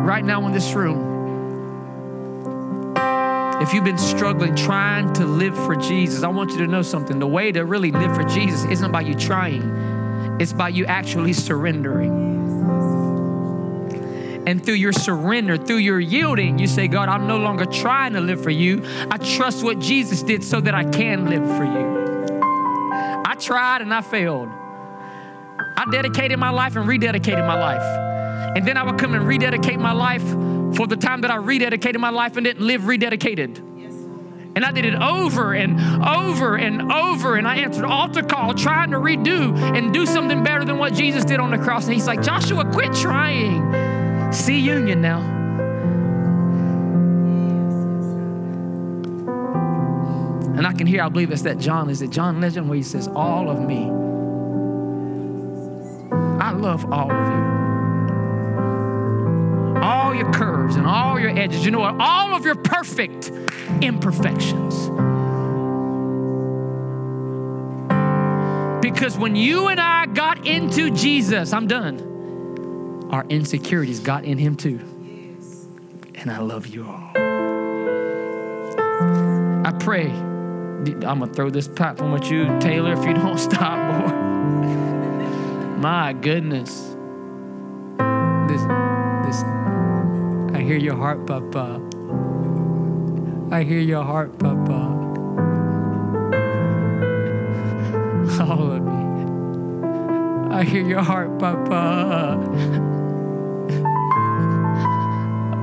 Right 0.04 0.26
now 0.26 0.46
in 0.46 0.52
this 0.52 0.74
room, 0.74 1.16
if 3.62 3.74
you've 3.74 3.86
been 3.86 3.98
struggling 3.98 4.58
trying 4.58 5.14
to 5.14 5.26
live 5.26 5.56
for 5.56 5.78
Jesus, 5.78 6.24
I 6.24 6.28
want 6.28 6.52
you 6.52 6.58
to 6.58 6.68
know 6.68 6.82
something. 6.82 7.18
The 7.20 7.28
way 7.28 7.54
to 7.54 7.64
really 7.64 7.92
live 7.92 8.14
for 8.14 8.24
Jesus 8.24 8.66
isn't 8.66 8.92
by 8.92 9.02
you 9.02 9.16
trying, 9.16 10.38
it's 10.42 10.52
by 10.52 10.68
you 10.68 10.86
actually 10.86 11.32
surrendering. 11.32 12.12
And 14.46 14.66
through 14.66 14.76
your 14.76 14.94
surrender, 14.94 15.58
through 15.58 15.78
your 15.78 16.02
yielding, 16.02 16.60
you 16.60 16.68
say, 16.68 16.90
God, 16.90 17.08
I'm 17.08 17.26
no 17.26 17.38
longer 17.38 17.66
trying 17.66 18.14
to 18.14 18.22
live 18.22 18.44
for 18.44 18.50
you. 18.50 18.84
I 19.10 19.18
trust 19.18 19.64
what 19.64 19.80
Jesus 19.80 20.24
did 20.24 20.44
so 20.44 20.60
that 20.60 20.74
I 20.74 20.84
can 20.84 21.30
live 21.30 21.46
for 21.58 21.64
you. 21.64 23.22
I 23.26 23.36
tried 23.40 23.82
and 23.82 23.94
I 23.94 24.02
failed. 24.02 24.50
I 25.60 25.86
dedicated 25.92 26.40
my 26.40 26.50
life 26.50 26.76
and 26.76 26.88
rededicated 26.88 27.46
my 27.46 27.60
life. 27.60 27.84
And 28.56 28.68
then 28.68 28.78
I 28.78 28.84
would 28.84 28.98
come 28.98 29.14
and 29.14 29.28
rededicate 29.28 29.80
my 29.80 29.92
life 29.92 30.24
for 30.76 30.88
the 30.88 30.96
time 30.96 31.22
that 31.22 31.32
I 31.32 31.38
rededicated 31.38 32.00
my 32.00 32.10
life 32.10 32.38
and 32.38 32.46
didn't 32.46 32.66
live 32.66 32.82
rededicated. 32.82 33.60
And 34.56 34.66
I 34.66 34.72
did 34.72 34.86
it 34.86 34.96
over 34.96 35.54
and 35.54 35.80
over 36.04 36.56
and 36.56 36.92
over. 36.92 37.36
And 37.36 37.48
I 37.48 37.58
answered 37.58 37.86
altar 37.86 38.24
call, 38.24 38.56
trying 38.56 38.90
to 38.90 38.98
redo 38.98 39.56
and 39.78 39.94
do 39.94 40.08
something 40.08 40.44
better 40.44 40.66
than 40.66 40.80
what 40.80 40.94
Jesus 40.94 41.24
did 41.24 41.40
on 41.40 41.52
the 41.52 41.60
cross. 41.60 41.86
And 41.86 41.94
he's 41.94 42.08
like, 42.08 42.24
Joshua, 42.24 42.66
quit 42.72 42.92
trying. 42.94 44.34
See 44.34 44.60
union 44.60 45.00
now. 45.00 45.20
And 50.58 50.66
I 50.66 50.74
can 50.74 50.88
hear, 50.88 51.04
I 51.04 51.10
believe 51.10 51.32
it's 51.32 51.44
that 51.44 51.60
John, 51.60 51.92
is 51.92 52.02
it 52.02 52.10
John 52.10 52.42
Legend 52.42 52.68
where 52.68 52.78
he 52.78 52.84
says, 52.84 53.08
All 53.10 53.52
of 53.52 53.62
me. 53.62 54.07
I 56.40 56.52
love 56.52 56.92
all 56.92 57.12
of 57.12 57.28
you 57.34 57.58
all 59.88 60.14
your 60.14 60.32
curves 60.32 60.76
and 60.76 60.86
all 60.86 61.20
your 61.20 61.30
edges. 61.30 61.66
You 61.66 61.72
know 61.72 61.80
what? 61.80 61.96
All 62.00 62.36
of 62.36 62.46
your 62.46 62.56
perfect 62.56 63.32
imperfections. 63.82 64.90
Because 68.82 69.18
when 69.18 69.36
you 69.36 69.68
and 69.68 69.80
I 69.80 70.06
got 70.08 70.46
into 70.46 70.92
Jesus, 70.92 71.54
I'm 71.54 71.68
done, 71.68 73.08
our 73.12 73.26
insecurities 73.26 74.00
got 74.00 74.26
in 74.26 74.38
Him 74.38 74.56
too. 74.56 74.80
And 76.16 76.32
I 76.32 76.40
love 76.40 76.68
you 76.68 76.86
all. 76.86 77.12
I 79.66 79.72
pray. 79.80 80.10
I'm 80.10 81.20
to 81.20 81.28
throw 81.28 81.50
this 81.50 81.68
platform 81.68 82.14
at 82.14 82.30
you, 82.30 82.46
Taylor, 82.60 82.94
if 82.94 83.06
you 83.06 83.14
don't 83.14 83.38
stop, 83.50 84.06
boy. 84.06 84.97
My 85.78 86.12
goodness. 86.12 86.96
This, 88.50 88.64
this, 89.24 89.44
I 90.56 90.64
hear 90.66 90.78
your 90.78 90.96
heart, 90.96 91.28
Papa. 91.28 91.80
I 93.52 93.62
hear 93.62 93.80
your 93.80 94.04
heart, 94.04 94.40
Papa. 94.40 94.96
All 98.42 98.72
of 98.72 98.82
me. 98.82 100.56
I 100.56 100.64
hear 100.64 100.84
your 100.84 101.04
heart, 101.04 101.38
Papa. 101.38 102.40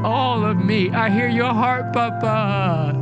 All 0.04 0.44
of 0.44 0.64
me. 0.64 0.90
I 0.90 1.10
hear 1.10 1.28
your 1.28 1.52
heart, 1.52 1.92
Papa. 1.92 2.92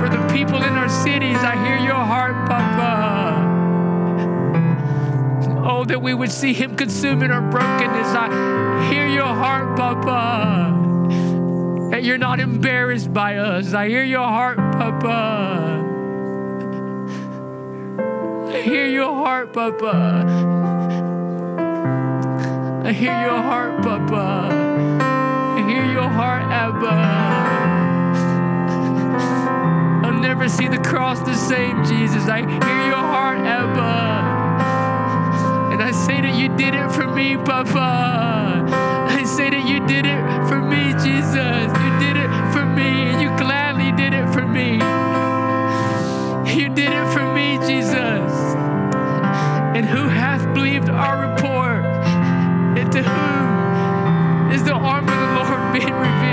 For 0.00 0.08
the 0.08 0.26
people 0.34 0.60
in 0.60 0.72
our 0.72 0.88
cities, 0.88 1.38
I 1.38 1.54
hear 1.64 1.78
your 1.78 1.94
heart, 1.94 2.48
Papa. 2.48 3.05
Oh, 5.68 5.84
that 5.84 6.00
we 6.00 6.14
would 6.14 6.30
see 6.30 6.52
Him 6.52 6.76
consuming 6.76 7.32
our 7.32 7.40
brokenness. 7.40 8.14
I 8.14 8.88
hear 8.88 9.08
your 9.08 9.24
heart, 9.24 9.76
Papa. 9.76 10.72
That 11.90 12.04
you're 12.04 12.18
not 12.18 12.38
embarrassed 12.38 13.12
by 13.12 13.38
us. 13.38 13.74
I 13.74 13.88
hear 13.88 14.04
your 14.04 14.28
heart, 14.28 14.58
Papa. 14.58 15.82
I 18.54 18.60
hear 18.60 18.86
your 18.86 19.12
heart, 19.12 19.52
Papa. 19.52 20.24
I 22.84 22.92
hear 22.92 23.20
your 23.20 23.42
heart, 23.42 23.82
Papa. 23.82 24.48
I 25.58 25.68
hear 25.68 25.84
your 25.84 26.08
heart, 26.08 26.44
Abba. 26.44 26.94
I'll 30.06 30.20
never 30.20 30.48
see 30.48 30.68
the 30.68 30.78
cross 30.78 31.18
the 31.22 31.34
same, 31.34 31.84
Jesus. 31.84 32.28
I 32.28 32.42
hear 32.42 32.86
your 32.86 32.94
heart, 32.94 33.38
Abba. 33.40 34.35
And 35.76 35.84
I 35.84 35.90
say 35.90 36.22
that 36.22 36.34
you 36.34 36.48
did 36.56 36.74
it 36.74 36.90
for 36.90 37.06
me, 37.06 37.36
Papa. 37.36 38.64
I 39.10 39.24
say 39.24 39.50
that 39.50 39.68
you 39.68 39.86
did 39.86 40.06
it 40.06 40.22
for 40.48 40.58
me, 40.58 40.92
Jesus. 41.04 41.68
You 41.84 41.90
did 42.00 42.16
it 42.16 42.30
for 42.54 42.64
me, 42.64 43.12
and 43.12 43.20
you 43.20 43.28
gladly 43.36 43.92
did 43.92 44.14
it 44.14 44.26
for 44.32 44.46
me. 44.46 44.80
You 46.58 46.70
did 46.70 46.90
it 46.90 47.06
for 47.12 47.30
me, 47.34 47.58
Jesus. 47.68 48.32
And 49.76 49.84
who 49.84 50.08
hath 50.08 50.50
believed 50.54 50.88
our 50.88 51.28
report? 51.28 51.84
And 52.78 52.90
to 52.92 53.02
whom 53.02 54.52
is 54.52 54.64
the 54.64 54.72
arm 54.72 55.06
of 55.06 55.14
the 55.14 55.30
Lord 55.36 55.72
being 55.74 55.92
revealed? 55.92 56.25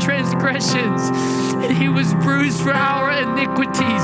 Transgressions, 0.00 1.02
and 1.64 1.76
he 1.76 1.88
was 1.88 2.12
bruised 2.14 2.60
for 2.60 2.72
our 2.72 3.10
iniquities, 3.12 4.02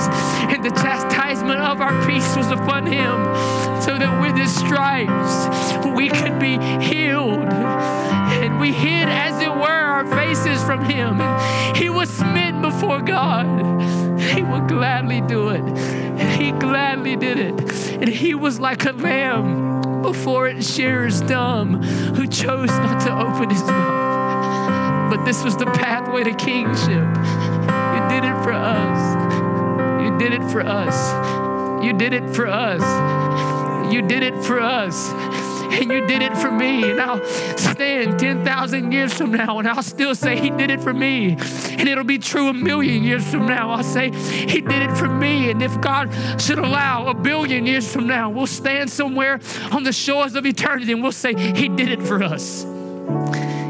and 0.50 0.64
the 0.64 0.70
chastisement 0.70 1.60
of 1.60 1.80
our 1.80 2.06
peace 2.06 2.36
was 2.36 2.50
upon 2.50 2.86
him, 2.86 3.24
so 3.82 3.98
that 3.98 4.20
with 4.20 4.36
his 4.36 4.54
stripes 4.54 5.86
we 5.96 6.08
could 6.08 6.38
be 6.38 6.58
healed. 6.84 7.52
And 8.36 8.60
we 8.60 8.72
hid, 8.72 9.08
as 9.08 9.40
it 9.40 9.50
were, 9.50 9.62
our 9.62 10.06
faces 10.06 10.62
from 10.64 10.84
him, 10.84 11.20
and 11.20 11.76
he 11.76 11.90
was 11.90 12.08
smitten 12.10 12.62
before 12.62 13.00
God. 13.00 13.46
He 14.20 14.42
would 14.42 14.68
gladly 14.68 15.20
do 15.22 15.48
it. 15.50 15.62
And 15.62 16.42
He 16.42 16.52
gladly 16.52 17.16
did 17.16 17.38
it. 17.38 17.92
And 17.92 18.08
he 18.08 18.34
was 18.34 18.58
like 18.60 18.84
a 18.84 18.92
lamb 18.92 20.02
before 20.02 20.48
its 20.48 20.72
shearers 20.74 21.20
dumb, 21.22 21.82
who 21.82 22.26
chose 22.26 22.68
not 22.68 23.00
to 23.02 23.18
open 23.18 23.50
his 23.50 23.62
mouth. 23.62 24.15
But 25.10 25.24
this 25.24 25.42
was 25.42 25.56
the 25.56 25.66
pathway 25.66 26.24
to 26.24 26.34
kingship. 26.34 26.88
You 26.88 28.08
did 28.08 28.24
it 28.24 28.42
for 28.42 28.52
us. 28.52 30.02
You 30.04 30.18
did 30.18 30.32
it 30.32 30.50
for 30.50 30.60
us. 30.60 31.84
You 31.84 31.92
did 31.92 32.12
it 32.12 32.34
for 32.34 32.46
us. 32.46 33.92
You 33.92 34.02
did 34.02 34.22
it 34.22 34.44
for 34.44 34.60
us 34.60 35.12
and 35.72 35.90
you 35.90 36.06
did 36.06 36.22
it 36.22 36.36
for 36.36 36.50
me. 36.50 36.90
And 36.90 37.00
I'll 37.00 37.24
stand 37.56 38.18
10,000 38.18 38.92
years 38.92 39.12
from 39.12 39.32
now 39.32 39.58
and 39.58 39.68
I'll 39.68 39.82
still 39.82 40.14
say, 40.14 40.40
He 40.40 40.50
did 40.50 40.70
it 40.70 40.80
for 40.80 40.92
me. 40.92 41.36
And 41.70 41.88
it'll 41.88 42.04
be 42.04 42.18
true 42.18 42.48
a 42.48 42.54
million 42.54 43.04
years 43.04 43.24
from 43.28 43.46
now. 43.46 43.70
I'll 43.70 43.82
say, 43.82 44.10
He 44.10 44.60
did 44.60 44.82
it 44.82 44.96
for 44.96 45.08
me. 45.08 45.50
And 45.50 45.62
if 45.62 45.80
God 45.80 46.12
should 46.40 46.58
allow 46.58 47.08
a 47.08 47.14
billion 47.14 47.66
years 47.66 47.92
from 47.92 48.06
now, 48.06 48.30
we'll 48.30 48.46
stand 48.46 48.90
somewhere 48.90 49.40
on 49.72 49.82
the 49.82 49.92
shores 49.92 50.34
of 50.34 50.46
eternity 50.46 50.92
and 50.92 51.02
we'll 51.02 51.12
say, 51.12 51.34
He 51.34 51.68
did 51.68 51.88
it 51.88 52.02
for 52.02 52.22
us. 52.22 52.64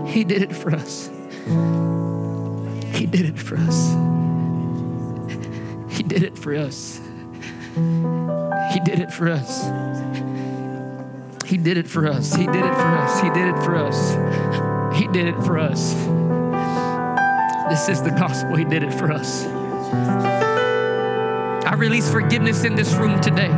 He 0.07 0.25
did 0.25 0.43
it 0.43 0.55
for 0.55 0.75
us. 0.75 1.11
He 1.47 3.07
did 3.07 3.27
it 3.27 3.39
for 3.39 3.57
us. 3.57 3.95
He 5.97 6.03
did 6.03 6.23
it 6.25 6.37
for 6.37 6.57
us. 6.57 7.01
He 8.73 8.81
did 8.81 8.99
it 8.99 9.13
for 9.13 9.29
us. 9.29 9.65
He 11.47 11.57
did 11.57 11.79
it 11.79 11.87
for 11.87 12.09
us. 12.09 12.35
He 12.35 12.47
did 12.47 12.65
it 12.65 12.75
for 12.75 12.87
us. 12.89 13.21
He 13.21 13.31
did 13.31 13.49
it 13.49 13.65
for 13.65 13.77
us. 13.77 14.99
He 14.99 15.07
did 15.09 15.27
it 15.27 15.37
for 15.45 15.59
us. 15.59 15.95
This 17.71 17.89
is 17.89 18.03
the 18.03 18.11
gospel. 18.11 18.57
He 18.57 18.65
did 18.65 18.83
it 18.83 18.93
for 18.93 19.13
us. 19.13 19.45
I 21.65 21.75
release 21.77 22.11
forgiveness 22.11 22.65
in 22.65 22.75
this 22.75 22.93
room 22.95 23.21
today. 23.21 23.53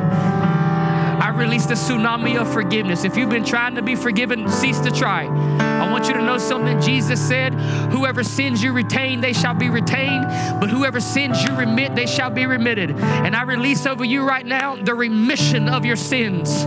Release 1.38 1.66
the 1.66 1.74
tsunami 1.74 2.36
of 2.36 2.52
forgiveness. 2.52 3.04
If 3.04 3.16
you've 3.16 3.30
been 3.30 3.44
trying 3.44 3.76
to 3.76 3.82
be 3.82 3.94
forgiven, 3.94 4.48
cease 4.48 4.80
to 4.80 4.90
try. 4.90 5.24
I 5.24 5.90
want 5.90 6.08
you 6.08 6.14
to 6.14 6.22
know 6.22 6.36
something 6.36 6.80
Jesus 6.80 7.20
said 7.26 7.54
Whoever 7.90 8.22
sins 8.22 8.62
you 8.62 8.72
retain, 8.72 9.20
they 9.20 9.32
shall 9.32 9.54
be 9.54 9.70
retained. 9.70 10.24
But 10.60 10.68
whoever 10.68 11.00
sins 11.00 11.42
you 11.42 11.56
remit, 11.56 11.94
they 11.94 12.06
shall 12.06 12.30
be 12.30 12.46
remitted. 12.46 12.90
And 12.90 13.34
I 13.34 13.42
release 13.42 13.86
over 13.86 14.04
you 14.04 14.26
right 14.26 14.44
now 14.44 14.76
the 14.76 14.94
remission 14.94 15.68
of 15.68 15.84
your 15.84 15.96
sins 15.96 16.64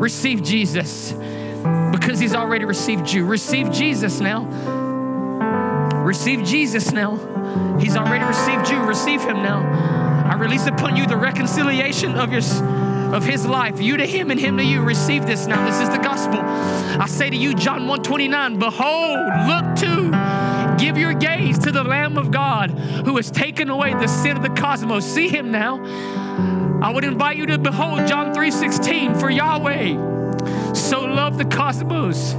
receive 0.00 0.42
Jesus 0.42 1.12
because 1.92 2.18
he's 2.18 2.34
already 2.34 2.64
received 2.64 3.10
you. 3.12 3.26
Receive 3.26 3.70
Jesus 3.70 4.20
now. 4.20 4.44
Receive 6.04 6.44
Jesus 6.44 6.90
now. 6.90 7.16
He's 7.78 7.96
already 7.96 8.24
received 8.24 8.68
you. 8.70 8.78
Receive 8.82 9.22
him 9.22 9.36
now. 9.36 9.62
I 10.30 10.36
release 10.36 10.66
upon 10.66 10.96
you 10.96 11.06
the 11.06 11.16
reconciliation 11.16 12.14
of 12.14 12.32
your 12.32 12.40
of 13.12 13.24
his 13.24 13.46
life, 13.46 13.80
you 13.80 13.96
to 13.96 14.06
him 14.06 14.30
and 14.30 14.40
him 14.40 14.56
to 14.56 14.64
you. 14.64 14.82
Receive 14.82 15.26
this 15.26 15.46
now. 15.46 15.64
This 15.66 15.80
is 15.80 15.90
the 15.90 15.98
gospel. 15.98 16.40
I 16.40 17.06
say 17.06 17.28
to 17.28 17.36
you, 17.36 17.54
John 17.54 17.86
129, 17.86 18.58
behold, 18.58 19.18
look 19.46 19.76
to, 19.76 20.76
give 20.78 20.96
your 20.96 21.12
gaze 21.12 21.58
to 21.60 21.70
the 21.70 21.84
Lamb 21.84 22.16
of 22.16 22.30
God 22.30 22.70
who 22.70 23.16
has 23.16 23.30
taken 23.30 23.68
away 23.68 23.92
the 23.92 24.08
sin 24.08 24.36
of 24.36 24.42
the 24.42 24.50
cosmos. 24.50 25.04
See 25.04 25.28
him 25.28 25.50
now. 25.50 25.82
I 26.82 26.90
would 26.90 27.04
invite 27.04 27.36
you 27.36 27.46
to 27.46 27.58
behold 27.58 28.08
John 28.08 28.34
3:16 28.34 29.20
for 29.20 29.30
Yahweh 29.30 30.74
so 30.74 31.00
loved 31.00 31.38
the 31.38 31.44
cosmos 31.44 32.32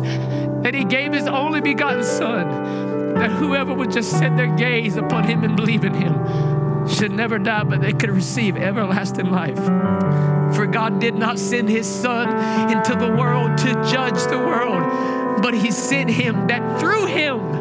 that 0.63 0.74
he 0.74 0.84
gave 0.84 1.13
his 1.13 1.28
only 1.28 1.61
begotten 1.61 2.03
son 2.03 3.13
that 3.13 3.32
whoever 3.32 3.74
would 3.74 3.91
just 3.91 4.11
set 4.11 4.36
their 4.36 4.53
gaze 4.55 4.97
upon 4.97 5.24
him 5.24 5.43
and 5.43 5.55
believe 5.55 5.86
in 5.86 5.93
him 5.93 6.13
should 6.88 7.12
never 7.12 7.40
die 7.40 7.64
but 7.64 7.82
they 7.82 7.94
could 7.94 8.10
receive 8.10 8.58
everlasting 8.58 9.32
life. 9.32 9.58
For 10.56 10.66
God 10.66 11.00
did 11.00 11.16
not 11.16 11.40
send 11.40 11.70
his 11.70 11.88
son 11.88 12.30
into 12.72 12.96
the 12.96 13.12
world 13.12 13.58
to 13.60 13.74
judge 13.92 14.22
the 14.30 14.38
world, 14.38 15.42
but 15.42 15.54
he 15.54 15.72
sent 15.72 16.10
him 16.10 16.48
that 16.48 16.80
through 16.80 17.06
him 17.06 17.52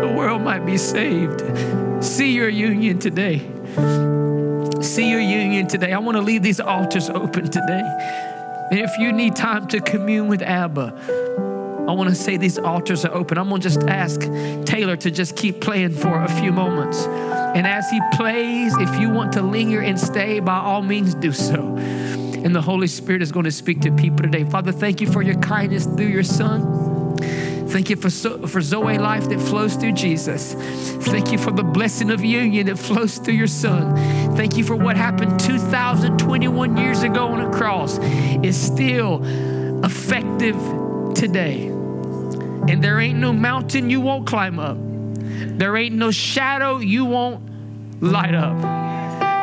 the 0.00 0.12
world 0.16 0.42
might 0.42 0.64
be 0.66 0.76
saved. 0.76 1.42
See 2.04 2.32
your 2.32 2.48
union 2.48 2.98
today 2.98 3.50
see 4.84 5.10
your 5.10 5.20
union 5.20 5.66
today. 5.66 5.92
I 5.92 5.98
want 5.98 6.16
to 6.16 6.22
leave 6.22 6.42
these 6.42 6.60
altars 6.60 7.10
open 7.10 7.50
today. 7.50 7.82
And 8.70 8.78
if 8.78 8.96
you 8.98 9.12
need 9.12 9.34
time 9.34 9.66
to 9.68 9.80
commune 9.80 10.28
with 10.28 10.42
Abba, 10.42 10.94
I 11.88 11.92
want 11.92 12.08
to 12.08 12.14
say 12.14 12.36
these 12.36 12.58
altars 12.58 13.04
are 13.04 13.12
open. 13.12 13.36
I'm 13.36 13.48
going 13.48 13.60
to 13.60 13.68
just 13.68 13.82
ask 13.88 14.20
Taylor 14.64 14.96
to 14.96 15.10
just 15.10 15.36
keep 15.36 15.60
playing 15.60 15.92
for 15.92 16.22
a 16.22 16.28
few 16.28 16.52
moments. 16.52 17.06
And 17.54 17.66
as 17.66 17.88
he 17.88 18.00
plays, 18.14 18.76
if 18.78 19.00
you 19.00 19.10
want 19.10 19.32
to 19.34 19.42
linger 19.42 19.80
and 19.80 19.98
stay, 19.98 20.40
by 20.40 20.58
all 20.58 20.82
means 20.82 21.14
do 21.14 21.32
so. 21.32 21.76
And 21.76 22.54
the 22.54 22.60
Holy 22.60 22.88
Spirit 22.88 23.22
is 23.22 23.32
going 23.32 23.44
to 23.44 23.52
speak 23.52 23.80
to 23.82 23.92
people 23.92 24.24
today. 24.24 24.44
Father, 24.44 24.72
thank 24.72 25.00
you 25.00 25.10
for 25.10 25.22
your 25.22 25.36
kindness 25.36 25.86
through 25.86 26.08
your 26.08 26.24
Son. 26.24 27.16
Thank 27.68 27.90
you 27.90 27.96
for, 27.96 28.10
for 28.46 28.60
Zoe 28.60 28.98
life 28.98 29.28
that 29.28 29.40
flows 29.40 29.76
through 29.76 29.92
Jesus. 29.92 30.54
Thank 31.06 31.32
you 31.32 31.38
for 31.38 31.50
the 31.50 31.64
blessing 31.64 32.10
of 32.10 32.24
union 32.24 32.66
that 32.66 32.78
flows 32.78 33.18
through 33.18 33.34
your 33.34 33.46
Son. 33.46 33.96
Thank 34.36 34.56
you 34.56 34.64
for 34.64 34.76
what 34.76 34.96
happened 34.96 35.40
2,021 35.40 36.76
years 36.76 37.02
ago 37.02 37.28
on 37.28 37.40
a 37.40 37.56
cross 37.56 37.98
is 38.44 38.60
still 38.60 39.22
effective 39.84 40.56
today. 41.14 41.66
And 41.66 42.82
there 42.82 43.00
ain't 43.00 43.18
no 43.18 43.32
mountain 43.32 43.90
you 43.90 44.00
won't 44.00 44.26
climb 44.26 44.58
up. 44.58 44.76
There 45.58 45.76
ain't 45.76 45.94
no 45.94 46.10
shadow 46.10 46.78
you 46.78 47.04
won't 47.04 48.02
light 48.02 48.34
up. 48.34 48.60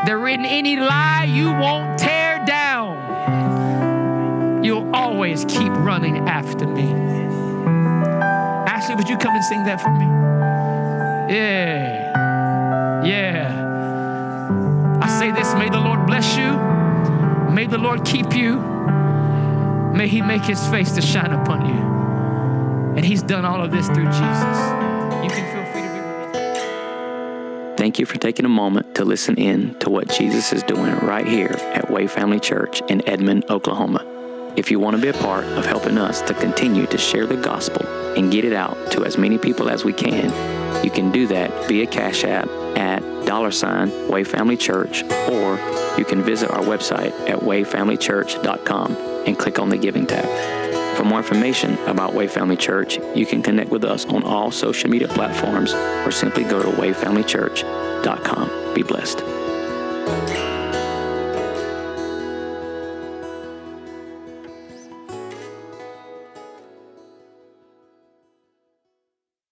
There 0.06 0.28
ain't 0.28 0.46
any 0.46 0.78
lie 0.78 1.26
you 1.26 1.52
won't 1.52 2.00
tear 2.00 2.44
down. 2.46 3.02
You'll 4.64 4.96
always 4.96 5.46
keep 5.46 5.72
running 5.74 6.28
after 6.28 6.68
me. 6.68 6.92
Ashley, 8.68 8.96
would 8.96 9.10
you 9.10 9.18
come 9.18 9.36
and 9.36 9.44
sing 9.44 9.64
that 9.66 9.82
for 9.82 9.90
me? 9.90 10.06
Yeah. 11.36 13.04
Yeah. 13.06 13.62
I 15.02 15.08
say 15.08 15.32
this 15.32 15.54
may 15.56 15.70
the 15.70 15.80
Lord 15.80 16.06
bless 16.06 16.38
you. 16.38 16.58
May 17.54 17.68
the 17.68 17.78
Lord 17.78 18.06
keep 18.06 18.34
you. 18.34 18.60
May 19.96 20.08
He 20.08 20.22
make 20.22 20.44
His 20.44 20.66
face 20.68 20.92
to 20.94 21.02
shine 21.02 21.32
upon 21.32 21.66
you. 21.66 22.96
And 22.96 23.06
He's 23.06 23.24
done 23.24 23.46
all 23.46 23.62
of 23.64 23.72
this 23.72 23.88
through 23.88 24.06
Jesus. 24.06 24.58
You 25.24 25.30
can 25.30 25.51
Thank 27.82 27.98
you 27.98 28.06
for 28.06 28.20
taking 28.20 28.46
a 28.46 28.48
moment 28.48 28.94
to 28.94 29.04
listen 29.04 29.40
in 29.40 29.74
to 29.80 29.90
what 29.90 30.08
Jesus 30.08 30.54
is 30.54 30.62
doing 30.62 30.96
right 31.00 31.26
here 31.26 31.56
at 31.74 31.90
Way 31.90 32.06
Family 32.06 32.40
Church 32.40 32.80
in 32.90 33.02
Edmond, 33.10 33.50
Oklahoma. 33.50 34.06
If 34.56 34.70
you 34.70 34.80
want 34.80 34.98
to 34.98 35.02
be 35.02 35.08
a 35.08 35.14
part 35.14 35.46
of 35.46 35.66
helping 35.66 35.98
us 35.98 36.22
to 36.22 36.36
continue 36.36 36.86
to 36.86 36.98
share 37.00 37.26
the 37.26 37.38
gospel 37.38 37.84
and 38.16 38.32
get 38.32 38.46
it 38.46 38.54
out 38.54 38.92
to 38.92 39.04
as 39.04 39.18
many 39.18 39.40
people 39.40 39.68
as 39.68 39.84
we 39.84 39.94
can, 39.94 40.26
you 40.86 40.92
can 40.92 41.12
do 41.12 41.26
that 41.26 41.68
via 41.68 41.88
Cash 41.88 42.24
App 42.24 42.48
at 42.78 43.00
dollar 43.26 43.50
sign 43.50 44.08
Way 44.08 44.26
Family 44.26 44.58
Church, 44.58 45.02
or 45.32 45.58
you 45.98 46.06
can 46.06 46.22
visit 46.22 46.52
our 46.52 46.62
website 46.62 47.14
at 47.28 47.40
wayfamilychurch.com 47.40 48.96
and 49.26 49.40
click 49.40 49.58
on 49.58 49.70
the 49.70 49.78
Giving 49.78 50.06
tab. 50.06 50.61
For 50.96 51.06
more 51.06 51.20
information 51.20 51.78
about 51.88 52.14
Way 52.14 52.28
Family 52.28 52.58
Church, 52.58 53.00
you 53.16 53.26
can 53.26 53.42
connect 53.42 53.70
with 53.70 53.84
us 53.84 54.06
on 54.06 54.24
all 54.24 54.52
social 54.52 54.90
media 54.90 55.08
platforms 55.08 55.74
or 55.74 56.12
simply 56.12 56.44
go 56.44 56.62
to 56.62 56.70
wayfamilychurch.com. 56.70 58.74
Be 58.74 58.84
blessed. 58.84 60.51